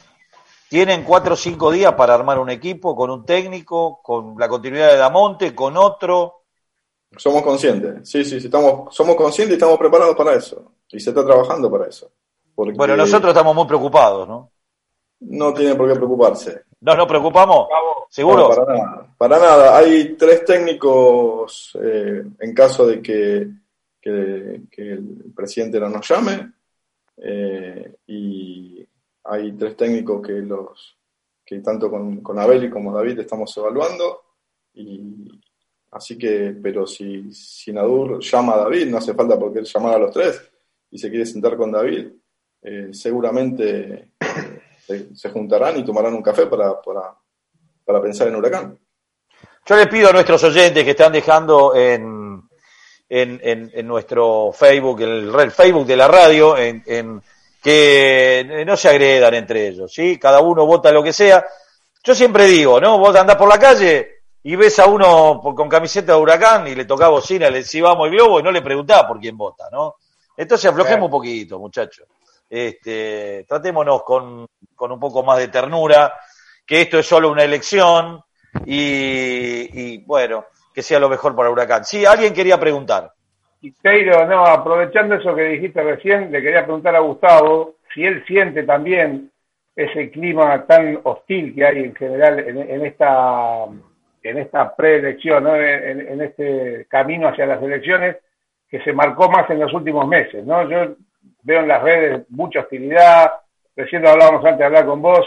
tienen 0.70 1.04
cuatro 1.04 1.34
o 1.34 1.36
cinco 1.36 1.70
días 1.70 1.92
para 1.92 2.14
armar 2.14 2.38
un 2.38 2.48
equipo 2.48 2.96
con 2.96 3.10
un 3.10 3.26
técnico, 3.26 4.00
con 4.02 4.34
la 4.38 4.48
continuidad 4.48 4.88
de 4.88 4.96
Damonte, 4.96 5.54
con 5.54 5.76
otro? 5.76 6.44
Somos 7.18 7.42
conscientes, 7.42 8.08
sí, 8.08 8.24
sí, 8.24 8.40
sí 8.40 8.46
estamos, 8.46 8.94
somos 8.94 9.14
conscientes 9.14 9.52
y 9.52 9.58
estamos 9.58 9.78
preparados 9.78 10.16
para 10.16 10.32
eso. 10.34 10.72
Y 10.88 10.98
se 10.98 11.10
está 11.10 11.22
trabajando 11.22 11.70
para 11.70 11.86
eso. 11.86 12.10
Bueno, 12.56 12.96
nosotros 12.96 13.30
estamos 13.30 13.54
muy 13.54 13.66
preocupados, 13.66 14.26
¿no? 14.26 14.53
No 15.26 15.52
tiene 15.54 15.74
por 15.74 15.88
qué 15.88 15.96
preocuparse. 15.96 16.62
¿No 16.80 16.94
nos 16.94 17.06
preocupamos? 17.06 17.68
¿Seguro? 18.10 18.48
para 18.48 18.74
nada. 18.74 19.14
Para 19.16 19.38
nada. 19.38 19.76
Hay 19.78 20.14
tres 20.16 20.44
técnicos 20.44 21.76
eh, 21.82 22.24
en 22.38 22.54
caso 22.54 22.86
de 22.86 23.00
que 23.00 23.48
que, 24.04 24.92
el 24.92 25.32
presidente 25.34 25.80
no 25.80 25.88
nos 25.88 26.06
llame 26.06 26.52
eh, 27.16 27.96
y 28.06 28.86
hay 29.24 29.52
tres 29.52 29.76
técnicos 29.76 30.26
que 30.26 30.32
los 30.34 30.98
que 31.44 31.60
tanto 31.60 31.90
con, 31.90 32.20
con 32.20 32.38
Abel 32.38 32.64
y 32.64 32.70
como 32.70 32.94
David 32.94 33.20
estamos 33.20 33.56
evaluando 33.56 34.22
y 34.74 35.30
así 35.92 36.18
que 36.18 36.56
pero 36.62 36.86
si, 36.86 37.32
si 37.32 37.72
Nadur 37.72 38.20
llama 38.20 38.54
a 38.54 38.58
David 38.58 38.88
no 38.88 38.98
hace 38.98 39.14
falta 39.14 39.38
porque 39.38 39.60
él 39.60 39.66
llamar 39.66 39.94
a 39.94 39.98
los 39.98 40.10
tres 40.10 40.50
y 40.90 40.98
se 40.98 41.08
quiere 41.08 41.24
sentar 41.24 41.56
con 41.56 41.72
David 41.72 42.08
eh, 42.62 42.88
seguramente 42.92 44.10
se, 44.86 45.30
juntarán 45.30 45.78
y 45.78 45.84
tomarán 45.84 46.14
un 46.14 46.22
café 46.22 46.46
para, 46.46 46.80
para, 46.80 47.14
para 47.84 48.02
pensar 48.02 48.28
en 48.28 48.36
Huracán. 48.36 48.78
Yo 49.66 49.76
les 49.76 49.88
pido 49.88 50.10
a 50.10 50.12
nuestros 50.12 50.42
oyentes 50.44 50.84
que 50.84 50.90
están 50.90 51.12
dejando 51.12 51.74
en 51.74 52.14
en, 53.08 53.70
en, 53.72 53.86
nuestro 53.86 54.50
Facebook, 54.52 55.00
el, 55.02 55.32
el, 55.38 55.50
Facebook 55.50 55.86
de 55.86 55.96
la 55.96 56.08
radio, 56.08 56.56
en, 56.56 56.82
en, 56.86 57.22
que 57.62 58.64
no 58.66 58.76
se 58.76 58.88
agredan 58.88 59.34
entre 59.34 59.68
ellos, 59.68 59.92
¿sí? 59.92 60.18
Cada 60.18 60.40
uno 60.40 60.66
vota 60.66 60.90
lo 60.92 61.02
que 61.02 61.12
sea. 61.12 61.46
Yo 62.02 62.14
siempre 62.14 62.44
digo, 62.46 62.80
¿no? 62.80 62.98
Vos 62.98 63.14
andás 63.16 63.36
por 63.36 63.48
la 63.48 63.58
calle 63.58 64.22
y 64.42 64.56
ves 64.56 64.78
a 64.78 64.86
uno 64.86 65.40
con 65.40 65.68
camiseta 65.68 66.12
de 66.12 66.18
huracán 66.18 66.66
y 66.68 66.74
le 66.74 66.84
tocaba 66.84 67.12
bocina, 67.12 67.48
le 67.48 67.58
decía 67.58 67.84
vamos 67.84 68.08
el 68.08 68.14
globo 68.14 68.40
y 68.40 68.42
no 68.42 68.50
le 68.50 68.60
preguntaba 68.60 69.08
por 69.08 69.20
quién 69.20 69.36
vota, 69.36 69.68
¿no? 69.72 69.96
Entonces 70.36 70.70
aflojemos 70.70 71.06
un 71.06 71.10
poquito, 71.10 71.58
muchachos. 71.58 72.06
Este, 72.48 73.44
tratémonos 73.48 74.02
con, 74.02 74.46
con 74.74 74.92
un 74.92 75.00
poco 75.00 75.22
más 75.22 75.38
de 75.38 75.48
ternura, 75.48 76.14
que 76.66 76.82
esto 76.82 76.98
es 76.98 77.06
solo 77.06 77.30
una 77.30 77.44
elección 77.44 78.20
y, 78.64 79.68
y 79.72 80.04
bueno, 80.04 80.46
que 80.74 80.82
sea 80.82 80.98
lo 80.98 81.08
mejor 81.08 81.34
para 81.34 81.50
Huracán. 81.50 81.84
Sí, 81.84 82.04
alguien 82.04 82.34
quería 82.34 82.58
preguntar. 82.58 83.12
Teiro, 83.82 84.26
no, 84.26 84.44
aprovechando 84.44 85.14
eso 85.14 85.34
que 85.34 85.44
dijiste 85.44 85.82
recién, 85.82 86.30
le 86.30 86.42
quería 86.42 86.64
preguntar 86.64 86.94
a 86.96 87.00
Gustavo 87.00 87.76
si 87.94 88.04
él 88.04 88.24
siente 88.26 88.64
también 88.64 89.30
ese 89.74 90.10
clima 90.10 90.66
tan 90.66 91.00
hostil 91.04 91.54
que 91.54 91.64
hay 91.64 91.78
en 91.78 91.94
general 91.94 92.38
en, 92.38 92.86
esta 92.86 93.64
en 94.22 94.38
esta 94.38 94.74
preelección, 94.74 95.46
en, 95.48 96.00
en, 96.00 96.20
este 96.20 96.86
camino 96.88 97.28
hacia 97.28 97.46
las 97.46 97.62
elecciones 97.62 98.16
que 98.68 98.80
se 98.82 98.92
marcó 98.92 99.28
más 99.28 99.48
en 99.50 99.60
los 99.60 99.72
últimos 99.72 100.06
meses. 100.06 100.44
¿no? 100.44 100.68
Yo 100.68 100.94
veo 101.44 101.60
en 101.60 101.68
las 101.68 101.82
redes 101.82 102.26
mucha 102.30 102.60
hostilidad, 102.60 103.32
recién 103.76 104.06
hablábamos 104.06 104.44
antes 104.44 104.58
de 104.58 104.64
hablar 104.64 104.86
con 104.86 105.00
vos, 105.00 105.26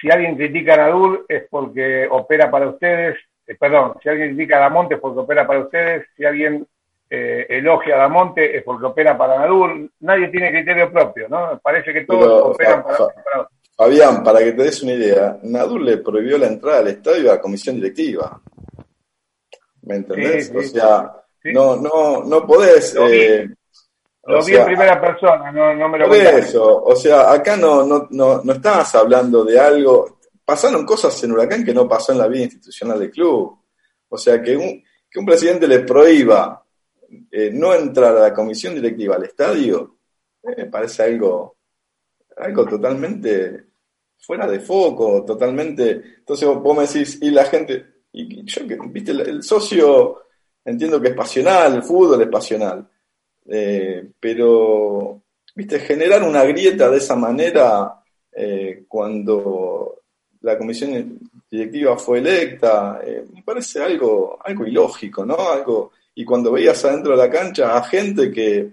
si 0.00 0.10
alguien 0.10 0.36
critica 0.36 0.74
a 0.74 0.78
Nadur 0.78 1.24
es 1.28 1.44
porque 1.48 2.06
opera 2.10 2.50
para 2.50 2.68
ustedes, 2.68 3.16
eh, 3.46 3.54
perdón, 3.58 3.94
si 4.02 4.08
alguien 4.08 4.34
critica 4.34 4.58
a 4.58 4.60
Damonte 4.60 4.96
es 4.96 5.00
porque 5.00 5.20
opera 5.20 5.46
para 5.46 5.60
ustedes, 5.60 6.06
si 6.16 6.24
alguien 6.24 6.66
eh, 7.08 7.46
elogia 7.48 7.94
a 7.94 7.98
Damonte 7.98 8.56
es 8.56 8.64
porque 8.64 8.86
opera 8.86 9.16
para 9.16 9.38
Nadur, 9.38 9.90
nadie 10.00 10.28
tiene 10.28 10.50
criterio 10.50 10.90
propio, 10.92 11.28
¿no? 11.28 11.60
Parece 11.62 11.92
que 11.92 12.04
todos 12.04 12.54
operan 12.54 12.82
para, 12.82 12.96
para, 12.96 13.48
Fabián, 13.76 14.22
para 14.22 14.40
que 14.40 14.52
te 14.52 14.62
des 14.64 14.82
una 14.82 14.92
idea, 14.92 15.38
Nadur 15.42 15.80
le 15.80 15.98
prohibió 15.98 16.36
la 16.36 16.48
entrada 16.48 16.80
al 16.80 16.88
estadio 16.88 17.30
a 17.30 17.34
la 17.34 17.40
comisión 17.40 17.76
directiva. 17.76 18.40
¿Me 19.82 19.96
entendés? 19.96 20.52
o 20.54 20.62
sea, 20.62 21.12
no, 21.44 21.76
no, 21.76 22.24
no 22.24 22.46
podés. 22.46 22.94
Lo 22.94 23.08
eh, 23.08 23.48
lo 24.24 24.44
vi 24.44 24.54
en 24.54 24.64
primera 24.64 25.00
persona, 25.00 25.50
no, 25.50 25.74
no 25.74 25.88
me 25.88 25.98
lo 25.98 26.06
Por 26.06 26.16
eso, 26.16 26.82
o 26.84 26.94
sea, 26.94 27.32
acá 27.32 27.56
no, 27.56 27.84
no, 27.84 28.06
no, 28.10 28.42
no 28.42 28.52
estabas 28.52 28.94
hablando 28.94 29.44
de 29.44 29.58
algo. 29.58 30.20
Pasaron 30.44 30.84
cosas 30.84 31.22
en 31.24 31.32
Huracán 31.32 31.64
que 31.64 31.74
no 31.74 31.88
pasó 31.88 32.12
en 32.12 32.18
la 32.18 32.28
vida 32.28 32.44
institucional 32.44 32.98
del 32.98 33.10
club. 33.10 33.58
O 34.08 34.18
sea, 34.18 34.42
que 34.42 34.56
un, 34.56 34.82
que 35.10 35.18
un 35.18 35.26
presidente 35.26 35.66
le 35.66 35.80
prohíba 35.80 36.64
eh, 37.30 37.50
no 37.52 37.74
entrar 37.74 38.16
a 38.16 38.20
la 38.20 38.34
comisión 38.34 38.74
directiva 38.74 39.16
al 39.16 39.24
estadio, 39.24 39.98
eh, 40.42 40.54
me 40.56 40.66
parece 40.66 41.02
algo 41.04 41.56
algo 42.36 42.66
totalmente 42.66 43.66
fuera 44.18 44.46
de 44.46 44.60
foco, 44.60 45.24
totalmente. 45.24 45.90
Entonces 46.18 46.48
vos 46.48 46.76
me 46.76 46.86
decís, 46.86 47.18
y 47.20 47.30
la 47.30 47.44
gente, 47.44 48.04
y 48.12 48.44
yo 48.44 48.66
que, 48.66 48.78
viste, 48.88 49.12
el, 49.12 49.42
socio 49.42 50.22
entiendo 50.64 51.00
que 51.00 51.08
es 51.08 51.14
pasional, 51.14 51.74
el 51.74 51.82
fútbol 51.82 52.22
es 52.22 52.28
pasional, 52.28 52.88
eh, 53.46 54.10
pero, 54.18 55.22
viste, 55.54 55.80
generar 55.80 56.22
una 56.22 56.44
grieta 56.44 56.90
de 56.90 56.98
esa 56.98 57.16
manera 57.16 58.02
eh, 58.32 58.84
cuando 58.88 60.00
la 60.40 60.58
comisión 60.58 61.18
directiva 61.50 61.96
fue 61.96 62.18
electa, 62.18 63.00
eh, 63.04 63.26
me 63.32 63.42
parece 63.42 63.82
algo, 63.82 64.38
algo 64.44 64.66
ilógico, 64.66 65.24
¿no? 65.24 65.36
Algo, 65.50 65.92
y 66.14 66.24
cuando 66.24 66.52
veías 66.52 66.84
adentro 66.84 67.12
de 67.12 67.18
la 67.18 67.30
cancha 67.30 67.76
a 67.76 67.82
gente 67.84 68.30
que, 68.30 68.72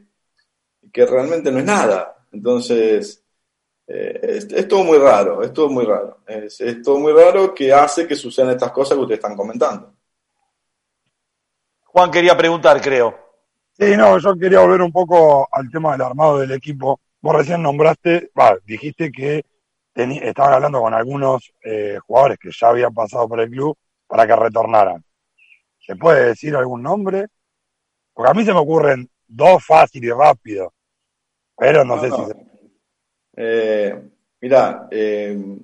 que 0.91 1.05
realmente 1.05 1.51
no 1.51 1.59
es 1.59 1.65
nada. 1.65 2.25
Entonces, 2.31 3.23
eh, 3.87 4.45
es, 4.51 4.67
todo 4.67 4.83
muy 4.83 4.97
raro, 4.97 5.41
es 5.41 5.51
todo 5.51 5.69
muy 5.69 5.85
raro. 5.85 6.19
Es, 6.27 6.61
todo 6.83 6.99
muy 6.99 7.11
raro 7.11 7.53
que 7.53 7.73
hace 7.73 8.07
que 8.07 8.15
sucedan 8.15 8.51
estas 8.51 8.71
cosas 8.71 8.95
que 8.95 9.01
ustedes 9.01 9.19
están 9.19 9.35
comentando. 9.35 9.93
Juan 11.85 12.11
quería 12.11 12.37
preguntar, 12.37 12.79
creo. 12.81 13.28
Sí, 13.79 13.95
no, 13.95 14.17
yo 14.17 14.37
quería 14.37 14.59
volver 14.59 14.81
un 14.81 14.91
poco 14.91 15.47
al 15.49 15.71
tema 15.71 15.93
del 15.93 16.01
armado 16.01 16.39
del 16.39 16.51
equipo. 16.51 16.99
Vos 17.21 17.35
recién 17.35 17.61
nombraste, 17.61 18.29
dijiste 18.65 19.09
que 19.09 19.45
estaban 19.95 20.53
hablando 20.53 20.81
con 20.81 20.93
algunos 20.93 21.53
eh, 21.63 21.97
jugadores 22.05 22.37
que 22.39 22.49
ya 22.51 22.67
habían 22.67 22.93
pasado 22.93 23.29
por 23.29 23.39
el 23.39 23.49
club 23.49 23.77
para 24.05 24.27
que 24.27 24.35
retornaran. 24.35 25.01
¿Se 25.79 25.95
puede 25.95 26.27
decir 26.27 26.55
algún 26.57 26.83
nombre? 26.83 27.27
Porque 28.13 28.31
a 28.31 28.33
mí 28.33 28.43
se 28.43 28.51
me 28.51 28.59
ocurren 28.59 29.09
dos 29.25 29.63
fácil 29.65 30.03
y 30.03 30.11
rápido, 30.11 30.73
pero 31.55 31.85
no, 31.85 32.01
sé 32.01 32.11
si 32.11 32.25
se 32.25 32.49
eh, 33.37 34.09
mira, 34.41 34.89
eh, 34.91 35.57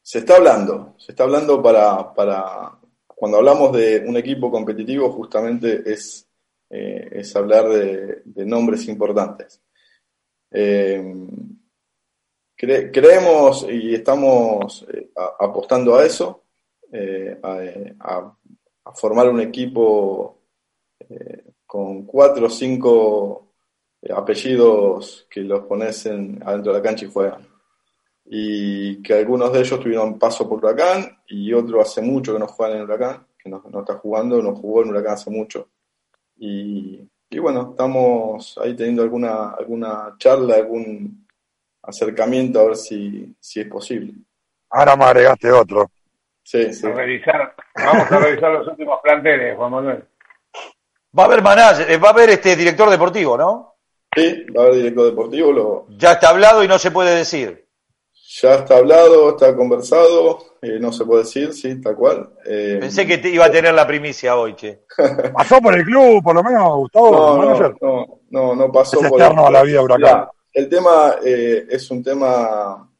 se 0.00 0.18
está 0.20 0.36
hablando, 0.36 0.94
se 0.98 1.10
está 1.10 1.24
hablando 1.24 1.60
para, 1.60 2.14
para, 2.14 2.78
cuando 3.06 3.38
hablamos 3.38 3.72
de 3.72 4.04
un 4.06 4.16
equipo 4.16 4.52
competitivo, 4.52 5.10
justamente 5.10 5.82
es, 5.84 6.28
eh, 6.74 7.08
es 7.12 7.36
hablar 7.36 7.68
de, 7.68 8.22
nombres 8.46 8.88
importantes. 8.88 9.60
creemos 12.56 13.66
y 13.70 13.94
estamos 13.94 14.86
apostando 15.38 15.96
a 15.96 16.06
eso, 16.06 16.44
a, 17.42 18.34
formar 18.94 19.28
un 19.28 19.40
equipo 19.40 20.40
con 21.66 22.06
cuatro 22.06 22.46
o 22.46 22.50
cinco 22.50 23.52
apellidos 24.10 25.26
que 25.30 25.40
los 25.40 25.64
pones 25.66 26.06
en, 26.06 26.42
adentro 26.44 26.72
de 26.72 26.78
la 26.78 26.82
cancha 26.82 27.04
y 27.04 27.10
juegan. 27.10 27.46
Y 28.24 29.02
que 29.02 29.14
algunos 29.14 29.52
de 29.52 29.60
ellos 29.60 29.78
tuvieron 29.78 30.18
paso 30.18 30.48
por 30.48 30.58
Huracán 30.58 31.18
y 31.26 31.52
otro 31.52 31.82
hace 31.82 32.00
mucho 32.00 32.32
que 32.32 32.38
no 32.38 32.46
juegan 32.46 32.78
en 32.78 32.84
Huracán, 32.84 33.26
que 33.38 33.50
no 33.50 33.62
está 33.80 33.94
jugando, 33.94 34.42
no 34.42 34.54
jugó 34.54 34.82
en 34.82 34.88
Huracán 34.88 35.14
hace 35.14 35.30
mucho. 35.30 35.68
Y, 36.44 37.08
y, 37.30 37.38
bueno, 37.38 37.68
estamos 37.70 38.58
ahí 38.60 38.74
teniendo 38.74 39.04
alguna, 39.04 39.50
alguna 39.50 40.16
charla, 40.18 40.56
algún 40.56 41.24
acercamiento 41.80 42.58
a 42.58 42.64
ver 42.64 42.76
si, 42.76 43.32
si 43.38 43.60
es 43.60 43.68
posible. 43.68 44.12
Ahora 44.70 44.96
me 44.96 45.04
agregaste 45.04 45.52
otro. 45.52 45.88
Sí, 46.42 46.74
sí. 46.74 46.88
revisar, 46.88 47.54
vamos 47.76 48.10
a 48.10 48.18
revisar 48.18 48.50
los 48.50 48.66
últimos 48.66 48.98
planteles, 49.04 49.56
Juan 49.56 49.70
Manuel. 49.70 50.04
Va 51.16 51.22
a 51.22 51.26
haber 51.26 51.42
manager, 51.42 51.88
eh, 51.88 51.96
va 51.96 52.08
a 52.08 52.12
haber 52.12 52.30
este 52.30 52.56
director 52.56 52.90
deportivo, 52.90 53.38
¿no? 53.38 53.76
Sí, 54.12 54.44
va 54.46 54.62
a 54.62 54.64
haber 54.64 54.78
director 54.78 55.04
deportivo. 55.06 55.52
Lo... 55.52 55.86
Ya 55.90 56.12
está 56.14 56.30
hablado 56.30 56.64
y 56.64 56.68
no 56.68 56.80
se 56.80 56.90
puede 56.90 57.14
decir. 57.14 57.68
Ya 58.40 58.54
está 58.54 58.78
hablado, 58.78 59.30
está 59.30 59.54
conversado, 59.54 60.38
eh, 60.62 60.78
no 60.80 60.90
se 60.90 61.04
puede 61.04 61.24
decir, 61.24 61.52
sí, 61.52 61.78
tal 61.82 61.94
cual. 61.94 62.30
Eh, 62.46 62.78
Pensé 62.80 63.06
que 63.06 63.18
te 63.18 63.28
iba 63.28 63.44
a 63.44 63.50
tener 63.50 63.74
la 63.74 63.86
primicia 63.86 64.36
hoy, 64.36 64.54
che. 64.54 64.84
¿Pasó 65.34 65.60
por 65.60 65.74
el 65.76 65.84
club, 65.84 66.22
por 66.22 66.34
lo 66.36 66.42
menos, 66.42 66.76
Gustavo? 66.76 67.10
No, 67.10 67.76
no, 67.78 68.20
no, 68.30 68.54
no, 68.54 68.72
pasó 68.72 69.02
es 69.02 69.08
por 69.10 69.20
externo 69.20 69.46
a 69.46 69.50
la 69.50 69.62
vida 69.62 69.82
huracán. 69.82 70.28
el 70.50 70.66
tema 70.66 71.16
eh, 71.22 71.66
es 71.68 71.90
un 71.90 72.02
tema, 72.02 72.90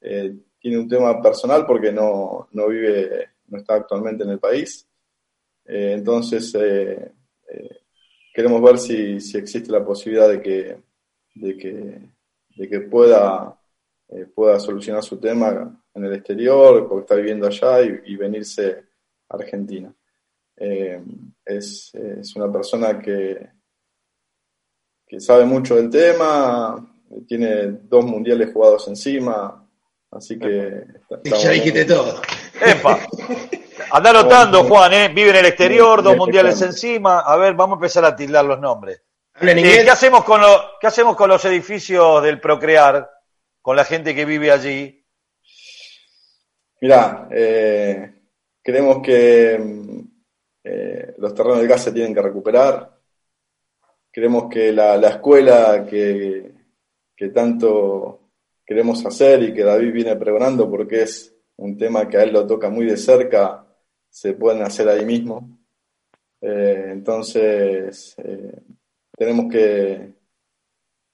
tiene 0.00 0.78
un 0.78 0.88
tema 0.88 1.20
personal 1.20 1.66
porque 1.66 1.90
no, 1.90 2.46
no 2.52 2.68
vive, 2.68 3.30
no 3.48 3.58
está 3.58 3.74
actualmente 3.74 4.22
en 4.22 4.30
el 4.30 4.38
país. 4.38 4.86
entonces, 5.64 6.56
queremos 8.32 8.62
ver 8.62 8.78
si, 8.78 9.20
si, 9.20 9.36
existe 9.36 9.72
la 9.72 9.84
posibilidad 9.84 10.28
de 10.28 10.40
que, 10.40 10.78
de 11.34 11.56
que, 11.56 12.00
de 12.56 12.68
que 12.68 12.80
pueda, 12.82 13.59
eh, 14.12 14.26
pueda 14.34 14.58
solucionar 14.58 15.02
su 15.02 15.18
tema 15.18 15.82
en 15.94 16.04
el 16.04 16.14
exterior, 16.14 16.88
porque 16.88 17.02
está 17.02 17.14
viviendo 17.14 17.46
allá 17.46 17.80
y, 17.82 18.16
venirse 18.16 18.84
a 19.28 19.36
Argentina. 19.36 19.92
Eh, 20.56 21.02
es, 21.44 21.94
es, 21.94 22.36
una 22.36 22.52
persona 22.52 23.00
que, 23.00 23.48
que 25.06 25.20
sabe 25.20 25.44
mucho 25.44 25.76
del 25.76 25.88
tema, 25.88 26.86
tiene 27.26 27.66
dos 27.84 28.04
mundiales 28.04 28.52
jugados 28.52 28.88
encima, 28.88 29.66
así 30.10 30.38
que... 30.38 30.84
ya 31.24 31.50
dijiste 31.50 31.84
todo. 31.84 32.20
¡Epa! 32.60 32.98
Anda 33.92 34.10
anotando, 34.10 34.64
Juan, 34.64 34.92
¿eh? 34.92 35.08
Vive 35.08 35.30
en 35.30 35.36
el 35.36 35.46
exterior, 35.46 36.02
dos 36.02 36.16
mundiales 36.16 36.60
encima. 36.62 37.20
A 37.20 37.36
ver, 37.36 37.54
vamos 37.54 37.74
a 37.74 37.78
empezar 37.78 38.04
a 38.04 38.14
tildar 38.14 38.44
los 38.44 38.60
nombres. 38.60 39.02
Eh, 39.40 39.54
¿qué, 39.84 39.90
hacemos 39.90 40.22
con 40.24 40.40
¿Qué 40.80 40.86
hacemos 40.86 41.16
con 41.16 41.28
los 41.28 41.44
edificios 41.44 42.22
del 42.22 42.40
Procrear? 42.40 43.08
Con 43.62 43.76
la 43.76 43.84
gente 43.84 44.14
que 44.14 44.24
vive 44.24 44.50
allí. 44.50 45.04
Mirá, 46.80 47.28
eh, 47.30 48.12
creemos 48.62 49.02
que 49.02 49.54
eh, 50.64 51.14
los 51.18 51.34
terrenos 51.34 51.58
del 51.58 51.68
gas 51.68 51.84
se 51.84 51.92
tienen 51.92 52.14
que 52.14 52.22
recuperar. 52.22 52.98
Creemos 54.10 54.48
que 54.50 54.72
la, 54.72 54.96
escuela 55.08 55.86
que, 55.88 56.52
que 57.14 57.28
tanto 57.28 58.30
queremos 58.64 59.04
hacer 59.04 59.42
y 59.42 59.52
que 59.52 59.62
David 59.62 59.92
viene 59.92 60.16
pregonando 60.16 60.70
porque 60.70 61.02
es 61.02 61.34
un 61.56 61.76
tema 61.76 62.08
que 62.08 62.16
a 62.16 62.22
él 62.22 62.32
lo 62.32 62.46
toca 62.46 62.70
muy 62.70 62.86
de 62.86 62.96
cerca, 62.96 63.66
se 64.08 64.32
pueden 64.32 64.62
hacer 64.62 64.88
ahí 64.88 65.04
mismo. 65.04 65.58
Eh, 66.40 66.86
entonces, 66.90 68.14
eh, 68.18 68.62
tenemos 69.16 69.52
que 69.52 70.14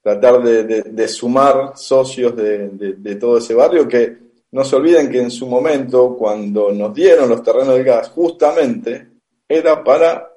tratar 0.06 0.40
de, 0.40 1.08
sumar 1.08 1.72
socios 1.74 2.36
de, 2.36 3.16
todo 3.18 3.38
ese 3.38 3.54
barrio 3.54 3.88
que 3.88 4.16
no 4.52 4.64
se 4.64 4.76
olviden 4.76 5.10
que 5.10 5.20
en 5.20 5.32
su 5.32 5.48
momento, 5.48 6.14
cuando 6.16 6.70
nos 6.70 6.94
dieron 6.94 7.28
los 7.28 7.42
terrenos 7.42 7.74
de 7.74 7.82
gas, 7.82 8.10
justamente 8.10 9.08
era 9.48 9.82
para 9.82 10.30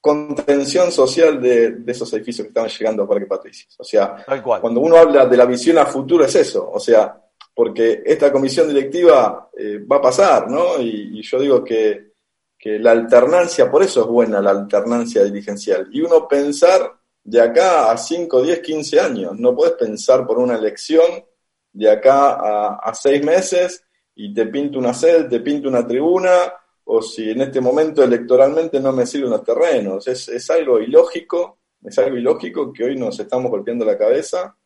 contención 0.00 0.90
social 0.90 1.38
de, 1.38 1.82
esos 1.86 2.10
edificios 2.14 2.46
que 2.46 2.48
estaban 2.48 2.70
llegando 2.70 3.02
a 3.02 3.08
Parque 3.08 3.26
Patricios. 3.26 3.76
O 3.78 3.84
sea, 3.84 4.24
cuando 4.58 4.80
uno 4.80 4.96
habla 4.96 5.26
de 5.26 5.36
la 5.36 5.44
visión 5.44 5.76
a 5.76 5.84
futuro 5.84 6.24
es 6.24 6.34
eso, 6.34 6.70
o 6.72 6.80
sea, 6.80 7.22
porque 7.54 8.02
esta 8.06 8.32
comisión 8.32 8.68
directiva 8.68 9.50
eh, 9.54 9.80
va 9.80 9.96
a 9.96 10.00
pasar, 10.00 10.50
¿no? 10.50 10.80
Y, 10.80 11.18
y 11.18 11.22
yo 11.22 11.38
digo 11.38 11.62
que, 11.62 12.12
que 12.58 12.78
la 12.78 12.92
alternancia, 12.92 13.70
por 13.70 13.82
eso 13.82 14.00
es 14.00 14.06
buena 14.06 14.40
la 14.40 14.52
alternancia 14.52 15.22
dirigencial, 15.24 15.90
y 15.92 16.00
uno 16.00 16.26
pensar 16.26 16.99
de 17.22 17.40
acá 17.40 17.90
a 17.90 17.96
5, 17.96 18.42
10, 18.42 18.60
15 18.60 19.00
años, 19.00 19.38
no 19.38 19.54
puedes 19.54 19.74
pensar 19.74 20.26
por 20.26 20.38
una 20.38 20.56
elección 20.56 21.24
de 21.72 21.90
acá 21.90 22.76
a, 22.76 22.94
seis 22.94 23.24
meses 23.24 23.84
y 24.14 24.34
te 24.34 24.46
pinto 24.46 24.78
una 24.78 24.92
sed, 24.92 25.28
te 25.28 25.40
pinto 25.40 25.68
una 25.68 25.86
tribuna, 25.86 26.52
o 26.84 27.00
si 27.00 27.30
en 27.30 27.42
este 27.42 27.60
momento 27.60 28.02
electoralmente 28.02 28.80
no 28.80 28.92
me 28.92 29.06
sirven 29.06 29.30
los 29.30 29.44
terrenos. 29.44 30.08
Es, 30.08 30.28
es 30.28 30.50
algo 30.50 30.80
ilógico, 30.80 31.58
es 31.82 31.96
algo 31.98 32.16
ilógico 32.16 32.72
que 32.72 32.84
hoy 32.84 32.96
nos 32.96 33.20
estamos 33.20 33.50
golpeando 33.50 33.84
la 33.84 33.96
cabeza 33.96 34.56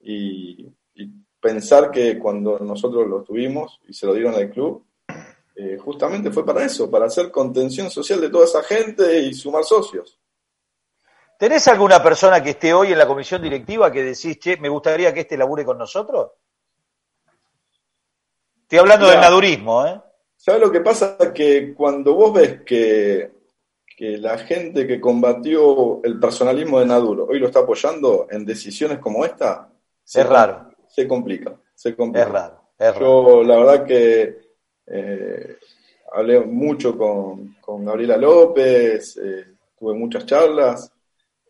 y, 0.00 0.66
y 0.94 1.10
pensar 1.40 1.90
que 1.90 2.18
cuando 2.18 2.58
nosotros 2.60 3.08
lo 3.08 3.22
tuvimos 3.22 3.80
y 3.88 3.92
se 3.92 4.06
lo 4.06 4.14
dieron 4.14 4.34
al 4.34 4.50
club, 4.50 4.84
eh, 5.58 5.78
justamente 5.78 6.30
fue 6.30 6.44
para 6.44 6.64
eso, 6.64 6.90
para 6.90 7.06
hacer 7.06 7.30
contención 7.30 7.90
social 7.90 8.20
de 8.20 8.28
toda 8.28 8.44
esa 8.44 8.62
gente 8.62 9.20
y 9.20 9.32
sumar 9.32 9.64
socios. 9.64 10.18
¿Tenés 11.38 11.68
alguna 11.68 12.02
persona 12.02 12.42
que 12.42 12.50
esté 12.50 12.72
hoy 12.72 12.92
en 12.92 12.98
la 12.98 13.06
comisión 13.06 13.42
directiva 13.42 13.92
que 13.92 14.02
decís, 14.02 14.38
che, 14.38 14.56
me 14.56 14.68
gustaría 14.68 15.12
que 15.12 15.20
este 15.20 15.36
labure 15.36 15.64
con 15.64 15.76
nosotros? 15.76 16.30
Estoy 18.62 18.78
hablando 18.78 19.06
del 19.06 19.18
Mirá. 19.18 19.28
nadurismo, 19.28 19.86
¿eh? 19.86 20.00
¿Sabes 20.36 20.60
lo 20.60 20.72
que 20.72 20.80
pasa? 20.80 21.16
Que 21.34 21.74
cuando 21.74 22.14
vos 22.14 22.32
ves 22.32 22.62
que, 22.62 23.30
que 23.96 24.18
la 24.18 24.38
gente 24.38 24.86
que 24.86 25.00
combatió 25.00 26.00
el 26.04 26.18
personalismo 26.18 26.80
de 26.80 26.86
Naduro 26.86 27.26
hoy 27.26 27.38
lo 27.38 27.46
está 27.46 27.60
apoyando 27.60 28.26
en 28.30 28.44
decisiones 28.44 28.98
como 28.98 29.24
esta, 29.24 29.68
se 30.02 30.20
Es 30.20 30.26
raro. 30.28 30.70
Se 30.88 31.06
complica, 31.06 31.54
se 31.74 31.94
complica. 31.94 32.26
Es 32.26 32.32
raro, 32.32 32.60
es 32.78 32.94
raro. 32.94 33.00
Yo 33.00 33.42
la 33.42 33.56
verdad 33.56 33.84
que 33.84 34.38
eh, 34.86 35.56
hablé 36.12 36.40
mucho 36.40 36.96
con, 36.96 37.56
con 37.60 37.84
Gabriela 37.84 38.16
López, 38.16 39.16
eh, 39.18 39.44
tuve 39.78 39.94
muchas 39.94 40.24
charlas, 40.24 40.92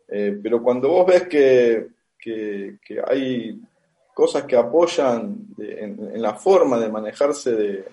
eh, 0.09 0.39
pero 0.43 0.63
cuando 0.63 0.89
vos 0.89 1.07
ves 1.07 1.27
que, 1.29 1.89
que, 2.19 2.79
hay 3.07 3.61
cosas 4.15 4.45
que 4.45 4.57
apoyan 4.57 5.49
en, 5.59 6.21
la 6.21 6.35
forma 6.35 6.79
de 6.79 6.89
manejarse 6.89 7.53
de, 7.53 7.85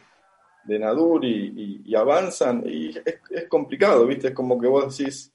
de 0.64 0.80
Nadur 0.80 1.24
y, 1.26 1.94
avanzan, 1.96 2.64
y 2.66 2.90
es, 3.30 3.48
complicado, 3.48 4.08
¿viste? 4.08 4.30
Es 4.30 4.34
como 4.34 4.60
que 4.60 4.68
vos 4.68 4.98
decís, 4.98 5.32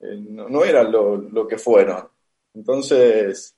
eh, 0.00 0.16
no, 0.18 0.48
no 0.48 0.64
era 0.64 0.82
lo, 0.82 1.16
lo 1.16 1.46
que 1.46 1.58
fueron. 1.58 2.08
Entonces, 2.54 3.56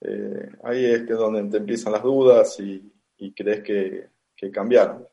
eh, 0.00 0.50
ahí 0.64 0.84
es 0.84 1.02
que 1.02 1.14
donde 1.14 1.44
te 1.44 1.58
empiezan 1.58 1.92
las 1.92 2.02
dudas 2.02 2.58
y, 2.60 2.92
y 3.18 3.32
crees 3.32 3.62
que, 3.62 4.08
que 4.36 4.50
cambiaron. 4.50 5.06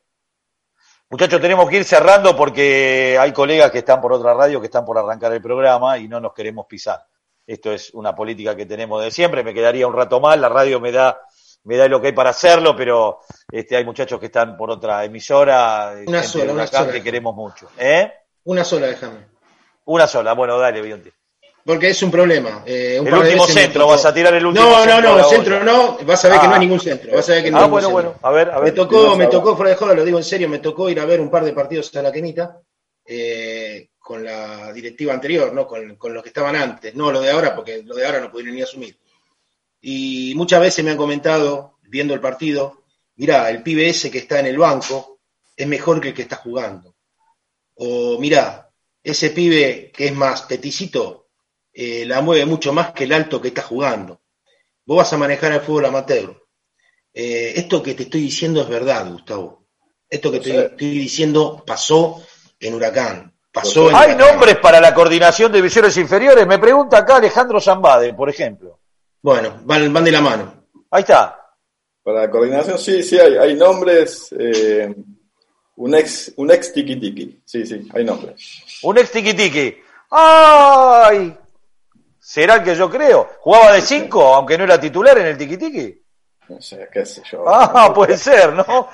Muchachos, 1.12 1.42
tenemos 1.42 1.68
que 1.68 1.78
ir 1.78 1.86
cerrando 1.86 2.36
porque 2.36 3.18
hay 3.20 3.34
colegas 3.34 3.72
que 3.72 3.80
están 3.80 4.00
por 4.00 4.14
otra 4.14 4.36
radio 4.36 4.60
que 4.60 4.68
están 4.68 4.86
por 4.86 4.96
arrancar 4.96 5.34
el 5.34 5.42
programa 5.42 5.98
y 5.98 6.08
no 6.08 6.20
nos 6.20 6.34
queremos 6.34 6.68
pisar. 6.68 7.04
Esto 7.48 7.72
es 7.72 7.92
una 7.96 8.14
política 8.14 8.56
que 8.56 8.68
tenemos 8.68 9.04
de 9.04 9.10
siempre. 9.10 9.44
Me 9.44 9.54
quedaría 9.54 9.88
un 9.88 9.96
rato 9.96 10.20
más. 10.20 10.40
La 10.40 10.50
radio 10.50 10.80
me 10.80 10.92
da 10.92 11.20
me 11.64 11.78
da 11.78 11.88
lo 11.88 12.00
que 12.00 12.08
hay 12.08 12.14
para 12.14 12.30
hacerlo, 12.30 12.76
pero 12.76 13.20
este, 13.52 13.76
hay 13.76 13.84
muchachos 13.84 14.20
que 14.20 14.28
están 14.28 14.56
por 14.56 14.70
otra 14.70 15.04
emisora. 15.04 15.96
Una 16.06 16.24
sola, 16.24 16.54
una 16.54 16.68
sola. 16.68 16.92
que 16.92 17.02
queremos 17.02 17.36
mucho. 17.36 17.70
¿Eh? 17.78 18.12
Una 18.44 18.64
sola, 18.64 18.88
déjame. 18.88 19.28
Una 19.86 20.06
sola. 20.06 20.34
Bueno, 20.34 20.60
dale, 20.60 20.82
Bionte. 20.82 21.14
Porque 21.66 21.90
es 21.90 22.02
un 22.02 22.10
problema. 22.12 22.64
eh, 22.66 22.98
un 23.00 23.08
El 23.08 23.14
último 23.14 23.46
centro, 23.46 23.86
vas 23.88 24.06
a 24.06 24.14
tirar 24.14 24.34
el 24.34 24.46
último 24.46 24.66
No, 24.66 24.72
no, 24.72 24.80
centro 24.84 24.98
a 24.98 25.02
no, 25.12 25.18
la 25.18 25.24
centro 25.26 25.64
no. 25.64 25.98
Vas 26.06 26.26
a 26.26 26.30
ver 26.30 26.40
que 26.40 26.48
no 26.48 26.52
Ah. 26.52 26.56
hay 26.56 26.60
ningún 26.62 26.80
centro. 26.80 27.12
Vas 27.16 27.30
a 27.30 27.34
ver 27.34 27.44
que 27.44 27.52
no 27.52 27.58
Ah, 27.60 27.64
hay 27.66 27.70
bueno, 27.70 27.88
centro. 27.88 28.04
bueno. 28.12 28.20
A 28.24 28.32
ver, 28.32 28.50
a 28.50 28.60
ver. 28.60 28.64
Me 28.64 28.72
tocó, 28.72 29.16
me 29.16 29.28
tocó, 29.28 29.56
fuera 29.56 29.72
de 29.72 29.76
joda, 29.78 29.94
lo 29.94 30.06
digo 30.06 30.18
en 30.18 30.24
serio, 30.24 30.50
me 30.50 30.60
tocó 30.60 30.90
ir 30.90 31.00
a 31.00 31.06
ver 31.06 31.20
un 31.22 31.30
par 31.30 31.44
de 31.44 31.54
partidos 31.54 31.96
a 31.96 32.02
la 32.02 32.12
Quenita 32.12 32.60
eh, 33.06 33.90
con 34.00 34.24
la 34.24 34.72
directiva 34.74 35.14
anterior, 35.14 35.54
¿no? 35.54 35.68
Con, 35.68 35.96
con 35.96 36.14
los 36.14 36.24
que 36.24 36.30
estaban 36.30 36.56
antes, 36.56 36.96
no 36.96 37.12
lo 37.12 37.22
de 37.22 37.30
ahora, 37.32 37.56
porque 37.56 37.84
lo 37.84 37.96
de 37.96 38.06
ahora 38.06 38.20
no 38.22 38.32
pudieron 38.32 38.56
ni 38.56 38.62
asumir. 38.62 38.98
Y 39.82 40.34
muchas 40.36 40.62
veces 40.62 40.84
me 40.84 40.92
han 40.92 40.98
comentado, 40.98 41.78
viendo 41.84 42.14
el 42.14 42.20
partido, 42.20 42.84
mirá, 43.16 43.50
el 43.50 43.62
pibe 43.64 43.90
ese 43.90 44.10
que 44.10 44.20
está 44.20 44.40
en 44.40 44.48
el 44.48 44.58
banco 44.58 45.20
es 45.56 45.68
mejor 45.68 46.02
que 46.02 46.10
el 46.10 46.14
que 46.14 46.24
está 46.24 46.38
jugando. 46.38 46.96
O 47.76 48.18
mirá, 48.20 48.70
ese 49.04 49.30
pibe 49.30 49.92
que 49.94 50.08
es 50.08 50.14
más 50.16 50.42
peticito 50.44 51.29
eh, 51.82 52.06
la 52.06 52.20
mueve 52.22 52.46
mucho 52.46 52.74
más 52.74 52.92
que 52.92 53.06
el 53.06 53.14
alto 53.14 53.42
que 53.42 53.50
está 53.50 53.62
jugando. 53.62 54.20
Vos 54.86 54.98
vas 54.98 55.14
a 55.14 55.18
manejar 55.18 55.52
el 55.54 55.62
fútbol 55.62 55.86
amateur. 55.86 56.36
Eh, 57.14 57.54
esto 57.56 57.82
que 57.82 57.94
te 57.94 58.04
estoy 58.04 58.22
diciendo 58.22 58.62
es 58.62 58.68
verdad, 58.68 59.10
Gustavo. 59.12 59.66
Esto 60.10 60.32
que 60.32 60.40
te 60.40 60.66
estoy 60.66 60.90
diciendo 60.92 61.64
pasó 61.66 62.22
en 62.60 62.74
Huracán. 62.74 63.34
Pasó 63.52 63.90
en 63.90 63.96
¿Hay 63.96 64.12
Huracán. 64.14 64.28
nombres 64.28 64.58
para 64.58 64.82
la 64.82 64.94
coordinación 64.94 65.52
de 65.52 65.60
divisiones 65.60 65.96
inferiores? 65.98 66.46
Me 66.48 66.60
pregunta 66.60 66.98
acá 66.98 67.16
Alejandro 67.18 67.62
Zambade, 67.62 68.14
por 68.14 68.30
ejemplo. 68.30 68.80
Bueno, 69.22 69.62
van, 69.64 69.92
van 69.94 70.04
de 70.04 70.12
la 70.12 70.22
mano. 70.22 70.66
Ahí 70.92 71.02
está. 71.02 71.36
Para 72.04 72.22
la 72.22 72.30
coordinación, 72.32 72.78
sí, 72.78 73.04
sí, 73.04 73.18
hay, 73.20 73.38
hay 73.38 73.56
nombres. 73.56 74.28
eh, 74.38 74.94
un 75.76 75.96
ex 75.96 76.34
un 76.36 76.52
ex 76.52 76.74
tiki 76.74 76.98
tiki, 77.00 77.42
sí, 77.46 77.66
sí, 77.66 77.88
hay 77.94 78.04
nombres. 78.04 78.64
Un 78.84 78.98
ex 78.98 79.12
tiki 79.12 79.34
tiki. 79.34 79.78
¡Ay! 80.12 81.38
¿Será 82.32 82.58
el 82.58 82.64
que 82.64 82.76
yo 82.76 82.88
creo? 82.92 83.28
¿Jugaba 83.40 83.72
de 83.74 83.82
5, 83.82 84.22
aunque 84.36 84.56
no 84.56 84.64
era 84.66 84.80
titular 84.80 85.18
en 85.18 85.26
el 85.26 85.36
tiki 85.36 85.58
tiki? 85.58 86.00
No 86.50 86.62
sé, 86.62 86.88
qué 86.94 87.04
sé 87.04 87.24
yo. 87.32 87.44
Ah, 87.48 87.92
puede 87.92 88.20
ser, 88.20 88.54
¿no? 88.54 88.88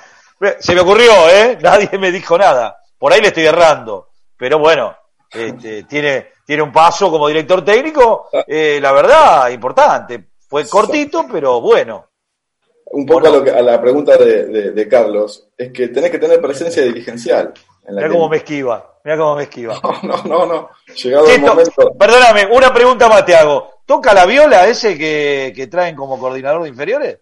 Se 0.58 0.74
me 0.74 0.80
ocurrió, 0.80 1.12
¿eh? 1.28 1.58
Nadie 1.62 1.98
me 1.98 2.10
dijo 2.10 2.38
nada. 2.38 2.78
Por 2.98 3.12
ahí 3.12 3.20
le 3.20 3.28
estoy 3.28 3.44
errando. 3.44 4.08
Pero 4.38 4.58
bueno, 4.58 4.96
este, 5.30 5.82
tiene, 5.88 6.28
tiene 6.46 6.62
un 6.62 6.72
paso 6.72 7.10
como 7.10 7.28
director 7.28 7.62
técnico, 7.62 8.30
eh, 8.46 8.78
la 8.80 8.92
verdad, 8.92 9.50
importante. 9.50 10.28
Fue 10.48 10.66
cortito, 10.66 11.26
pero 11.30 11.60
bueno. 11.60 12.06
Un 12.86 13.04
poco 13.04 13.26
a, 13.26 13.30
lo 13.30 13.44
que- 13.44 13.50
a 13.50 13.60
la 13.60 13.78
pregunta 13.82 14.16
de, 14.16 14.46
de- 14.46 14.70
de 14.70 14.88
Carlos, 14.88 15.46
es 15.58 15.72
que 15.72 15.88
tenés 15.88 16.10
que 16.10 16.18
tener 16.18 16.40
presencia 16.40 16.82
dirigencial. 16.84 17.52
En 17.86 17.96
la 17.96 18.00
Mira 18.00 18.08
que- 18.08 18.14
cómo 18.14 18.30
me 18.30 18.38
esquiva. 18.38 18.95
Mira 19.06 19.18
cómo 19.18 19.36
me 19.36 19.44
esquiva. 19.44 19.80
No, 20.02 20.16
no, 20.24 20.46
no. 20.46 20.70
Llegado 20.96 21.28
el 21.28 21.40
momento. 21.40 21.94
Perdóname, 21.96 22.46
una 22.46 22.74
pregunta 22.74 23.08
más 23.08 23.24
te 23.24 23.36
hago. 23.36 23.74
¿Toca 23.86 24.12
la 24.12 24.26
viola 24.26 24.66
ese 24.66 24.98
que, 24.98 25.52
que 25.54 25.68
traen 25.68 25.94
como 25.94 26.18
coordinador 26.18 26.64
de 26.64 26.70
inferiores? 26.70 27.18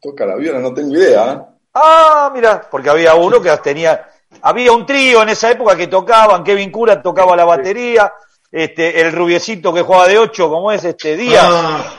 Toca 0.00 0.26
la 0.26 0.34
viola, 0.34 0.58
no 0.58 0.74
tengo 0.74 0.92
idea. 0.92 1.32
¿eh? 1.32 1.38
Ah, 1.74 2.28
mira, 2.34 2.68
porque 2.68 2.90
había 2.90 3.14
uno 3.14 3.40
que 3.40 3.56
tenía, 3.58 4.04
había 4.42 4.72
un 4.72 4.84
trío 4.84 5.22
en 5.22 5.28
esa 5.28 5.52
época 5.52 5.76
que 5.76 5.86
tocaban, 5.86 6.42
Kevin 6.42 6.72
Cura 6.72 7.00
tocaba 7.00 7.36
la 7.36 7.44
batería, 7.44 8.12
este, 8.50 9.00
el 9.00 9.12
rubiecito 9.12 9.72
que 9.72 9.82
jugaba 9.82 10.08
de 10.08 10.18
ocho, 10.18 10.50
como 10.50 10.72
es 10.72 10.84
este 10.84 11.16
día, 11.16 11.40
Ah, 11.44 11.94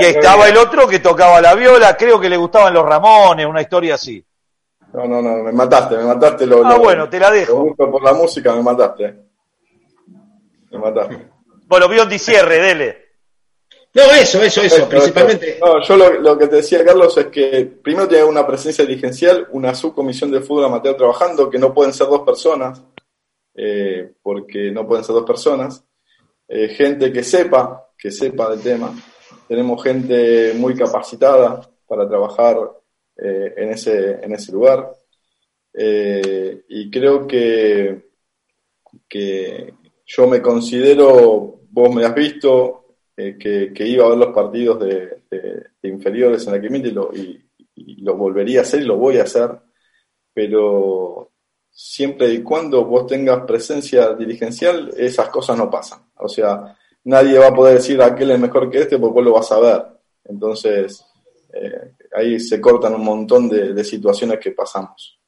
y 0.00 0.04
estaba 0.04 0.48
el 0.48 0.56
otro 0.56 0.86
que 0.86 1.00
tocaba 1.00 1.40
la 1.40 1.56
viola, 1.56 1.96
creo 1.96 2.20
que 2.20 2.28
le 2.28 2.36
gustaban 2.36 2.72
los 2.72 2.86
Ramones, 2.86 3.46
una 3.46 3.62
historia 3.62 3.96
así. 3.96 4.24
No, 4.92 5.06
no, 5.06 5.22
no, 5.22 5.42
me 5.42 5.52
mataste, 5.52 5.96
me 5.96 6.04
mataste. 6.04 6.46
Lo, 6.46 6.64
Ah, 6.64 6.74
lo- 6.74 6.80
bueno, 6.80 7.08
te 7.08 7.18
la 7.18 7.30
dejo. 7.30 7.74
por 7.76 8.02
la 8.02 8.12
música, 8.12 8.54
me 8.54 8.62
mataste. 8.62 9.14
Me 10.70 10.78
mataste. 10.78 11.28
Bueno, 11.66 11.88
Biondi 11.88 12.18
cierre, 12.18 12.58
dele. 12.58 12.98
no, 13.94 14.02
eso, 14.12 14.42
eso, 14.42 14.60
eso. 14.62 14.88
Principalmente. 14.88 15.58
No, 15.60 15.82
yo 15.82 15.96
lo, 15.96 16.12
lo 16.20 16.36
que 16.38 16.46
te 16.48 16.56
decía, 16.56 16.84
Carlos, 16.84 17.16
es 17.16 17.26
que 17.26 17.64
primero 17.82 18.06
tiene 18.08 18.24
una 18.24 18.46
presencia 18.46 18.84
dirigencial, 18.84 19.48
una 19.52 19.74
subcomisión 19.74 20.30
de 20.30 20.40
fútbol 20.40 20.66
amateur 20.66 20.96
trabajando, 20.96 21.48
que 21.48 21.58
no 21.58 21.72
pueden 21.72 21.92
ser 21.94 22.08
dos 22.08 22.20
personas, 22.22 22.82
eh, 23.54 24.12
porque 24.22 24.70
no 24.70 24.86
pueden 24.86 25.04
ser 25.04 25.14
dos 25.14 25.24
personas. 25.26 25.82
Eh, 26.48 26.68
gente 26.68 27.10
que 27.12 27.22
sepa, 27.24 27.88
que 27.96 28.10
sepa 28.10 28.50
del 28.50 28.60
tema. 28.60 28.92
Tenemos 29.48 29.82
gente 29.82 30.52
muy 30.54 30.74
capacitada 30.76 31.60
para 31.86 32.06
trabajar 32.08 32.58
eh, 33.16 33.54
en, 33.56 33.70
ese, 33.70 34.24
en 34.24 34.32
ese 34.32 34.52
lugar. 34.52 34.90
Eh, 35.74 36.64
y 36.68 36.90
creo 36.90 37.26
que, 37.26 38.10
que 39.08 39.74
yo 40.04 40.26
me 40.26 40.42
considero, 40.42 41.60
vos 41.70 41.94
me 41.94 42.04
has 42.04 42.14
visto, 42.14 42.96
eh, 43.16 43.36
que, 43.38 43.72
que 43.72 43.86
iba 43.86 44.06
a 44.06 44.10
ver 44.10 44.18
los 44.18 44.34
partidos 44.34 44.80
de, 44.80 45.22
inferiores 45.82 46.46
en 46.46 46.52
la 46.52 46.60
Quimita 46.60 46.88
y 47.14 48.02
lo, 48.02 48.16
volvería 48.16 48.60
a 48.60 48.62
hacer 48.62 48.82
y 48.82 48.84
lo 48.84 48.96
voy 48.96 49.18
a 49.18 49.24
hacer, 49.24 49.50
pero 50.32 51.30
siempre 51.70 52.32
y 52.32 52.42
cuando 52.42 52.84
vos 52.84 53.06
tengas 53.06 53.44
presencia 53.44 54.14
dirigencial, 54.14 54.92
esas 54.96 55.28
cosas 55.28 55.56
no 55.56 55.70
pasan. 55.70 56.00
O 56.16 56.28
sea, 56.28 56.76
nadie 57.04 57.38
va 57.38 57.48
a 57.48 57.54
poder 57.54 57.76
decir 57.76 58.00
aquel 58.00 58.30
es 58.30 58.38
mejor 58.38 58.70
que 58.70 58.80
este 58.80 58.98
porque 58.98 59.14
vos 59.14 59.24
lo 59.24 59.32
vas 59.32 59.52
a 59.52 59.60
ver. 59.60 59.82
Entonces, 60.24 61.04
eh, 61.52 61.91
ahí 62.14 62.38
se 62.38 62.60
cortan 62.60 62.94
un 62.94 63.04
montón 63.04 63.48
de, 63.48 63.84
situaciones 63.84 64.38
que 64.38 64.52
pasamos. 64.52 65.18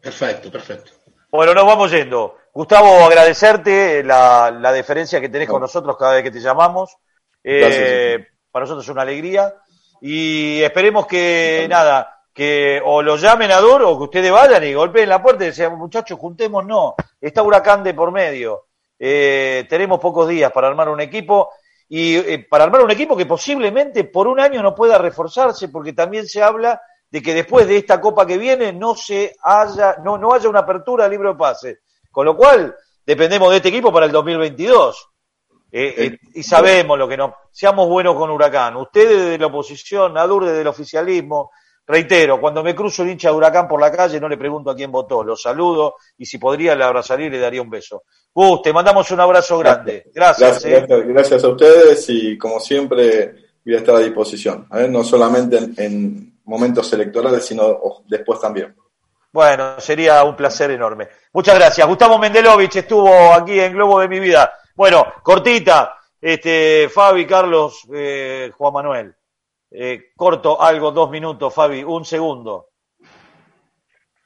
Perfecto, 0.00 0.50
perfecto. 0.50 0.92
Bueno, 1.30 1.54
nos 1.54 1.66
vamos 1.66 1.90
yendo. 1.90 2.36
Gustavo, 2.52 3.04
agradecerte 3.04 4.02
la, 4.02 4.50
la 4.50 4.72
deferencia 4.72 5.20
que 5.20 5.28
tenés 5.28 5.48
con 5.48 5.60
nosotros 5.60 5.96
cada 5.98 6.14
vez 6.14 6.22
que 6.22 6.30
te 6.30 6.40
llamamos. 6.40 6.96
Eh, 7.42 8.26
para 8.50 8.64
nosotros 8.64 8.84
es 8.84 8.90
una 8.90 9.02
alegría. 9.02 9.54
Y 10.00 10.62
esperemos 10.62 11.06
que, 11.06 11.66
nada, 11.68 12.22
que 12.32 12.80
o 12.84 13.02
lo 13.02 13.16
llamen 13.16 13.50
a 13.50 13.60
Dur 13.60 13.82
o 13.82 13.96
que 13.96 14.04
ustedes 14.04 14.30
vayan 14.30 14.64
y 14.64 14.74
golpeen 14.74 15.08
la 15.08 15.22
puerta 15.22 15.44
y 15.44 15.48
decían, 15.48 15.76
muchachos, 15.76 16.18
juntemos, 16.18 16.64
no. 16.64 16.94
Está 17.20 17.42
Huracán 17.42 17.82
de 17.82 17.94
por 17.94 18.12
medio. 18.12 18.66
Eh, 18.98 19.66
tenemos 19.68 20.00
pocos 20.00 20.28
días 20.28 20.50
para 20.52 20.68
armar 20.68 20.88
un 20.88 21.00
equipo 21.00 21.50
y 21.88 22.16
eh, 22.16 22.46
para 22.48 22.64
armar 22.64 22.82
un 22.82 22.90
equipo 22.90 23.16
que 23.16 23.26
posiblemente 23.26 24.04
por 24.04 24.26
un 24.26 24.40
año 24.40 24.62
no 24.62 24.74
pueda 24.74 24.98
reforzarse 24.98 25.68
porque 25.68 25.92
también 25.92 26.26
se 26.26 26.42
habla 26.42 26.80
de 27.10 27.22
que 27.22 27.34
después 27.34 27.66
de 27.68 27.76
esta 27.76 28.00
copa 28.00 28.26
que 28.26 28.38
viene 28.38 28.72
no 28.72 28.94
se 28.94 29.36
haya 29.42 29.96
no, 30.02 30.18
no 30.18 30.32
haya 30.32 30.48
una 30.48 30.60
apertura 30.60 31.04
al 31.04 31.10
libro 31.10 31.32
de 31.32 31.38
pase 31.38 31.78
con 32.10 32.26
lo 32.26 32.36
cual 32.36 32.74
dependemos 33.04 33.50
de 33.50 33.56
este 33.56 33.68
equipo 33.68 33.92
para 33.92 34.06
el 34.06 34.12
2022 34.12 35.10
eh, 35.72 35.94
eh, 35.98 36.18
y 36.34 36.42
sabemos 36.42 36.98
lo 36.98 37.08
que 37.08 37.16
no 37.16 37.34
seamos 37.50 37.88
buenos 37.88 38.14
con 38.16 38.30
Huracán. 38.30 38.76
Ustedes 38.76 39.30
de 39.30 39.38
la 39.38 39.46
oposición 39.46 40.16
Adur 40.16 40.44
del 40.46 40.66
oficialismo 40.66 41.50
Reitero, 41.88 42.40
cuando 42.40 42.64
me 42.64 42.74
cruzo 42.74 43.02
el 43.04 43.10
hincha 43.10 43.30
de 43.30 43.36
Huracán 43.36 43.68
por 43.68 43.80
la 43.80 43.92
calle 43.92 44.18
no 44.18 44.28
le 44.28 44.36
pregunto 44.36 44.70
a 44.70 44.74
quién 44.74 44.90
votó, 44.90 45.22
lo 45.22 45.36
saludo 45.36 45.96
y 46.18 46.26
si 46.26 46.36
podría 46.36 46.74
le 46.74 46.82
abrazaría 46.82 47.26
y 47.26 47.30
le 47.30 47.38
daría 47.38 47.62
un 47.62 47.70
beso. 47.70 48.02
Gus, 48.34 48.60
te 48.62 48.72
mandamos 48.72 49.08
un 49.12 49.20
abrazo 49.20 49.58
grande. 49.58 50.10
Gracias. 50.12 50.64
Gracias, 50.64 51.42
eh. 51.42 51.46
a 51.46 51.48
ustedes 51.48 52.04
y 52.08 52.36
como 52.36 52.58
siempre 52.58 53.34
voy 53.64 53.74
a 53.74 53.78
estar 53.78 53.94
a 53.94 54.00
disposición, 54.00 54.66
¿eh? 54.72 54.88
no 54.88 55.04
solamente 55.04 55.58
en, 55.76 56.36
momentos 56.46 56.92
electorales, 56.92 57.44
sino 57.44 58.02
después 58.06 58.40
también. 58.40 58.74
Bueno, 59.32 59.80
sería 59.80 60.22
un 60.22 60.36
placer 60.36 60.70
enorme. 60.70 61.08
Muchas 61.32 61.56
gracias. 61.56 61.86
Gustavo 61.86 62.18
Mendelovich 62.18 62.76
estuvo 62.76 63.34
aquí 63.34 63.58
en 63.58 63.72
Globo 63.72 64.00
de 64.00 64.08
mi 64.08 64.20
vida. 64.20 64.52
Bueno, 64.76 65.04
cortita, 65.22 65.98
este, 66.20 66.88
Fabi, 66.88 67.26
Carlos, 67.26 67.82
eh, 67.92 68.52
Juan 68.56 68.72
Manuel. 68.72 69.15
Eh, 69.78 70.12
corto 70.16 70.62
algo, 70.62 70.90
dos 70.90 71.10
minutos, 71.10 71.52
Fabi, 71.52 71.84
un 71.84 72.02
segundo. 72.06 72.68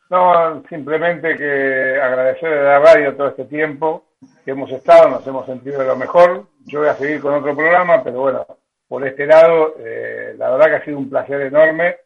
No, 0.09 0.63
simplemente 0.69 1.37
que 1.37 2.01
agradecer 2.01 2.53
a 2.53 2.63
la 2.63 2.79
radio 2.79 3.17
todo 3.17 3.29
este 3.31 3.47
tiempo 3.47 4.05
que 4.45 4.53
hemos 4.53 4.71
estado, 4.71 5.09
nos 5.09 5.27
hemos 5.27 5.47
sentido 5.47 5.81
de 5.81 5.89
lo 5.89 5.97
mejor. 5.97 6.47
Yo 6.67 6.79
voy 6.79 6.89
a 6.89 6.95
seguir 6.95 7.21
con 7.21 7.35
otro 7.35 7.57
programa, 7.57 8.05
pero 8.05 8.21
bueno, 8.21 8.47
por 8.87 9.05
este 9.05 9.27
lado, 9.27 9.75
eh, 9.81 10.37
la 10.39 10.51
verdad 10.51 10.67
que 10.67 10.75
ha 10.77 10.85
sido 10.85 10.99
un 10.99 11.11
placer 11.11 11.41
enorme. 11.41 11.97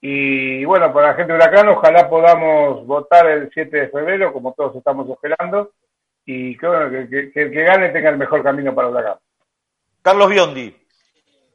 Y 0.00 0.64
bueno, 0.64 0.92
para 0.92 1.08
la 1.08 1.14
gente 1.14 1.32
de 1.32 1.38
Huracán, 1.40 1.68
ojalá 1.70 2.08
podamos 2.08 2.86
votar 2.86 3.26
el 3.26 3.50
7 3.52 3.76
de 3.76 3.88
febrero, 3.88 4.32
como 4.32 4.52
todos 4.52 4.76
estamos 4.76 5.10
esperando, 5.10 5.72
y 6.24 6.56
que, 6.56 6.66
bueno, 6.68 6.90
que, 6.90 7.32
que 7.32 7.42
el 7.42 7.50
que 7.50 7.64
gane 7.64 7.88
tenga 7.88 8.10
el 8.10 8.18
mejor 8.18 8.44
camino 8.44 8.72
para 8.72 8.88
Huracán. 8.88 9.16
Carlos 10.00 10.30
Biondi. 10.30 10.83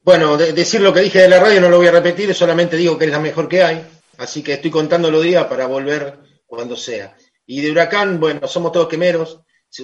Bueno, 0.10 0.38
decir 0.38 0.82
lo 0.82 0.92
que 0.92 1.02
dije 1.02 1.20
de 1.20 1.30
la 1.30 1.40
radio 1.40 1.62
no 1.62 1.70
lo 1.70 1.78
voy 1.78 1.86
a 1.86 1.92
repetir, 1.92 2.34
solamente 2.34 2.76
digo 2.76 2.98
que 2.98 3.06
es 3.06 3.12
la 3.12 3.20
mejor 3.20 3.48
que 3.48 3.62
hay, 3.62 3.88
así 4.18 4.42
que 4.42 4.54
estoy 4.54 4.72
contando 4.72 5.12
los 5.12 5.22
días 5.22 5.46
para 5.46 5.68
volver 5.68 6.18
cuando 6.48 6.76
sea. 6.76 7.16
Y 7.46 7.62
de 7.62 7.70
Huracán, 7.70 8.20
bueno, 8.20 8.48
somos 8.48 8.72
todos 8.72 8.88
quemeros, 8.88 9.44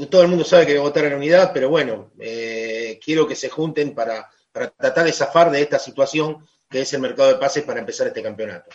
todo 0.09 0.23
el 0.23 0.27
mundo 0.27 0.43
sabe 0.43 0.65
que 0.65 0.71
voy 0.71 0.81
a 0.81 0.87
votar 0.87 1.03
en 1.03 1.11
la 1.11 1.17
unidad, 1.17 1.51
pero 1.53 1.69
bueno, 1.69 2.09
eh, 2.19 2.99
quiero 3.05 3.27
que 3.27 3.35
se 3.35 3.49
junten 3.49 3.93
para, 3.93 4.27
tratar 4.51 5.05
de 5.05 5.13
zafar 5.13 5.51
de 5.51 5.61
esta 5.61 5.77
situación 5.77 6.43
que 6.67 6.81
es 6.81 6.91
el 6.93 7.01
mercado 7.01 7.29
de 7.29 7.35
pases 7.35 7.63
para 7.63 7.79
empezar 7.79 8.07
este 8.07 8.23
campeonato. 8.23 8.71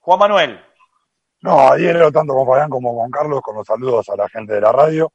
Juan 0.00 0.18
Manuel. 0.18 0.60
No, 1.42 1.60
adhiero 1.60 2.10
tanto 2.10 2.34
con 2.34 2.44
Fabián 2.44 2.70
como 2.70 2.96
con 2.96 3.08
Carlos, 3.08 3.40
con 3.40 3.54
los 3.54 3.64
saludos 3.68 4.08
a 4.08 4.16
la 4.16 4.28
gente 4.28 4.54
de 4.54 4.60
la 4.60 4.72
radio, 4.72 5.12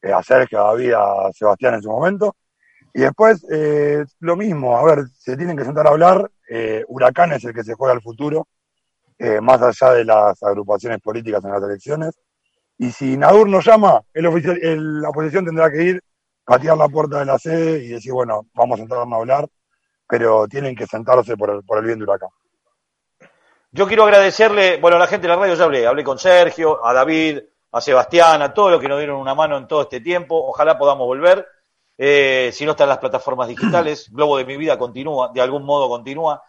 eh, 0.00 0.12
a 0.12 0.22
Sergio, 0.22 0.64
a 0.64 0.68
David, 0.68 0.92
a 0.92 1.32
Sebastián 1.32 1.74
en 1.74 1.82
su 1.82 1.90
momento. 1.90 2.36
Y 2.92 3.00
después, 3.00 3.44
eh, 3.50 4.04
lo 4.20 4.36
mismo, 4.36 4.76
a 4.76 4.84
ver, 4.84 5.06
se 5.18 5.36
tienen 5.36 5.56
que 5.56 5.64
sentar 5.64 5.86
a 5.86 5.90
hablar, 5.90 6.30
eh, 6.48 6.84
Huracán 6.88 7.32
es 7.32 7.44
el 7.44 7.54
que 7.54 7.64
se 7.64 7.74
juega 7.74 7.94
al 7.94 8.02
futuro, 8.02 8.48
eh, 9.18 9.40
más 9.40 9.60
allá 9.62 9.94
de 9.94 10.04
las 10.04 10.42
agrupaciones 10.42 11.00
políticas 11.00 11.44
en 11.44 11.50
las 11.50 11.62
elecciones. 11.62 12.18
Y 12.78 12.90
si 12.90 13.16
Nadur 13.16 13.48
nos 13.48 13.64
llama, 13.64 14.00
el 14.14 14.26
oficial, 14.26 14.58
la 15.02 15.10
oposición 15.10 15.44
tendrá 15.44 15.70
que 15.70 15.82
ir, 15.82 16.02
patear 16.44 16.76
la 16.76 16.88
puerta 16.88 17.18
de 17.18 17.26
la 17.26 17.38
sede 17.38 17.84
y 17.84 17.88
decir, 17.88 18.12
bueno, 18.12 18.46
vamos 18.54 18.78
a 18.78 18.82
sentarnos 18.82 19.12
a 19.12 19.16
hablar, 19.16 19.48
pero 20.08 20.46
tienen 20.48 20.74
que 20.74 20.86
sentarse 20.86 21.36
por 21.36 21.50
el, 21.50 21.64
por 21.64 21.78
el 21.78 21.84
bien 21.84 21.98
de 21.98 22.04
Huracán. 22.04 22.30
Yo 23.70 23.86
quiero 23.86 24.04
agradecerle, 24.04 24.78
bueno, 24.80 24.96
a 24.96 25.00
la 25.00 25.06
gente 25.06 25.26
de 25.26 25.34
la 25.34 25.40
radio 25.40 25.54
ya 25.54 25.64
hablé, 25.64 25.86
hablé 25.86 26.02
con 26.02 26.18
Sergio, 26.18 26.84
a 26.84 26.94
David, 26.94 27.40
a 27.72 27.80
Sebastián, 27.80 28.40
a 28.40 28.54
todos 28.54 28.70
los 28.70 28.80
que 28.80 28.88
nos 28.88 28.98
dieron 28.98 29.20
una 29.20 29.34
mano 29.34 29.58
en 29.58 29.68
todo 29.68 29.82
este 29.82 30.00
tiempo, 30.00 30.48
ojalá 30.48 30.78
podamos 30.78 31.06
volver 31.06 31.46
eh, 31.98 32.50
si 32.52 32.64
no 32.64 32.70
están 32.70 32.88
las 32.88 32.98
plataformas 32.98 33.48
digitales, 33.48 34.08
Globo 34.12 34.38
de 34.38 34.44
mi 34.44 34.56
vida 34.56 34.78
continúa, 34.78 35.32
de 35.34 35.40
algún 35.40 35.64
modo 35.64 35.88
continúa. 35.88 36.42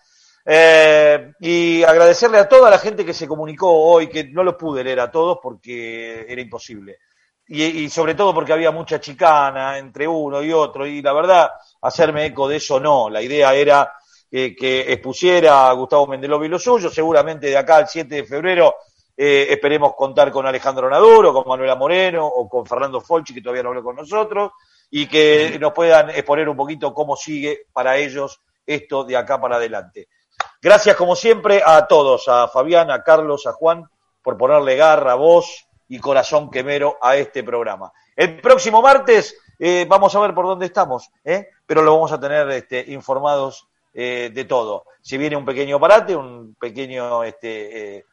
Eh, 0.46 1.34
y 1.42 1.84
agradecerle 1.84 2.38
a 2.38 2.48
toda 2.48 2.70
la 2.70 2.78
gente 2.78 3.04
que 3.04 3.14
se 3.14 3.28
comunicó 3.28 3.72
hoy, 3.72 4.08
que 4.08 4.26
no 4.26 4.44
lo 4.44 4.56
pude 4.56 4.84
leer 4.84 5.00
a 5.00 5.12
todos 5.12 5.40
porque 5.42 6.26
era 6.30 6.42
imposible. 6.42 7.00
Y, 7.52 7.90
sobre 7.90 8.14
todo 8.14 8.32
porque 8.32 8.54
había 8.54 8.70
mucha 8.70 9.00
chicana 9.00 9.80
entre 9.80 10.08
uno 10.08 10.44
y 10.44 10.54
otro, 10.54 10.86
y 10.86 11.02
la 11.02 11.14
verdad, 11.14 11.50
hacerme 11.82 12.28
eco 12.28 12.48
de 12.48 12.58
eso 12.58 12.80
no. 12.80 13.10
La 13.10 13.24
idea 13.24 13.56
era 13.56 13.92
que 14.30 14.86
expusiera 14.94 15.68
a 15.68 15.74
Gustavo 15.74 16.06
Mendelovi 16.06 16.48
lo 16.48 16.60
suyo, 16.60 16.92
seguramente 16.92 17.48
de 17.48 17.58
acá 17.58 17.78
al 17.78 17.88
7 17.88 18.14
de 18.14 18.24
febrero 18.24 18.76
eh, 19.22 19.48
esperemos 19.52 19.96
contar 19.96 20.32
con 20.32 20.48
Alejandro 20.48 20.90
Naduro, 20.90 21.34
con 21.34 21.46
Manuela 21.46 21.76
Moreno 21.76 22.26
o 22.26 22.48
con 22.48 22.66
Fernando 22.66 23.02
Folchi, 23.02 23.34
que 23.34 23.42
todavía 23.42 23.64
no 23.64 23.70
habló 23.70 23.84
con 23.84 23.98
nosotros 23.98 24.52
y 24.92 25.08
que 25.08 25.58
nos 25.60 25.74
puedan 25.74 26.10
exponer 26.10 26.50
un 26.50 26.58
poquito 26.58 26.94
cómo 26.94 27.16
sigue 27.16 27.68
para 27.74 27.98
ellos 27.98 28.42
esto 28.66 29.04
de 29.04 29.18
acá 29.18 29.40
para 29.40 29.58
adelante. 29.58 30.10
Gracias 30.62 30.96
como 30.96 31.16
siempre 31.16 31.62
a 31.66 31.88
todos, 31.88 32.28
a 32.28 32.48
Fabián, 32.48 32.92
a 32.92 33.04
Carlos, 33.04 33.48
a 33.48 33.54
Juan, 33.54 33.90
por 34.22 34.38
ponerle 34.38 34.76
garra, 34.76 35.16
voz 35.16 35.68
y 35.88 36.00
corazón 36.00 36.50
quemero 36.50 36.98
a 37.02 37.16
este 37.16 37.44
programa. 37.44 37.92
El 38.16 38.42
próximo 38.42 38.82
martes 38.82 39.36
eh, 39.58 39.86
vamos 39.88 40.16
a 40.16 40.20
ver 40.20 40.34
por 40.34 40.46
dónde 40.46 40.66
estamos, 40.66 41.10
¿eh? 41.24 41.50
pero 41.66 41.82
lo 41.82 41.94
vamos 41.94 42.12
a 42.12 42.20
tener 42.20 42.50
este, 42.52 42.84
informados 42.92 43.68
eh, 43.94 44.32
de 44.34 44.46
todo. 44.46 44.86
Si 45.02 45.18
viene 45.18 45.36
un 45.36 45.46
pequeño 45.46 45.80
parate, 45.80 46.16
un 46.16 46.56
pequeño, 46.56 47.24
este, 47.24 48.06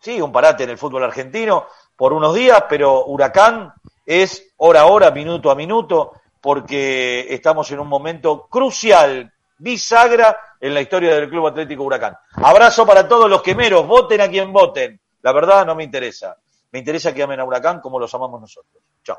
sí, 0.00 0.20
un 0.20 0.32
parate 0.32 0.64
en 0.64 0.70
el 0.70 0.78
fútbol 0.78 1.04
argentino 1.04 1.66
por 1.96 2.12
unos 2.12 2.34
días, 2.34 2.64
pero 2.68 3.06
Huracán 3.06 3.72
es 4.06 4.54
hora 4.58 4.82
a 4.82 4.86
hora, 4.86 5.10
minuto 5.10 5.50
a 5.50 5.54
minuto, 5.54 6.12
porque 6.40 7.26
estamos 7.28 7.70
en 7.72 7.80
un 7.80 7.88
momento 7.88 8.46
crucial, 8.48 9.32
bisagra 9.58 10.38
en 10.60 10.72
la 10.72 10.80
historia 10.80 11.14
del 11.14 11.28
Club 11.28 11.48
Atlético 11.48 11.82
Huracán. 11.82 12.16
Abrazo 12.34 12.86
para 12.86 13.08
todos 13.08 13.28
los 13.28 13.42
quemeros, 13.42 13.86
voten 13.86 14.20
a 14.20 14.28
quien 14.28 14.52
voten. 14.52 15.00
La 15.22 15.32
verdad 15.32 15.66
no 15.66 15.74
me 15.74 15.84
interesa. 15.84 16.36
Me 16.70 16.78
interesa 16.78 17.12
que 17.12 17.22
amen 17.22 17.40
a 17.40 17.44
Huracán 17.44 17.80
como 17.80 17.98
los 17.98 18.14
amamos 18.14 18.40
nosotros. 18.40 18.82
Chao. 19.02 19.18